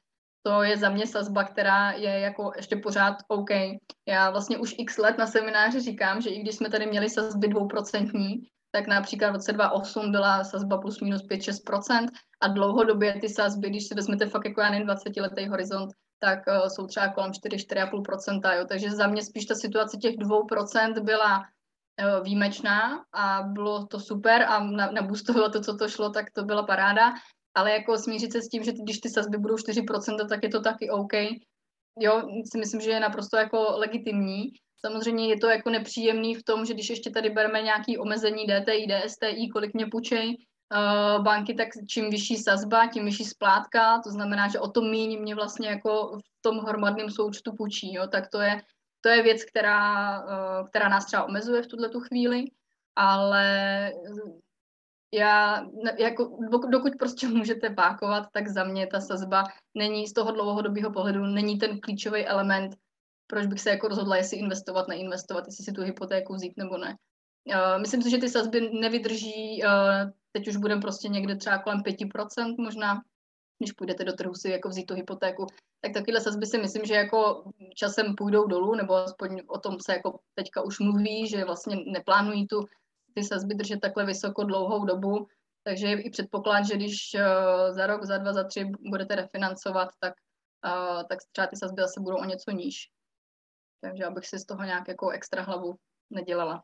To 0.45 0.63
je 0.63 0.77
za 0.77 0.89
mě 0.89 1.07
sazba, 1.07 1.43
která 1.43 1.91
je 1.91 2.19
jako 2.19 2.51
ještě 2.55 2.75
pořád 2.75 3.17
OK. 3.27 3.49
Já 4.07 4.29
vlastně 4.29 4.57
už 4.57 4.75
x 4.77 4.97
let 4.97 5.17
na 5.17 5.27
semináři 5.27 5.79
říkám, 5.79 6.21
že 6.21 6.29
i 6.29 6.41
když 6.41 6.55
jsme 6.55 6.69
tady 6.69 6.85
měli 6.85 7.09
sazby 7.09 7.47
dvouprocentní, 7.47 8.47
tak 8.73 8.87
například 8.87 9.29
v 9.29 9.33
roce 9.33 9.53
2008 9.53 10.11
byla 10.11 10.43
sazba 10.43 10.77
plus 10.77 11.01
minus 11.01 11.21
5-6% 11.23 12.07
a 12.41 12.47
dlouhodobě 12.47 13.19
ty 13.21 13.29
sazby, 13.29 13.69
když 13.69 13.87
si 13.87 13.95
vezmete 13.95 14.25
fakt 14.25 14.45
jako 14.45 14.61
já 14.61 14.69
nevím 14.69 14.87
20 14.87 15.17
letý 15.17 15.47
horizont, 15.47 15.89
tak 16.19 16.39
uh, 16.47 16.67
jsou 16.67 16.87
třeba 16.87 17.07
kolem 17.07 17.31
4-4,5%. 17.31 18.57
Jo. 18.57 18.65
Takže 18.65 18.91
za 18.91 19.07
mě 19.07 19.23
spíš 19.23 19.45
ta 19.45 19.55
situace 19.55 19.97
těch 19.97 20.15
2% 20.15 21.03
byla 21.03 21.43
Eh, 21.97 22.21
výjimečná 22.23 23.05
a 23.13 23.41
bylo 23.43 23.85
to 23.85 23.99
super 23.99 24.41
a 24.41 24.63
nabustovalo 24.91 25.49
to, 25.49 25.61
co 25.61 25.77
to 25.77 25.89
šlo, 25.89 26.09
tak 26.09 26.31
to 26.31 26.43
byla 26.43 26.63
paráda, 26.63 27.13
ale 27.55 27.71
jako 27.71 27.97
smířit 27.97 28.31
se 28.31 28.41
s 28.41 28.47
tím, 28.47 28.63
že 28.63 28.71
když 28.71 28.99
ty 28.99 29.09
sazby 29.09 29.37
budou 29.37 29.55
4%, 29.55 30.27
tak 30.29 30.43
je 30.43 30.49
to 30.49 30.61
taky 30.61 30.89
OK. 30.89 31.13
Jo, 31.99 32.21
si 32.51 32.57
myslím, 32.57 32.81
že 32.81 32.91
je 32.91 32.99
naprosto 32.99 33.37
jako 33.37 33.57
legitimní. 33.77 34.43
Samozřejmě 34.85 35.29
je 35.29 35.39
to 35.39 35.47
jako 35.47 35.69
nepříjemný 35.69 36.35
v 36.35 36.43
tom, 36.43 36.65
že 36.65 36.73
když 36.73 36.89
ještě 36.89 37.09
tady 37.09 37.29
bereme 37.29 37.61
nějaký 37.61 37.97
omezení 37.97 38.45
DTI, 38.45 38.87
DSTI, 38.87 39.49
kolik 39.53 39.73
mě 39.73 39.85
půjčej 39.91 40.27
uh, 40.27 41.23
banky, 41.23 41.53
tak 41.53 41.67
čím 41.89 42.09
vyšší 42.09 42.37
sazba, 42.37 42.87
tím 42.87 43.05
vyšší 43.05 43.25
splátka, 43.25 44.01
to 44.03 44.11
znamená, 44.11 44.47
že 44.47 44.59
o 44.59 44.67
to 44.67 44.81
méně 44.81 45.17
mě 45.17 45.35
vlastně 45.35 45.69
jako 45.69 46.17
v 46.17 46.41
tom 46.41 46.57
hromadném 46.57 47.09
součtu 47.09 47.55
půjčí, 47.57 47.93
jo, 47.93 48.07
tak 48.07 48.29
to 48.29 48.41
je 48.41 48.61
to 49.03 49.09
je 49.09 49.23
věc, 49.23 49.43
která, 49.43 50.19
eh, 50.19 50.63
která 50.69 50.89
nás 50.89 51.05
třeba 51.05 51.23
omezuje 51.23 51.61
v 51.61 51.67
tuhle 51.67 51.89
tu 51.89 51.99
chvíli, 51.99 52.45
ale 52.95 53.91
já, 55.13 55.65
jako, 55.99 56.37
dokud 56.69 56.93
prostě 56.99 57.27
můžete 57.27 57.69
pákovat, 57.69 58.27
tak 58.31 58.47
za 58.47 58.63
mě 58.63 58.87
ta 58.87 58.99
sazba 58.99 59.43
není 59.77 60.07
z 60.07 60.13
toho 60.13 60.31
dlouhodobého 60.31 60.91
pohledu, 60.91 61.25
není 61.25 61.57
ten 61.57 61.79
klíčový 61.79 62.25
element, 62.25 62.75
proč 63.27 63.45
bych 63.45 63.61
se 63.61 63.69
jako 63.69 63.87
rozhodla, 63.87 64.17
jestli 64.17 64.37
investovat, 64.37 64.87
neinvestovat, 64.87 65.45
jestli 65.45 65.63
si 65.63 65.71
tu 65.71 65.81
hypotéku 65.81 66.33
vzít 66.33 66.57
nebo 66.57 66.77
ne. 66.77 66.95
Uh, 67.55 67.81
myslím 67.81 68.01
si, 68.01 68.09
že 68.09 68.17
ty 68.17 68.29
sazby 68.29 68.69
nevydrží, 68.79 69.63
uh, 69.63 70.11
teď 70.31 70.47
už 70.47 70.57
budeme 70.57 70.81
prostě 70.81 71.07
někde 71.07 71.35
třeba 71.35 71.57
kolem 71.57 71.79
5%, 71.79 72.55
možná 72.57 73.01
když 73.59 73.71
půjdete 73.71 74.03
do 74.03 74.13
trhu 74.13 74.33
si 74.33 74.49
jako 74.49 74.69
vzít 74.69 74.85
tu 74.85 74.93
hypotéku, 74.93 75.47
tak 75.81 75.93
takovéhle 75.93 76.21
sazby 76.21 76.45
si 76.45 76.57
myslím, 76.57 76.85
že 76.85 76.93
jako 76.93 77.51
časem 77.75 78.15
půjdou 78.15 78.47
dolů, 78.47 78.75
nebo 78.75 78.95
aspoň 78.95 79.41
o 79.47 79.59
tom 79.59 79.77
se 79.79 79.93
jako 79.93 80.19
teďka 80.35 80.61
už 80.61 80.79
mluví, 80.79 81.27
že 81.27 81.45
vlastně 81.45 81.75
neplánují 81.85 82.47
tu 82.47 82.65
ty 83.13 83.23
sazby 83.23 83.55
držet 83.55 83.79
takhle 83.79 84.05
vysoko 84.05 84.43
dlouhou 84.43 84.85
dobu, 84.85 85.27
takže 85.63 85.87
je 85.87 86.01
i 86.01 86.09
předpoklad, 86.09 86.65
že 86.65 86.75
když 86.75 87.15
uh, 87.15 87.75
za 87.75 87.87
rok, 87.87 88.03
za 88.03 88.17
dva, 88.17 88.33
za 88.33 88.43
tři 88.43 88.71
budete 88.89 89.15
refinancovat, 89.15 89.89
tak, 89.99 90.13
tak 91.09 91.19
třeba 91.31 91.47
ty 91.47 91.55
sazby 91.55 91.81
zase 91.81 91.99
budou 91.99 92.17
o 92.17 92.25
něco 92.25 92.51
níž. 92.51 92.89
Takže 93.83 94.05
abych 94.05 94.27
si 94.27 94.39
z 94.39 94.45
toho 94.45 94.63
nějak 94.63 94.87
jako 94.87 95.09
extra 95.09 95.41
hlavu 95.41 95.75
nedělala. 96.09 96.63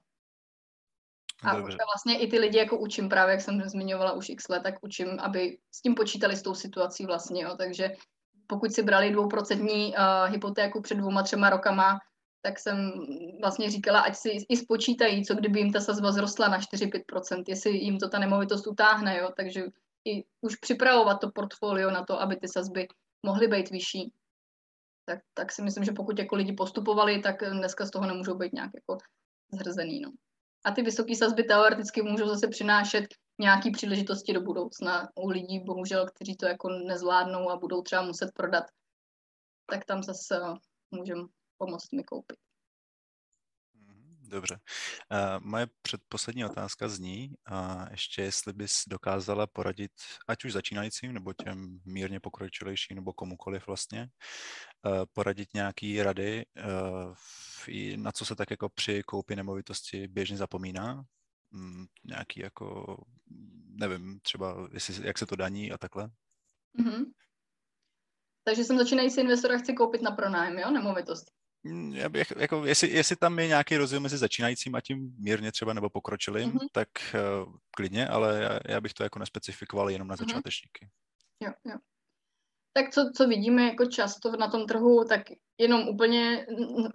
A 1.43 1.55
Dobře. 1.55 1.67
už 1.67 1.78
vlastně 1.93 2.20
i 2.20 2.28
ty 2.28 2.39
lidi 2.39 2.57
jako 2.57 2.78
učím 2.80 3.09
právě, 3.09 3.32
jak 3.32 3.41
jsem 3.41 3.70
zmiňovala 3.70 4.13
už 4.13 4.30
x 4.30 4.47
let, 4.47 4.63
tak 4.63 4.76
učím, 4.82 5.20
aby 5.20 5.57
s 5.72 5.82
tím 5.82 5.95
počítali 5.95 6.36
s 6.36 6.41
tou 6.41 6.55
situací 6.55 7.05
vlastně, 7.05 7.43
jo. 7.43 7.55
Takže 7.57 7.91
pokud 8.47 8.72
si 8.72 8.84
brali 8.84 9.11
dvouprocentní 9.11 9.93
uh, 9.93 10.32
hypotéku 10.32 10.82
před 10.82 10.95
dvouma, 10.95 11.24
třema 11.24 11.49
rokama, 11.49 11.99
tak 12.41 12.59
jsem 12.59 12.91
vlastně 13.41 13.72
říkala, 13.72 13.99
ať 13.99 14.15
si 14.15 14.30
i 14.49 14.57
spočítají, 14.57 15.26
co 15.26 15.36
kdyby 15.36 15.59
jim 15.59 15.74
ta 15.74 15.80
sazba 15.80 16.11
zrostla 16.11 16.47
na 16.47 16.59
4-5%, 16.59 17.43
jestli 17.47 17.78
jim 17.78 17.97
to 17.97 18.09
ta 18.09 18.20
nemovitost 18.20 18.67
utáhne, 18.67 19.17
jo. 19.17 19.30
Takže 19.38 19.63
i 20.05 20.24
už 20.41 20.55
připravovat 20.55 21.20
to 21.22 21.32
portfolio 21.32 21.91
na 21.91 22.03
to, 22.03 22.22
aby 22.22 22.36
ty 22.36 22.47
sazby 22.47 22.88
mohly 23.26 23.47
být 23.47 23.70
vyšší. 23.70 24.13
Tak, 25.10 25.20
tak 25.34 25.51
si 25.51 25.62
myslím, 25.62 25.84
že 25.84 25.91
pokud 25.91 26.20
jako 26.20 26.36
lidi 26.36 26.53
postupovali, 26.53 27.22
tak 27.22 27.41
dneska 27.41 27.86
z 27.86 27.91
toho 27.91 28.05
nemůžou 28.05 28.38
být 28.38 28.53
nějak 28.53 28.72
jako 28.76 28.97
zhrzený. 29.53 29.99
No. 29.99 30.12
A 30.66 30.72
ty 30.72 30.82
vysoké 30.82 31.16
sazby 31.16 31.43
teoreticky 31.43 32.01
můžou 32.01 32.28
zase 32.28 32.47
přinášet 32.47 33.05
nějaké 33.39 33.72
příležitosti 33.72 34.34
do 34.34 34.41
budoucna 34.41 35.10
u 35.16 35.30
lidí, 35.30 35.60
bohužel, 35.60 36.05
kteří 36.05 36.36
to 36.36 36.45
jako 36.45 36.70
nezvládnou 36.70 37.49
a 37.49 37.57
budou 37.57 37.82
třeba 37.82 38.01
muset 38.01 38.30
prodat, 38.36 38.64
tak 39.66 39.86
tam 39.86 40.03
zase 40.03 40.39
můžeme 40.91 41.24
pomoct 41.57 41.91
mi 41.91 42.03
koupit. 42.03 42.38
Dobře. 44.30 44.59
Uh, 45.11 45.45
moje 45.45 45.67
předposlední 45.82 46.45
otázka 46.45 46.88
zní, 46.88 47.34
uh, 47.51 47.88
ještě 47.91 48.21
jestli 48.21 48.53
bys 48.53 48.84
dokázala 48.88 49.47
poradit, 49.47 49.91
ať 50.27 50.45
už 50.45 50.53
začínajícím, 50.53 51.13
nebo 51.13 51.34
těm 51.34 51.80
mírně 51.86 52.19
pokročilejším, 52.19 52.95
nebo 52.95 53.13
komukoliv 53.13 53.67
vlastně, 53.67 54.09
uh, 54.86 55.05
poradit 55.13 55.53
nějaký 55.53 56.03
rady, 56.03 56.45
uh, 56.65 57.15
na 57.95 58.11
co 58.11 58.25
se 58.25 58.36
tak 58.36 58.51
jako 58.51 58.69
při 58.69 59.03
koupi 59.03 59.36
nemovitosti 59.36 60.07
běžně 60.07 60.38
zapomíná, 60.38 61.03
um, 61.53 61.88
nějaký 62.05 62.39
jako, 62.39 62.97
nevím, 63.65 64.19
třeba 64.19 64.69
jestli, 64.73 65.07
jak 65.07 65.17
se 65.17 65.25
to 65.25 65.36
daní 65.36 65.71
a 65.71 65.77
takhle? 65.77 66.09
Mm-hmm. 66.80 67.05
Takže 68.43 68.63
jsem 68.63 68.77
začínající 68.77 69.21
investor 69.21 69.51
a 69.51 69.57
chci 69.57 69.73
koupit 69.73 70.01
na 70.01 70.11
pronájem, 70.11 70.57
jo, 70.57 70.71
nemovitost. 70.71 71.38
Mm, 71.64 71.93
já 71.93 72.10
bych, 72.10 72.34
jako, 72.38 72.66
jestli, 72.66 72.89
jestli 72.89 73.16
tam 73.16 73.39
je 73.39 73.47
nějaký 73.47 73.78
rozdíl 73.78 73.99
mezi 73.99 74.18
začínajícím 74.18 74.76
a 74.76 74.82
tím 74.82 75.16
mírně 75.18 75.51
třeba 75.51 75.74
nebo 75.74 75.89
pokročilým, 75.89 76.51
mm-hmm. 76.51 76.68
tak 76.72 76.89
uh, 77.45 77.53
klidně, 77.72 78.07
ale 78.07 78.41
já, 78.41 78.60
já 78.74 78.82
bych 78.82 78.93
to 78.93 79.03
jako 79.03 79.20
nespecifikoval 79.20 79.89
jenom 79.89 80.07
na 80.07 80.16
mhm. 80.20 80.28
začátečníky. 80.28 80.86
Mm-hmm. 80.86 81.47
Jo, 81.47 81.53
jo. 81.72 81.78
Tak 82.74 82.89
co, 82.89 83.12
co 83.16 83.28
vidíme 83.28 83.64
jako 83.64 83.86
často 83.86 84.32
na 84.32 84.47
tom 84.47 84.66
trhu, 84.66 85.05
tak 85.10 85.22
jenom 85.57 85.88
úplně 85.88 86.45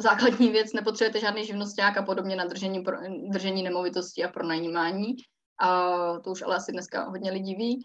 základní 0.01 0.49
věc, 0.51 0.73
nepotřebujete 0.73 1.21
žádný 1.21 1.47
živnosták 1.47 1.97
a 1.97 2.03
podobně 2.03 2.37
na 2.37 2.45
držení, 2.45 2.81
pro, 2.81 2.97
držení 3.31 3.63
nemovitosti 3.63 4.25
a 4.25 4.29
pronajímání. 4.29 5.17
A 5.61 5.91
to 6.19 6.31
už 6.31 6.43
ale 6.43 6.57
asi 6.57 6.73
dneska 6.73 7.05
hodně 7.05 7.33
lidí 7.33 7.55
ví. 7.55 7.83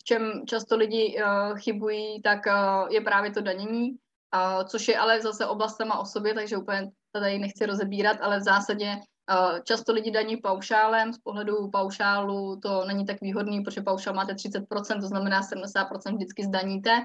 V 0.00 0.04
čem 0.04 0.42
často 0.46 0.76
lidi 0.76 1.22
uh, 1.22 1.58
chybují, 1.58 2.22
tak 2.22 2.38
uh, 2.46 2.92
je 2.92 3.00
právě 3.00 3.30
to 3.30 3.40
danění 3.40 3.98
Uh, 4.34 4.64
což 4.64 4.88
je 4.88 4.98
ale 4.98 5.22
zase 5.22 5.46
oblast 5.46 5.76
sama 5.76 5.98
o 5.98 6.04
sobě, 6.04 6.34
takže 6.34 6.56
úplně 6.56 6.90
tady 7.12 7.38
nechci 7.38 7.66
rozebírat, 7.66 8.16
ale 8.20 8.38
v 8.38 8.42
zásadě 8.42 8.96
uh, 8.96 9.60
často 9.64 9.92
lidi 9.92 10.10
daní 10.10 10.36
paušálem, 10.36 11.12
z 11.12 11.18
pohledu 11.18 11.70
paušálu 11.70 12.60
to 12.60 12.84
není 12.84 13.06
tak 13.06 13.20
výhodný, 13.20 13.60
protože 13.60 13.80
paušál 13.80 14.14
máte 14.14 14.32
30%, 14.32 15.00
to 15.00 15.06
znamená 15.06 15.40
70% 15.40 16.14
vždycky 16.14 16.44
zdaníte, 16.44 17.00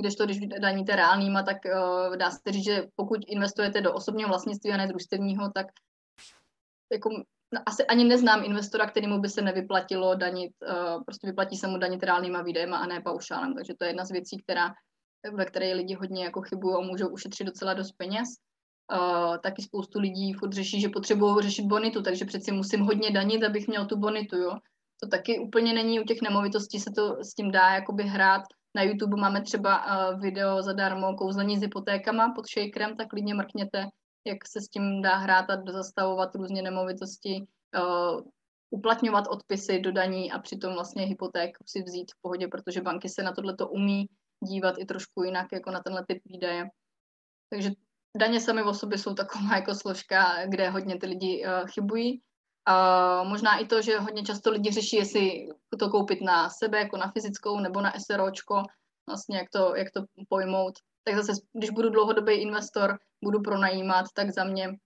kdežto 0.00 0.24
když 0.24 0.38
daníte 0.60 0.96
reálnýma, 0.96 1.42
tak 1.42 1.56
uh, 1.64 2.16
dá 2.16 2.30
se 2.30 2.52
říct, 2.52 2.64
že 2.64 2.86
pokud 2.96 3.20
investujete 3.26 3.80
do 3.80 3.94
osobního 3.94 4.28
vlastnictví 4.28 4.72
a 4.72 4.76
ne 4.76 4.86
družstevního, 4.86 5.50
tak 5.54 5.66
jako 6.92 7.10
asi 7.66 7.86
ani 7.86 8.04
neznám 8.04 8.44
investora, 8.44 8.86
kterému 8.86 9.20
by 9.20 9.28
se 9.28 9.42
nevyplatilo 9.42 10.14
danit, 10.14 10.52
uh, 10.68 11.04
prostě 11.04 11.26
vyplatí 11.26 11.56
se 11.56 11.66
mu 11.66 11.78
danit 11.78 12.02
reálnýma 12.02 12.42
výdejema 12.42 12.78
a 12.78 12.86
ne 12.86 13.00
paušálem, 13.00 13.54
takže 13.54 13.74
to 13.78 13.84
je 13.84 13.90
jedna 13.90 14.04
z 14.04 14.10
věcí, 14.10 14.42
která 14.42 14.74
ve 15.32 15.44
které 15.44 15.74
lidi 15.74 15.94
hodně 15.94 16.24
jako 16.24 16.42
chybují 16.42 16.76
a 16.76 16.80
můžou 16.80 17.08
ušetřit 17.08 17.44
docela 17.44 17.74
dost 17.74 17.92
peněz. 17.92 18.28
Uh, 18.92 19.36
taky 19.38 19.62
spoustu 19.62 20.00
lidí 20.00 20.32
furt 20.32 20.52
řeší, 20.52 20.80
že 20.80 20.88
potřebují 20.88 21.42
řešit 21.42 21.66
bonitu, 21.66 22.02
takže 22.02 22.24
přeci 22.24 22.52
musím 22.52 22.80
hodně 22.80 23.10
danit, 23.10 23.44
abych 23.44 23.68
měl 23.68 23.86
tu 23.86 23.96
bonitu, 23.96 24.36
jo. 24.36 24.52
to 25.02 25.08
taky 25.08 25.38
úplně 25.38 25.72
není, 25.72 26.00
u 26.00 26.04
těch 26.04 26.22
nemovitostí 26.22 26.80
se 26.80 26.90
to 26.96 27.24
s 27.24 27.34
tím 27.34 27.50
dá 27.50 27.74
jakoby 27.74 28.02
hrát. 28.02 28.42
Na 28.76 28.82
YouTube 28.82 29.20
máme 29.20 29.42
třeba 29.42 29.84
uh, 29.84 30.20
video 30.20 30.62
zadarmo 30.62 31.14
kouzlení 31.14 31.58
s 31.58 31.60
hypotékama 31.60 32.32
pod 32.36 32.44
shakerem, 32.46 32.96
tak 32.96 33.08
klidně 33.08 33.34
mrkněte, 33.34 33.86
jak 34.26 34.38
se 34.48 34.60
s 34.60 34.68
tím 34.68 35.02
dá 35.02 35.16
hrát 35.16 35.50
a 35.50 35.62
zastavovat 35.72 36.34
různě 36.34 36.62
nemovitosti, 36.62 37.46
uh, 37.78 38.20
uplatňovat 38.70 39.24
odpisy 39.30 39.80
do 39.80 39.92
daní 39.92 40.32
a 40.32 40.38
přitom 40.38 40.74
vlastně 40.74 41.04
hypoték 41.04 41.58
si 41.66 41.82
vzít 41.82 42.12
v 42.12 42.20
pohodě, 42.22 42.48
protože 42.48 42.80
banky 42.80 43.08
se 43.08 43.22
na 43.22 43.32
tohle 43.32 43.56
to 43.56 43.68
umí 43.68 44.06
dívat 44.40 44.74
i 44.78 44.84
trošku 44.84 45.22
jinak 45.22 45.46
jako 45.52 45.70
na 45.70 45.82
tenhle 45.82 46.04
typ 46.08 46.22
výdaje. 46.24 46.68
Takže 47.50 47.70
daně 48.16 48.40
sami 48.40 48.62
o 48.62 48.74
sobě 48.74 48.98
jsou 48.98 49.14
taková 49.14 49.54
jako 49.56 49.74
složka, 49.74 50.46
kde 50.46 50.70
hodně 50.70 50.98
ty 50.98 51.06
lidi 51.06 51.44
uh, 51.46 51.68
chybují. 51.68 52.22
A 52.68 53.22
možná 53.22 53.58
i 53.58 53.66
to, 53.66 53.82
že 53.82 53.98
hodně 53.98 54.22
často 54.22 54.50
lidi 54.50 54.70
řeší, 54.70 54.96
jestli 54.96 55.48
to 55.78 55.90
koupit 55.90 56.20
na 56.20 56.50
sebe, 56.50 56.78
jako 56.78 56.96
na 56.96 57.10
fyzickou, 57.10 57.60
nebo 57.60 57.80
na 57.80 57.92
SROčko, 57.98 58.62
vlastně 59.08 59.36
jak 59.36 59.50
to, 59.50 59.76
jak 59.76 59.90
to 59.90 60.04
pojmout. 60.28 60.74
Tak 61.04 61.16
zase, 61.16 61.32
když 61.52 61.70
budu 61.70 61.90
dlouhodobý 61.90 62.34
investor, 62.34 62.98
budu 63.24 63.40
pronajímat, 63.40 64.06
tak 64.14 64.30
za 64.30 64.44
mě 64.44 64.76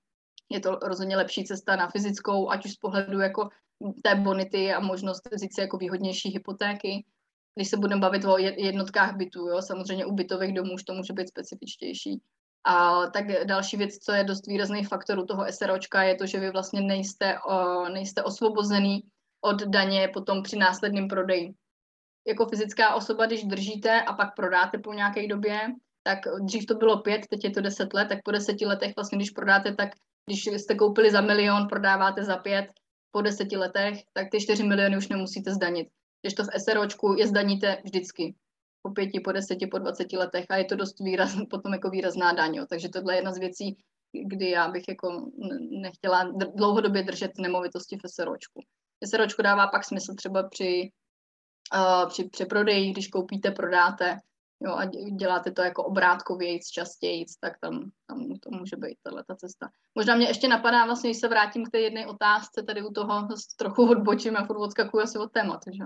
je 0.51 0.61
to 0.61 0.71
rozhodně 0.71 1.17
lepší 1.17 1.45
cesta 1.45 1.77
na 1.77 1.89
fyzickou, 1.89 2.51
ať 2.51 2.65
už 2.65 2.73
z 2.73 2.77
pohledu 2.77 3.21
jako 3.21 3.49
té 4.03 4.15
bonity 4.15 4.73
a 4.73 4.81
možnost 4.81 5.23
vzít 5.33 5.55
si 5.55 5.61
jako 5.61 5.77
výhodnější 5.77 6.29
hypotéky. 6.29 7.05
Když 7.55 7.69
se 7.69 7.77
budeme 7.77 8.01
bavit 8.01 8.25
o 8.25 8.39
jednotkách 8.39 9.17
bytů, 9.17 9.49
jo, 9.49 9.63
samozřejmě 9.63 10.07
u 10.07 10.13
bytových 10.13 10.55
domů 10.55 10.75
už 10.75 10.85
to 10.85 10.95
může 10.95 11.13
být 11.13 11.29
specifičtější. 11.29 12.21
A 12.65 13.07
tak 13.07 13.45
další 13.45 13.77
věc, 13.77 13.99
co 13.99 14.13
je 14.13 14.25
dost 14.25 14.47
výrazný 14.47 14.85
faktor 14.85 15.19
u 15.19 15.27
toho 15.27 15.47
SROčka, 15.51 16.03
je 16.03 16.15
to, 16.15 16.27
že 16.27 16.41
vy 16.41 16.51
vlastně 16.51 16.81
nejste, 16.81 17.39
o, 17.41 17.89
nejste 17.89 18.23
osvobozený 18.23 19.01
od 19.41 19.63
daně 19.63 20.09
potom 20.13 20.43
při 20.43 20.57
následném 20.57 21.09
prodeji. 21.09 21.55
Jako 22.27 22.47
fyzická 22.47 22.95
osoba, 22.95 23.27
když 23.27 23.45
držíte 23.45 24.03
a 24.03 24.13
pak 24.13 24.35
prodáte 24.37 24.79
po 24.79 24.93
nějaké 24.93 25.29
době, 25.29 25.61
tak 26.03 26.19
dřív 26.45 26.67
to 26.67 26.75
bylo 26.75 27.03
pět, 27.03 27.27
teď 27.31 27.45
je 27.45 27.51
to 27.51 27.61
deset 27.61 27.95
let, 27.95 28.09
tak 28.09 28.19
po 28.25 28.31
deseti 28.31 28.67
letech 28.67 28.93
vlastně, 28.97 29.19
když 29.19 29.31
prodáte, 29.31 29.75
tak 29.75 29.89
když 30.27 30.47
jste 30.47 30.75
koupili 30.75 31.11
za 31.11 31.21
milion, 31.21 31.69
prodáváte 31.69 32.25
za 32.25 32.37
pět, 32.37 32.67
po 33.11 33.23
deseti 33.23 33.57
letech, 33.57 33.99
tak 34.13 34.31
ty 34.31 34.41
čtyři 34.41 34.63
miliony 34.63 34.97
už 34.97 35.09
nemusíte 35.09 35.55
zdanit. 35.55 35.89
Když 36.23 36.35
to 36.35 36.45
v 36.45 36.49
SROčku 36.61 37.15
je 37.19 37.27
zdaníte 37.27 37.83
vždycky 37.85 38.35
po 38.83 38.91
pěti, 38.91 39.21
po 39.21 39.33
deseti, 39.33 39.67
po 39.67 39.79
dvaceti 39.79 40.17
letech 40.17 40.47
a 40.49 40.57
je 40.57 40.65
to 40.65 40.77
dost 40.77 41.01
výraz, 41.01 41.37
potom 41.51 41.73
jako 41.73 41.91
výrazná 41.91 42.33
daň. 42.33 42.55
Jo. 42.55 42.67
Takže 42.69 42.89
tohle 42.89 43.15
je 43.15 43.19
jedna 43.19 43.33
z 43.33 43.39
věcí, 43.39 43.77
kdy 44.13 44.51
já 44.51 44.69
bych 44.69 44.85
jako 44.89 45.31
nechtěla 45.83 46.33
dlouhodobě 46.57 47.03
držet 47.03 47.31
nemovitosti 47.39 47.97
v 47.97 48.09
SROčku. 48.11 48.61
SROčku 49.05 49.43
dává 49.43 49.67
pak 49.67 49.85
smysl 49.85 50.15
třeba 50.15 50.49
při, 50.49 50.91
uh, 51.75 52.09
při 52.09 52.25
přeprodeji, 52.25 52.91
když 52.91 53.09
koupíte, 53.09 53.51
prodáte, 53.51 54.17
jo, 54.61 54.75
a 54.75 54.85
děláte 55.19 55.51
to 55.51 55.63
jako 55.63 55.85
obrátkovějíc, 55.85 56.67
častějíc, 56.69 57.37
tak 57.37 57.53
tam, 57.61 57.91
tam 58.07 58.19
to 58.43 58.51
může 58.51 58.77
být 58.77 58.99
tahle 59.03 59.25
ta 59.25 59.37
cesta. 59.37 59.69
Možná 59.95 60.17
mě 60.17 60.27
ještě 60.27 60.49
napadá, 60.49 60.85
vlastně, 60.87 61.11
když 61.11 61.21
se 61.21 61.29
vrátím 61.29 61.67
k 61.67 61.71
té 61.71 61.81
jedné 61.81 62.07
otázce, 62.07 62.63
tady 62.63 62.83
u 62.83 62.93
toho 62.93 63.29
trochu 63.57 63.91
odbočím 63.91 64.37
a 64.37 64.45
furt 64.45 64.59
odskakuju 64.59 65.03
asi 65.03 65.19
od 65.19 65.33
tématu, 65.33 65.71
že? 65.73 65.85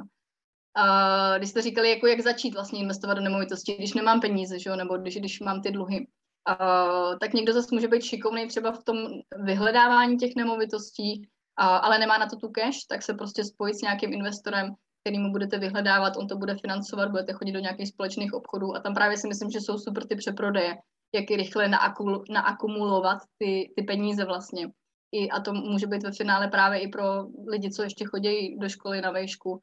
Uh, 0.78 1.38
když 1.38 1.50
jste 1.50 1.62
říkali, 1.62 1.90
jako 1.90 2.06
jak 2.06 2.20
začít 2.20 2.54
vlastně 2.54 2.80
investovat 2.80 3.14
do 3.14 3.20
nemovitosti, 3.20 3.74
když 3.74 3.94
nemám 3.94 4.20
peníze, 4.20 4.58
že 4.58 4.70
jo, 4.70 4.76
nebo 4.76 4.96
když, 4.98 5.16
když 5.16 5.40
mám 5.40 5.62
ty 5.62 5.70
dluhy, 5.70 5.98
uh, 6.00 7.18
tak 7.18 7.32
někdo 7.32 7.52
zase 7.52 7.68
může 7.72 7.88
být 7.88 8.02
šikovný 8.02 8.46
třeba 8.46 8.72
v 8.72 8.84
tom 8.84 8.96
vyhledávání 9.44 10.16
těch 10.16 10.36
nemovitostí, 10.36 11.18
uh, 11.18 11.66
ale 11.66 11.98
nemá 11.98 12.18
na 12.18 12.26
to 12.26 12.36
tu 12.36 12.48
cash, 12.48 12.86
tak 12.88 13.02
se 13.02 13.14
prostě 13.14 13.44
spojit 13.44 13.74
s 13.74 13.82
nějakým 13.82 14.12
investorem, 14.12 14.74
kterýmu 15.04 15.32
budete 15.32 15.58
vyhledávat, 15.58 16.16
on 16.16 16.28
to 16.28 16.36
bude 16.36 16.56
financovat, 16.56 17.10
budete 17.10 17.32
chodit 17.32 17.52
do 17.52 17.58
nějakých 17.58 17.88
společných 17.88 18.34
obchodů 18.34 18.76
a 18.76 18.80
tam 18.80 18.94
právě 18.94 19.16
si 19.16 19.28
myslím, 19.28 19.50
že 19.50 19.60
jsou 19.60 19.78
super 19.78 20.06
ty 20.06 20.16
přeprodeje, 20.16 20.76
jak 21.14 21.30
rychle 21.30 21.68
naakul, 21.68 22.24
naakumulovat 22.30 23.18
ty, 23.38 23.72
ty 23.76 23.82
peníze 23.82 24.24
vlastně. 24.24 24.68
I, 25.12 25.30
a 25.30 25.40
to 25.40 25.52
může 25.52 25.86
být 25.86 26.02
ve 26.02 26.12
finále 26.12 26.48
právě 26.48 26.80
i 26.80 26.88
pro 26.88 27.04
lidi, 27.48 27.70
co 27.70 27.82
ještě 27.82 28.04
chodí 28.04 28.56
do 28.58 28.68
školy 28.68 29.00
na 29.00 29.10
vejšku, 29.10 29.62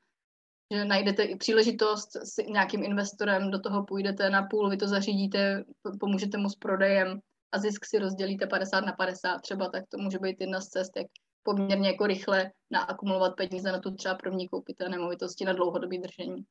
že 0.72 0.86
najdete 0.86 1.24
i 1.24 1.36
příležitost 1.36 2.16
s 2.16 2.38
nějakým 2.38 2.84
investorem, 2.84 3.52
do 3.52 3.60
toho 3.60 3.86
půjdete 3.86 4.30
na 4.30 4.44
půl, 4.44 4.70
vy 4.70 4.78
to 4.78 4.88
zařídíte, 4.88 5.64
pomůžete 6.00 6.38
mu 6.38 6.50
s 6.50 6.56
prodejem 6.56 7.20
a 7.52 7.60
zisk 7.60 7.86
si 7.86 8.00
rozdělíte 8.00 8.48
50 8.48 8.86
na 8.86 8.94
50 8.94 9.40
třeba, 9.40 9.70
tak 9.70 9.84
to 9.90 9.98
může 9.98 10.20
být 10.20 10.42
jedna 10.42 10.62
z 10.62 10.68
cest, 10.68 10.92
jak 10.98 11.08
poměrně 11.44 11.90
jako 11.90 12.08
rychle 12.08 12.52
naakumulovat 12.72 13.36
peníze 13.36 13.72
na 13.72 13.80
tu 13.80 13.96
třeba 13.96 14.16
první 14.16 14.50
koupité 14.50 14.90
nemovitosti 14.90 15.46
na 15.46 15.54
dlouhodobý 15.54 16.00
držení. 16.00 16.44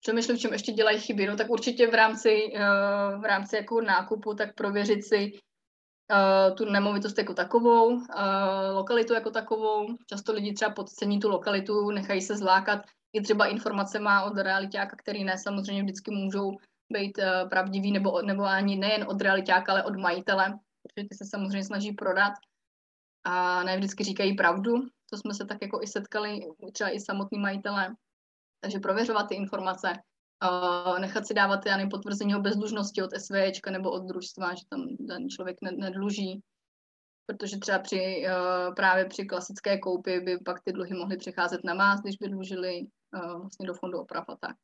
Přemýšlím, 0.00 0.36
v 0.36 0.40
čem 0.40 0.52
ještě 0.52 0.72
dělají 0.72 1.00
chyby. 1.00 1.26
No 1.26 1.36
tak 1.36 1.50
určitě 1.50 1.86
v 1.86 1.94
rámci, 1.94 2.52
eh, 2.54 2.60
v 3.18 3.24
rámci 3.24 3.56
jako 3.56 3.80
nákupu, 3.80 4.34
tak 4.34 4.54
prověřit 4.54 5.04
si 5.04 5.32
tu 6.56 6.64
nemovitost 6.64 7.18
jako 7.18 7.34
takovou, 7.34 7.94
uh, 7.94 8.04
lokalitu 8.72 9.14
jako 9.14 9.30
takovou. 9.30 9.86
Často 10.06 10.32
lidi 10.32 10.52
třeba 10.52 10.70
podcení 10.70 11.20
tu 11.20 11.28
lokalitu, 11.28 11.90
nechají 11.90 12.22
se 12.22 12.36
zlákat 12.36 12.78
i 13.12 13.20
třeba 13.20 13.46
informacema 13.46 14.22
od 14.22 14.38
realitáka, 14.38 14.96
který 14.96 15.24
ne 15.24 15.38
samozřejmě 15.38 15.82
vždycky 15.82 16.10
můžou 16.10 16.50
být 16.92 17.18
uh, 17.18 17.48
pravdivý, 17.48 17.92
nebo, 17.92 18.22
nebo 18.22 18.44
ani 18.44 18.76
nejen 18.76 19.04
od 19.08 19.20
realitáka, 19.20 19.72
ale 19.72 19.84
od 19.84 19.96
majitele, 19.96 20.58
protože 20.82 21.08
ty 21.08 21.16
se 21.16 21.24
samozřejmě 21.24 21.64
snaží 21.64 21.92
prodat 21.92 22.32
a 23.24 23.62
ne 23.62 23.76
vždycky 23.76 24.04
říkají 24.04 24.36
pravdu. 24.36 24.72
To 25.10 25.16
jsme 25.16 25.34
se 25.34 25.44
tak 25.44 25.58
jako 25.62 25.82
i 25.82 25.86
setkali, 25.86 26.40
třeba 26.72 26.90
i 26.90 27.00
samotný 27.00 27.38
majitelé. 27.38 27.94
Takže 28.60 28.78
prověřovat 28.78 29.28
ty 29.28 29.34
informace, 29.34 29.92
uh, 30.44 30.98
nechat 30.98 31.26
si 31.26 31.34
dávat 31.34 31.66
já 31.66 31.76
nevím, 31.76 31.90
potvrzení 31.90 32.36
o 32.36 32.40
bezdlužnosti 32.40 33.02
od 33.02 33.10
SVČka 33.18 33.70
nebo 33.70 33.90
od 33.90 34.02
družstva, 34.02 34.54
že 34.54 34.62
tam 34.68 34.96
ten 35.08 35.28
člověk 35.28 35.56
nedluží, 35.62 36.42
protože 37.26 37.58
třeba 37.58 37.78
při, 37.78 38.26
uh, 38.26 38.74
právě 38.74 39.04
při 39.04 39.24
klasické 39.24 39.78
koupi 39.78 40.20
by 40.20 40.38
pak 40.38 40.60
ty 40.64 40.72
dluhy 40.72 40.94
mohly 40.94 41.16
přecházet 41.16 41.64
na 41.64 41.74
vás, 41.74 42.00
když 42.00 42.16
by 42.16 42.28
dlužili 42.28 42.80
uh, 43.14 43.40
vlastně 43.40 43.66
do 43.66 43.74
fondu 43.74 43.98
oprav 43.98 44.24
a 44.28 44.36
tak. 44.40 44.56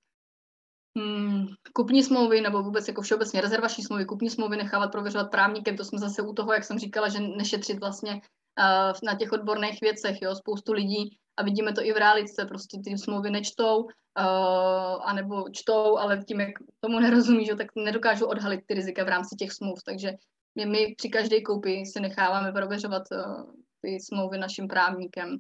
Hmm, 0.99 1.47
kupní 1.73 2.03
smlouvy 2.03 2.41
nebo 2.41 2.63
vůbec 2.63 2.89
jako 2.89 3.03
všeobecně 3.03 3.41
rezervační 3.41 3.85
smlouvy, 3.85 4.05
kupní 4.05 4.31
smlouvy 4.31 4.57
nechávat 4.57 4.93
prověřovat 4.93 5.31
právníkem, 5.31 5.77
to 5.77 5.85
jsme 5.85 5.99
zase 5.99 6.23
u 6.23 6.33
toho, 6.33 6.53
jak 6.53 6.65
jsem 6.65 6.79
říkala, 6.79 7.09
že 7.09 7.21
nešetřit 7.21 7.81
vlastně 7.81 8.13
uh, 8.13 8.93
na 9.03 9.15
těch 9.19 9.33
odborných 9.33 9.81
věcech, 9.81 10.23
jo, 10.23 10.35
spoustu 10.35 10.73
lidí 10.73 11.19
a 11.37 11.43
vidíme 11.43 11.73
to 11.73 11.85
i 11.85 11.93
v 11.93 11.97
realitce, 11.97 12.45
prostě 12.45 12.79
ty 12.85 12.99
smlouvy 12.99 13.31
nečtou, 13.31 13.87
uh, 14.19 15.09
anebo 15.09 15.45
čtou, 15.53 15.97
ale 15.97 16.25
tím, 16.25 16.41
jak 16.41 16.51
tomu 16.81 16.99
nerozumí, 17.01 17.47
že, 17.47 17.57
tak 17.57 17.67
nedokážu 17.77 18.27
odhalit 18.27 18.61
ty 18.67 18.75
rizika 18.75 19.05
v 19.05 19.09
rámci 19.09 19.37
těch 19.37 19.53
smluv, 19.53 19.83
takže 19.87 20.13
my, 20.55 20.67
my 20.67 20.95
při 20.97 21.09
každé 21.09 21.41
koupi 21.41 21.87
si 21.87 22.01
necháváme 22.01 22.53
prověřovat 22.53 23.03
uh, 23.13 23.45
ty 23.81 24.01
smlouvy 24.01 24.39
naším 24.39 24.69
právníkem. 24.69 25.37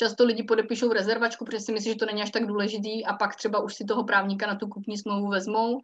Často 0.00 0.24
lidi 0.24 0.42
podepíšou 0.42 0.92
rezervačku, 0.92 1.44
protože 1.44 1.60
si 1.60 1.72
myslí, 1.72 1.90
že 1.90 1.96
to 1.96 2.06
není 2.06 2.22
až 2.22 2.30
tak 2.30 2.46
důležitý 2.46 3.06
a 3.06 3.12
pak 3.12 3.36
třeba 3.36 3.60
už 3.60 3.74
si 3.74 3.84
toho 3.84 4.04
právníka 4.04 4.46
na 4.46 4.54
tu 4.54 4.68
kupní 4.68 4.98
smlouvu 4.98 5.28
vezmou, 5.28 5.78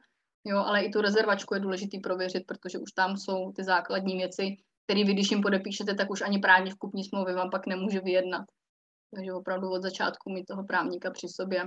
jo, 0.45 0.59
ale 0.59 0.83
i 0.83 0.91
tu 0.91 1.01
rezervačku 1.01 1.55
je 1.55 1.61
důležitý 1.61 1.99
prověřit, 2.01 2.47
protože 2.47 2.79
už 2.79 2.93
tam 2.93 3.17
jsou 3.17 3.53
ty 3.53 3.65
základní 3.65 4.17
věci, 4.17 4.57
které 4.85 5.05
vy, 5.05 5.13
když 5.13 5.31
jim 5.31 5.43
podepíšete, 5.43 5.95
tak 5.95 6.11
už 6.11 6.23
ani 6.23 6.39
právní 6.39 6.71
v 6.71 6.79
kupní 6.79 7.05
smlouvě 7.05 7.35
vám 7.35 7.51
pak 7.51 7.67
nemůže 7.67 8.01
vyjednat. 8.01 8.45
Takže 9.15 9.33
opravdu 9.33 9.71
od 9.71 9.83
začátku 9.83 10.31
mít 10.31 10.45
toho 10.45 10.65
právníka 10.65 11.11
při 11.11 11.29
sobě. 11.29 11.65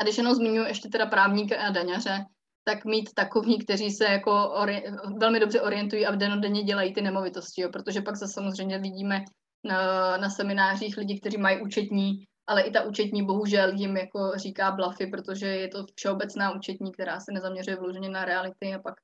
A 0.00 0.02
když 0.02 0.18
jenom 0.18 0.34
zmiňuji 0.34 0.68
ještě 0.68 0.88
teda 0.88 1.06
právníka 1.06 1.60
a 1.60 1.70
daňaře, 1.70 2.24
tak 2.64 2.84
mít 2.84 3.14
takový, 3.14 3.58
kteří 3.58 3.90
se 3.90 4.04
jako 4.04 4.30
ori- 4.30 5.18
velmi 5.18 5.40
dobře 5.40 5.60
orientují 5.60 6.06
a 6.06 6.12
v 6.12 6.16
denodenně 6.16 6.62
dělají 6.62 6.94
ty 6.94 7.00
nemovitosti, 7.00 7.62
jo, 7.62 7.68
protože 7.72 8.02
pak 8.02 8.16
se 8.16 8.28
samozřejmě 8.28 8.78
vidíme 8.78 9.24
na, 9.64 10.16
na 10.16 10.30
seminářích 10.30 10.96
lidi, 10.96 11.20
kteří 11.20 11.38
mají 11.38 11.62
účetní, 11.62 12.24
ale 12.46 12.62
i 12.62 12.70
ta 12.70 12.84
účetní 12.84 13.26
bohužel 13.26 13.72
jim 13.74 13.96
jako 13.96 14.32
říká 14.36 14.70
blafy, 14.70 15.06
protože 15.06 15.46
je 15.46 15.68
to 15.68 15.84
všeobecná 15.94 16.54
účetní, 16.56 16.92
která 16.92 17.20
se 17.20 17.32
nezaměřuje 17.32 17.76
vloženě 17.76 18.08
na 18.08 18.24
reality 18.24 18.74
a 18.74 18.78
pak 18.78 18.94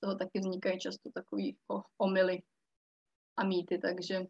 toho 0.00 0.14
taky 0.14 0.40
vznikají 0.40 0.78
často 0.78 1.10
takový 1.14 1.56
omily 1.98 2.38
a 3.36 3.44
mýty, 3.44 3.78
takže 3.78 4.20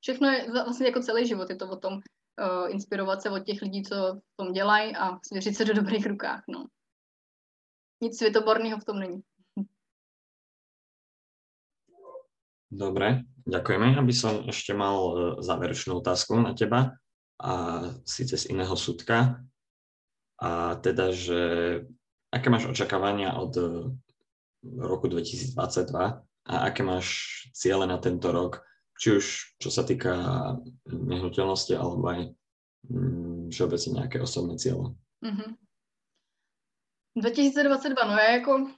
všechno 0.00 0.28
je 0.28 0.52
vlastně 0.52 0.86
jako 0.86 1.00
celý 1.00 1.26
život, 1.26 1.50
je 1.50 1.56
to 1.56 1.70
o 1.70 1.76
tom 1.76 2.00
uh, 2.40 2.70
inspirovat 2.70 3.22
se 3.22 3.30
od 3.30 3.44
těch 3.44 3.62
lidí, 3.62 3.82
co 3.82 3.96
v 4.14 4.36
tom 4.36 4.52
dělají 4.52 4.96
a 4.96 5.18
svěřit 5.26 5.56
se 5.56 5.64
do 5.64 5.74
dobrých 5.74 6.06
rukách, 6.06 6.42
no. 6.48 6.64
Nic 8.02 8.18
světoborného 8.18 8.78
v 8.78 8.84
tom 8.84 9.00
není. 9.00 9.20
Dobre, 12.66 13.24
ďakujeme. 13.46 13.96
Aby 13.96 14.12
som 14.12 14.44
ešte 14.50 14.76
mal 14.76 14.98
e, 14.98 15.12
záverečnú 15.40 16.02
otázku 16.02 16.36
na 16.36 16.52
teba, 16.52 16.98
a 17.40 17.80
síce 18.04 18.36
z 18.36 18.52
iného 18.52 18.76
súdka. 18.76 19.40
A 20.36 20.76
teda, 20.76 21.12
že 21.12 21.40
aké 22.28 22.52
máš 22.52 22.68
očakávania 22.68 23.40
od 23.40 23.52
e, 23.56 23.64
roku 24.76 25.08
2022 25.08 26.20
a 26.46 26.54
aké 26.68 26.82
máš 26.84 27.06
ciele 27.56 27.88
na 27.88 27.96
tento 27.96 28.28
rok, 28.28 28.60
či 29.00 29.16
už 29.16 29.24
čo 29.58 29.70
sa 29.70 29.82
týka 29.82 30.16
nehnuteľnosti 30.88 31.76
alebo 31.76 32.08
aj 32.08 32.20
mm, 32.88 33.50
všeobecně 33.50 33.92
nějaké 33.92 34.22
osobné 34.22 34.56
cíle. 34.56 34.94
Mm-hmm. 35.24 35.54
2022, 37.16 38.04
no 38.04 38.12
já 38.12 38.30
jako, 38.32 38.70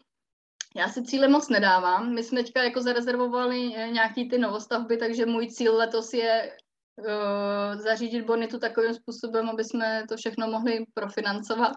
já 0.77 0.89
si 0.89 1.03
cíle 1.03 1.29
moc 1.29 1.49
nedávám. 1.49 2.14
My 2.14 2.23
jsme 2.23 2.43
teďka 2.43 2.62
jako 2.62 2.83
zarezervovali 2.83 3.75
eh, 3.77 3.91
nějaký 3.91 4.29
ty 4.29 4.39
novostavby, 4.39 4.97
takže 4.97 5.27
můj 5.27 5.51
cíl 5.51 5.77
letos 5.77 6.12
je 6.12 6.57
uh, 6.99 7.81
zařídit 7.81 8.23
bonitu 8.23 8.59
takovým 8.59 8.95
způsobem, 8.95 9.49
aby 9.51 9.64
jsme 9.64 10.05
to 10.09 10.16
všechno 10.16 10.47
mohli 10.47 10.85
profinancovat. 10.95 11.73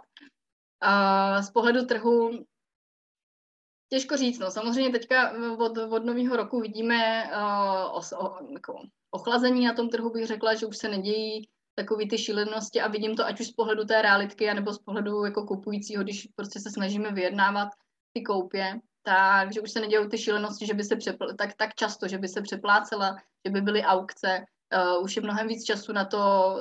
A 0.81 1.41
z 1.41 1.51
pohledu 1.51 1.85
trhu 1.85 2.45
těžko 3.93 4.17
říct, 4.17 4.39
no. 4.39 4.51
Samozřejmě 4.51 4.91
teďka 4.91 5.31
od, 5.57 5.77
od 5.77 6.05
nového 6.05 6.35
roku 6.35 6.59
vidíme 6.59 7.25
uh, 7.25 7.97
os, 7.97 8.13
o, 8.13 8.37
jako 8.53 8.81
ochlazení 9.11 9.65
na 9.65 9.73
tom 9.73 9.89
trhu, 9.89 10.09
bych 10.09 10.27
řekla, 10.27 10.55
že 10.55 10.65
už 10.65 10.77
se 10.77 10.89
nedějí 10.89 11.49
takové 11.75 12.07
ty 12.07 12.17
šílenosti 12.17 12.81
a 12.81 12.87
vidím 12.87 13.15
to 13.15 13.25
ať 13.25 13.39
už 13.39 13.47
z 13.47 13.51
pohledu 13.51 13.85
té 13.85 14.01
realitky, 14.01 14.49
anebo 14.49 14.73
z 14.73 14.79
pohledu 14.79 15.25
jako 15.25 15.47
kupujícího, 15.47 16.03
když 16.03 16.27
prostě 16.35 16.59
se 16.59 16.71
snažíme 16.71 17.11
vyjednávat 17.11 17.69
ty 18.13 18.21
koupě, 18.21 18.79
takže 19.03 19.61
už 19.61 19.71
se 19.71 19.79
nedějí 19.79 20.09
ty 20.09 20.17
šílenosti, 20.17 20.65
že 20.65 20.73
by 20.73 20.83
se 20.83 20.95
přepl- 20.95 21.35
tak, 21.35 21.53
tak 21.53 21.75
často, 21.75 22.07
že 22.07 22.17
by 22.17 22.27
se 22.27 22.41
přeplácela, 22.41 23.15
že 23.45 23.51
by 23.51 23.61
byly 23.61 23.83
aukce, 23.83 24.45
uh, 24.97 25.03
už 25.03 25.15
je 25.15 25.21
mnohem 25.21 25.47
víc 25.47 25.63
času 25.63 25.93
na 25.93 26.05
to 26.05 26.55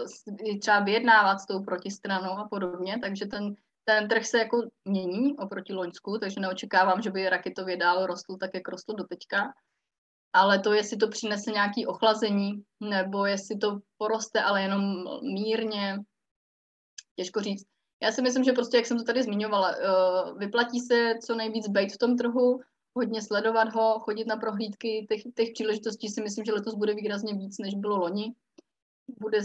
třeba 0.60 0.80
vyjednávat 0.80 1.38
s 1.38 1.46
tou 1.46 1.62
protistranou 1.62 2.30
a 2.30 2.48
podobně, 2.48 2.98
takže 3.02 3.26
ten, 3.26 3.54
ten 3.84 4.08
trh 4.08 4.26
se 4.26 4.38
jako 4.38 4.62
mění 4.84 5.38
oproti 5.38 5.72
Loňsku, 5.72 6.18
takže 6.18 6.40
neočekávám, 6.40 7.02
že 7.02 7.10
by 7.10 7.28
raketově 7.28 7.76
dál 7.76 8.06
rostl 8.06 8.36
tak, 8.36 8.50
jak 8.54 8.68
rostl 8.68 8.94
do 8.94 9.04
teďka 9.04 9.52
ale 10.32 10.58
to, 10.58 10.72
jestli 10.72 10.96
to 10.96 11.08
přinese 11.08 11.50
nějaké 11.50 11.86
ochlazení, 11.86 12.64
nebo 12.80 13.26
jestli 13.26 13.58
to 13.58 13.78
poroste, 13.98 14.42
ale 14.42 14.62
jenom 14.62 15.04
mírně, 15.22 15.98
těžko 17.16 17.40
říct. 17.40 17.66
Já 18.02 18.12
si 18.12 18.22
myslím, 18.22 18.44
že 18.44 18.52
prostě, 18.52 18.76
jak 18.76 18.86
jsem 18.86 18.98
to 18.98 19.04
tady 19.04 19.22
zmiňovala, 19.22 19.70
eh, 19.70 20.38
vyplatí 20.38 20.80
se 20.80 21.14
co 21.26 21.34
nejvíc 21.34 21.68
být 21.68 21.92
v 21.92 21.98
tom 21.98 22.16
trhu, 22.16 22.60
hodně 22.96 23.22
sledovat 23.22 23.74
ho, 23.74 23.98
chodit 23.98 24.26
na 24.26 24.36
prohlídky. 24.36 25.06
Těch, 25.08 25.22
těch 25.34 25.48
příležitostí 25.54 26.08
si 26.08 26.22
myslím, 26.22 26.44
že 26.44 26.52
letos 26.52 26.74
bude 26.74 26.94
výrazně 26.94 27.34
víc, 27.34 27.58
než 27.58 27.74
bylo 27.74 27.96
loni. 27.96 28.34
Bude 29.20 29.38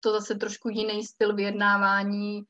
to 0.00 0.12
zase 0.12 0.34
trošku 0.34 0.68
jiný 0.68 1.04
styl 1.04 1.34
vyjednávání, 1.34 2.42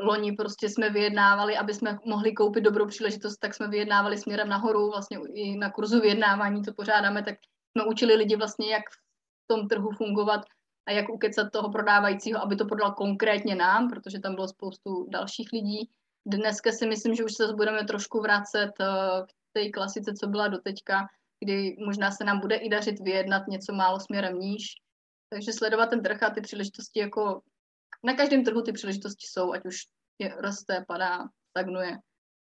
loni 0.00 0.32
prostě 0.32 0.68
jsme 0.68 0.90
vyjednávali, 0.90 1.56
aby 1.56 1.74
jsme 1.74 1.98
mohli 2.04 2.32
koupit 2.32 2.60
dobrou 2.60 2.86
příležitost, 2.86 3.36
tak 3.36 3.54
jsme 3.54 3.68
vyjednávali 3.68 4.18
směrem 4.18 4.48
nahoru, 4.48 4.90
vlastně 4.90 5.18
i 5.34 5.56
na 5.56 5.70
kurzu 5.70 6.00
vyjednávání, 6.00 6.64
co 6.64 6.74
pořádáme, 6.74 7.22
tak 7.22 7.34
jsme 7.76 7.86
učili 7.86 8.14
lidi 8.14 8.36
vlastně, 8.36 8.70
jak 8.70 8.82
v 8.90 9.46
tom 9.46 9.68
trhu 9.68 9.90
fungovat 9.90 10.40
a 10.88 10.92
jak 10.92 11.08
ukecat 11.08 11.52
toho 11.52 11.70
prodávajícího, 11.70 12.42
aby 12.42 12.56
to 12.56 12.64
prodal 12.64 12.92
konkrétně 12.92 13.54
nám, 13.54 13.90
protože 13.90 14.18
tam 14.18 14.34
bylo 14.34 14.48
spoustu 14.48 15.06
dalších 15.08 15.48
lidí. 15.52 15.90
Dneska 16.26 16.72
si 16.72 16.86
myslím, 16.86 17.14
že 17.14 17.24
už 17.24 17.34
se 17.34 17.52
budeme 17.52 17.84
trošku 17.84 18.20
vracet 18.20 18.70
uh, 18.80 19.26
k 19.26 19.32
té 19.52 19.70
klasice, 19.70 20.12
co 20.14 20.26
byla 20.26 20.48
doteďka, 20.48 21.06
kdy 21.44 21.76
možná 21.86 22.10
se 22.10 22.24
nám 22.24 22.40
bude 22.40 22.56
i 22.56 22.68
dařit 22.68 23.00
vyjednat 23.00 23.46
něco 23.48 23.72
málo 23.72 24.00
směrem 24.00 24.38
níž. 24.38 24.64
Takže 25.30 25.52
sledovat 25.52 25.90
ten 25.90 26.02
trh 26.02 26.22
a 26.22 26.30
ty 26.30 26.40
příležitosti 26.40 27.00
jako 27.00 27.42
na 28.04 28.14
každém 28.14 28.44
trhu 28.44 28.62
ty 28.62 28.72
příležitosti 28.72 29.26
jsou, 29.26 29.52
ať 29.52 29.66
už 29.66 29.76
je 30.18 30.36
roste, 30.40 30.84
padá, 30.88 31.28
stagnuje. 31.50 31.98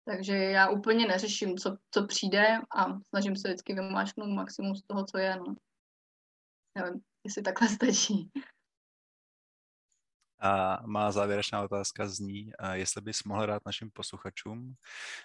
Takže 0.05 0.35
já 0.35 0.69
úplně 0.69 1.07
neřeším, 1.07 1.57
co, 1.57 1.77
co 1.91 2.07
přijde 2.07 2.47
a 2.77 2.99
snažím 3.09 3.35
se 3.35 3.47
vždycky 3.47 3.73
vymáčknout 3.73 4.29
maximum 4.29 4.75
z 4.75 4.81
toho, 4.87 5.05
co 5.05 5.17
je. 5.17 5.35
No. 5.35 5.55
Nevím, 6.77 7.01
jestli 7.23 7.41
takhle 7.41 7.67
stačí. 7.67 8.31
A 10.41 10.79
má 10.85 11.11
závěrečná 11.11 11.61
otázka 11.61 12.07
zní, 12.07 12.51
jestli 12.71 13.01
bys 13.01 13.23
mohl 13.23 13.47
dát 13.47 13.65
našim 13.65 13.91
posluchačům 13.91 14.73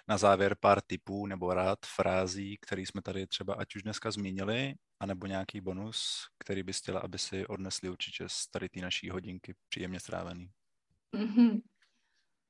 na 0.07 0.17
závěr 0.17 0.55
pár 0.59 0.81
tipů 0.81 1.25
nebo 1.25 1.53
rád 1.53 1.79
frází, 1.95 2.57
které 2.61 2.81
jsme 2.81 3.01
tady 3.01 3.27
třeba 3.27 3.53
ať 3.53 3.75
už 3.75 3.83
dneska 3.83 4.11
zmínili, 4.11 4.75
anebo 4.99 5.25
nějaký 5.27 5.61
bonus, 5.61 6.27
který 6.39 6.63
bys 6.63 6.77
chtěla, 6.77 6.99
aby 6.99 7.17
si 7.17 7.47
odnesli 7.47 7.89
určitě 7.89 8.23
z 8.27 8.47
tady 8.47 8.69
té 8.69 8.81
naší 8.81 9.09
hodinky 9.09 9.55
příjemně 9.69 9.99
strávený. 9.99 10.49
Mm-hmm. 11.15 11.61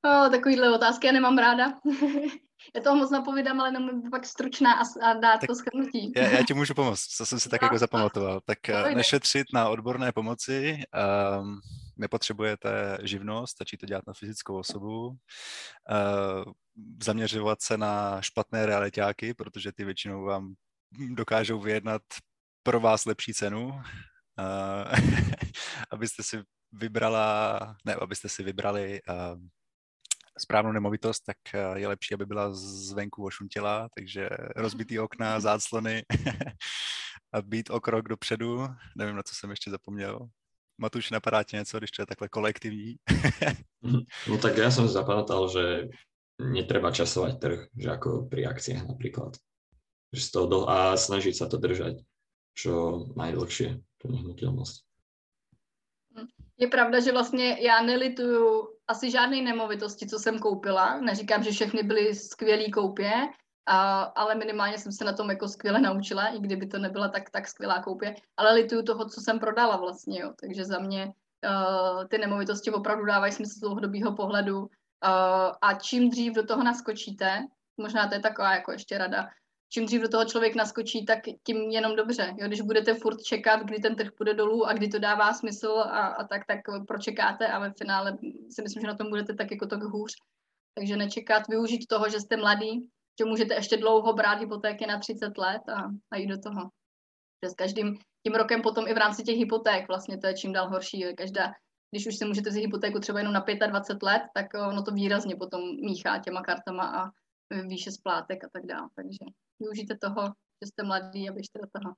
O, 0.05 0.29
takovýhle 0.29 0.75
otázky 0.75 1.07
já 1.07 1.13
nemám 1.13 1.37
ráda. 1.37 1.65
já 2.75 2.81
toho 2.83 2.95
moc 2.95 3.11
napovídám, 3.11 3.59
ale 3.59 3.71
nemůžu 3.71 4.09
pak 4.11 4.25
stručná 4.25 4.73
a, 4.73 5.09
a 5.09 5.13
dát 5.13 5.37
tak 5.37 5.47
to 5.47 5.55
schrnutí. 5.55 6.13
já, 6.15 6.29
já 6.29 6.43
ti 6.43 6.53
můžu 6.53 6.73
pomoct, 6.73 7.07
co 7.07 7.25
jsem 7.25 7.39
si 7.39 7.49
tak 7.49 7.61
no, 7.61 7.65
jako 7.65 7.77
zapamatoval. 7.77 8.41
Tak 8.45 8.59
uh, 8.69 8.95
nešetřit 8.95 9.47
na 9.53 9.69
odborné 9.69 10.11
pomoci, 10.11 10.83
um, 11.39 11.59
nepotřebujete 11.97 12.97
živnost, 13.03 13.51
stačí 13.51 13.77
to 13.77 13.85
dělat 13.85 14.07
na 14.07 14.13
fyzickou 14.13 14.57
osobu, 14.57 15.07
uh, 15.07 15.17
zaměřovat 17.03 17.61
se 17.61 17.77
na 17.77 18.21
špatné 18.21 18.65
realitáky, 18.65 19.33
protože 19.33 19.71
ty 19.71 19.85
většinou 19.85 20.23
vám 20.23 20.53
dokážou 21.09 21.59
vyjednat 21.59 22.01
pro 22.63 22.79
vás 22.79 23.05
lepší 23.05 23.33
cenu, 23.33 23.67
uh, 23.67 23.81
abyste 25.91 26.23
si 26.23 26.43
vybrala, 26.71 27.59
ne, 27.85 27.95
abyste 27.95 28.29
si 28.29 28.43
vybrali 28.43 29.01
uh, 29.09 29.39
správnou 30.39 30.71
nemovitost, 30.71 31.19
tak 31.19 31.37
je 31.75 31.87
lepší, 31.87 32.13
aby 32.13 32.25
byla 32.25 32.53
zvenku 32.53 33.25
ošuntělá, 33.25 33.89
takže 33.95 34.29
rozbitý 34.55 34.99
okna, 34.99 35.39
záclony 35.39 36.03
a 37.33 37.41
být 37.41 37.69
o 37.69 37.81
krok 37.81 38.07
dopředu. 38.07 38.67
Nevím, 38.95 39.15
na 39.15 39.23
co 39.23 39.35
jsem 39.35 39.49
ještě 39.49 39.71
zapomněl. 39.71 40.29
Matuš, 40.77 41.11
napadá 41.11 41.43
ti 41.43 41.55
něco, 41.55 41.77
když 41.77 41.91
to 41.91 42.01
je 42.01 42.05
takhle 42.05 42.29
kolektivní? 42.29 42.95
no 44.27 44.37
tak 44.37 44.57
ja 44.57 44.69
som 44.71 44.85
zapamätal, 44.85 45.49
že 45.49 45.89
netreba 46.37 46.93
časovať 46.93 47.33
trh, 47.41 47.59
že 47.73 47.89
ako 47.89 48.29
pri 48.29 48.45
akciách 48.45 48.85
napríklad. 48.85 49.33
Že 50.13 50.21
z 50.21 50.29
toho 50.31 50.45
do... 50.47 50.59
a 50.69 50.93
snažiť 50.97 51.33
sa 51.33 51.49
to 51.49 51.57
držať 51.57 52.05
čo 52.57 53.05
najdlhšie, 53.13 53.69
tu 54.01 54.05
nehnutelnosť. 54.09 54.85
Je 56.57 56.67
pravda, 56.67 56.99
že 56.99 57.11
vlastně 57.11 57.57
já 57.61 57.81
nelituju 57.81 58.67
asi 58.87 59.11
žádné 59.11 59.41
nemovitosti, 59.41 60.07
co 60.07 60.19
jsem 60.19 60.39
koupila. 60.39 60.99
Neříkám, 61.01 61.43
že 61.43 61.51
všechny 61.51 61.83
byly 61.83 62.15
skvělé 62.15 62.69
koupě, 62.69 63.11
a, 63.67 64.01
ale 64.01 64.35
minimálně 64.35 64.77
jsem 64.77 64.91
se 64.91 65.05
na 65.05 65.13
tom 65.13 65.29
jako 65.29 65.47
skvěle 65.47 65.81
naučila, 65.81 66.27
i 66.27 66.39
kdyby 66.39 66.67
to 66.67 66.79
nebyla 66.79 67.07
tak, 67.07 67.29
tak 67.29 67.47
skvělá 67.47 67.83
koupě. 67.83 68.15
Ale 68.37 68.53
lituju 68.53 68.83
toho, 68.83 69.09
co 69.09 69.21
jsem 69.21 69.39
prodala 69.39 69.77
vlastně, 69.77 70.21
jo. 70.21 70.33
Takže 70.41 70.65
za 70.65 70.79
mě 70.79 71.05
uh, 71.05 72.05
ty 72.07 72.17
nemovitosti 72.17 72.71
opravdu 72.71 73.05
dávají 73.05 73.33
smysl 73.33 73.53
z 73.53 73.59
dlouhodobého 73.59 74.15
pohledu. 74.15 74.59
Uh, 74.59 74.67
a 75.61 75.73
čím 75.81 76.09
dřív 76.09 76.33
do 76.33 76.45
toho 76.45 76.63
naskočíte, 76.63 77.39
možná 77.77 78.07
to 78.07 78.13
je 78.13 78.19
taková 78.19 78.53
jako 78.53 78.71
ještě 78.71 78.97
rada, 78.97 79.27
čím 79.69 79.85
dřív 79.85 80.01
do 80.01 80.09
toho 80.09 80.25
člověk 80.25 80.55
naskočí, 80.55 81.05
tak 81.05 81.19
tím 81.43 81.57
jenom 81.57 81.95
dobře. 81.95 82.33
Jo, 82.37 82.47
když 82.47 82.61
budete 82.61 82.93
furt 82.93 83.21
čekat, 83.21 83.63
kdy 83.63 83.79
ten 83.79 83.95
trh 83.95 84.11
půjde 84.17 84.33
dolů 84.33 84.65
a 84.65 84.73
kdy 84.73 84.87
to 84.87 84.99
dává 84.99 85.33
smysl 85.33 85.67
a, 85.67 86.07
a 86.07 86.23
tak, 86.23 86.45
tak 86.45 86.59
pročekáte 86.87 87.47
a 87.47 87.59
ve 87.59 87.73
finále 87.77 88.17
si 88.49 88.61
myslím, 88.61 88.81
že 88.81 88.87
na 88.87 88.95
tom 88.95 89.09
budete 89.09 89.33
tak 89.33 89.51
jako 89.51 89.67
tak 89.67 89.83
hůř. 89.83 90.13
Takže 90.75 90.97
nečekat, 90.97 91.47
využít 91.47 91.87
toho, 91.89 92.09
že 92.09 92.19
jste 92.19 92.37
mladý, 92.37 92.89
že 93.19 93.25
můžete 93.25 93.53
ještě 93.53 93.77
dlouho 93.77 94.13
brát 94.13 94.39
hypotéky 94.39 94.85
na 94.85 94.99
30 94.99 95.37
let 95.37 95.61
a, 95.69 95.91
a 96.11 96.17
jít 96.17 96.27
do 96.27 96.37
toho. 96.37 96.69
Že 97.45 97.49
s 97.49 97.55
každým 97.55 97.97
tím 98.23 98.35
rokem 98.35 98.61
potom 98.61 98.87
i 98.87 98.93
v 98.93 98.97
rámci 98.97 99.23
těch 99.23 99.37
hypoték 99.37 99.87
vlastně 99.87 100.17
to 100.17 100.27
je 100.27 100.33
čím 100.33 100.53
dál 100.53 100.69
horší. 100.69 101.05
Každá, 101.17 101.53
když 101.91 102.07
už 102.07 102.17
si 102.17 102.25
můžete 102.25 102.49
vzít 102.49 102.61
hypotéku 102.61 102.99
třeba 102.99 103.19
jenom 103.19 103.33
na 103.33 103.45
25 103.67 104.03
let, 104.03 104.21
tak 104.33 104.45
ono 104.53 104.83
to 104.83 104.91
výrazně 104.91 105.35
potom 105.35 105.61
míchá 105.61 106.19
těma 106.19 106.41
kartama 106.41 107.01
a 107.01 107.11
výše 107.67 107.91
splátek 107.91 108.43
a 108.43 108.49
tak 108.53 108.65
dále. 108.65 108.89
Takže 108.95 109.25
využijte 109.59 109.97
toho, 110.01 110.23
že 110.63 110.67
jste 110.67 110.83
mladý 110.83 111.29
a 111.29 111.33
běžte 111.33 111.59
do 111.59 111.67
toho. 111.79 111.95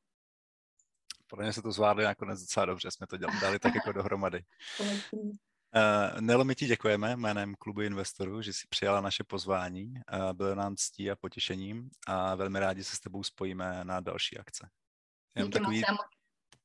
Podle 1.29 1.45
mě 1.45 1.53
se 1.53 1.61
to 1.61 1.71
zvládli 1.71 2.03
nakonec 2.03 2.39
docela 2.39 2.65
dobře, 2.65 2.91
jsme 2.91 3.07
to 3.07 3.17
dělali, 3.17 3.39
dali 3.41 3.59
tak 3.59 3.75
jako 3.75 3.91
dohromady. 3.91 4.43
Uh, 5.75 6.21
Nelo, 6.21 6.43
my 6.43 6.55
ti 6.55 6.65
děkujeme 6.65 7.15
jménem 7.15 7.55
klubu 7.55 7.81
investorů, 7.81 8.41
že 8.41 8.53
jsi 8.53 8.67
přijala 8.69 9.01
naše 9.01 9.23
pozvání. 9.23 9.85
Uh, 9.85 10.33
bylo 10.33 10.55
nám 10.55 10.75
ctí 10.75 11.11
a 11.11 11.15
potěšením 11.15 11.89
a 12.07 12.35
velmi 12.35 12.59
rádi 12.59 12.83
se 12.83 12.95
s 12.95 12.99
tebou 12.99 13.23
spojíme 13.23 13.83
na 13.83 13.99
další 13.99 14.37
akce. 14.37 14.69
Jenom 15.35 15.51
takový, 15.51 15.83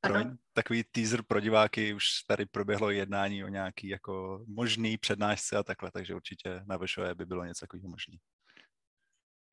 promiň, 0.01 0.37
takový 0.53 0.83
teaser 0.83 1.23
pro 1.23 1.39
diváky, 1.39 1.93
už 1.93 2.07
tady 2.27 2.45
proběhlo 2.45 2.89
jednání 2.89 3.43
o 3.43 3.47
nějaký 3.47 3.87
jako 3.87 4.43
možný 4.47 4.97
přednášce 4.97 5.57
a 5.57 5.63
takhle, 5.63 5.91
takže 5.91 6.15
určitě 6.15 6.61
na 6.65 6.77
Vešové 6.77 7.15
by 7.15 7.25
bylo 7.25 7.45
něco 7.45 7.59
takového 7.59 7.89
možný. 7.89 8.19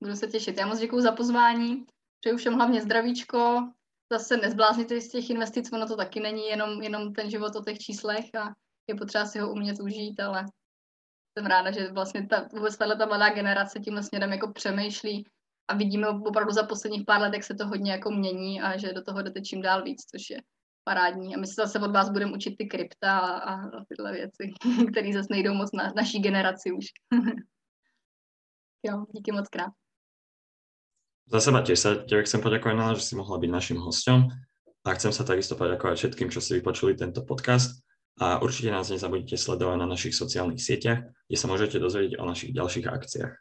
Budu 0.03 0.17
se 0.17 0.27
těšit. 0.27 0.57
Já 0.57 0.67
moc 0.67 0.79
děkuji 0.79 1.01
za 1.03 1.13
pozvání. 1.13 1.87
Přeju 2.21 2.37
všem 2.37 2.55
hlavně 2.55 2.83
zdravíčko. 2.83 3.73
Zase 4.13 4.37
nezblázněte 4.37 5.01
z 5.01 5.09
těch 5.09 5.31
investic, 5.31 5.73
ono 5.73 5.87
to 5.87 5.97
taky 5.97 6.21
není 6.21 6.47
jenom, 6.47 6.83
jenom 6.83 7.13
ten 7.13 7.31
život 7.31 7.57
o 7.57 7.65
těch 7.65 7.79
číslech 7.79 8.35
a 8.35 8.55
je 8.89 8.95
potřeba 8.95 9.27
si 9.27 9.39
ho 9.39 9.53
umět 9.53 9.81
užít, 9.81 10.21
ale 10.21 10.45
jsem 11.39 11.47
ráda, 11.47 11.71
že 11.71 11.93
vlastně 11.93 12.27
ta, 12.27 12.49
vůbec 12.53 12.77
tahle 12.77 12.97
ta 12.97 13.07
mladá 13.07 13.29
generace 13.29 13.81
tímhle 13.81 14.03
směrem 14.03 14.33
jako 14.33 14.53
přemýšlí 14.53 15.27
a 15.69 15.77
vidíme 15.77 16.09
opravdu 16.09 16.53
za 16.53 16.63
posledních 16.63 17.05
pár 17.07 17.21
let, 17.21 17.35
jak 17.35 17.45
se 17.45 17.55
to 17.55 17.67
hodně 17.67 17.93
jako 17.93 18.11
mění 18.11 18.61
a 18.61 18.77
že 18.77 18.93
do 18.93 19.03
toho 19.03 19.23
jdete 19.23 19.41
čím 19.41 19.63
dál 19.63 19.83
víc, 19.83 20.05
což 20.05 20.31
je, 20.31 20.39
parádní. 20.85 21.35
A 21.35 21.39
my 21.39 21.47
se 21.47 21.55
zase 21.55 21.79
od 21.79 21.91
vás 21.91 22.11
budeme 22.11 22.33
učit 22.33 22.55
ty 22.59 22.67
krypta 22.67 23.19
a, 23.19 23.55
a 23.55 23.85
tyhle 23.89 24.13
věci, 24.13 24.53
které 24.93 25.13
zase 25.13 25.29
nejdou 25.31 25.55
moc 25.55 25.73
na 25.73 25.93
naší 25.97 26.19
generaci 26.19 26.73
už. 26.73 26.87
jo, 28.87 29.05
díky 29.15 29.33
moc 29.33 29.49
krát. 29.49 29.73
Za 31.33 31.41
seba 31.41 31.63
tiež 31.63 31.79
sa 31.79 31.91
tebe 31.97 32.27
chcem 32.27 32.43
poďakovať, 32.43 32.99
že 32.99 33.09
si 33.09 33.15
mohla 33.17 33.39
byť 33.39 33.51
našim 33.55 33.79
hostom 33.81 34.29
a 34.85 34.89
chcem 34.99 35.15
sa 35.15 35.25
takisto 35.25 35.55
poďakovať 35.57 35.97
všetkým, 35.97 36.29
čo 36.29 36.43
si 36.43 36.59
vypočuli 36.59 36.99
tento 36.99 37.25
podcast 37.25 37.81
a 38.21 38.43
určite 38.45 38.69
nás 38.69 38.93
nezabudnite 38.93 39.41
sledovať 39.41 39.77
na 39.81 39.87
našich 39.89 40.13
sociálnych 40.13 40.61
sieťach, 40.61 41.07
kde 41.29 41.37
sa 41.37 41.47
môžete 41.49 41.81
dozvedieť 41.81 42.21
o 42.21 42.29
našich 42.29 42.53
ďalších 42.53 42.87
akciách. 42.89 43.33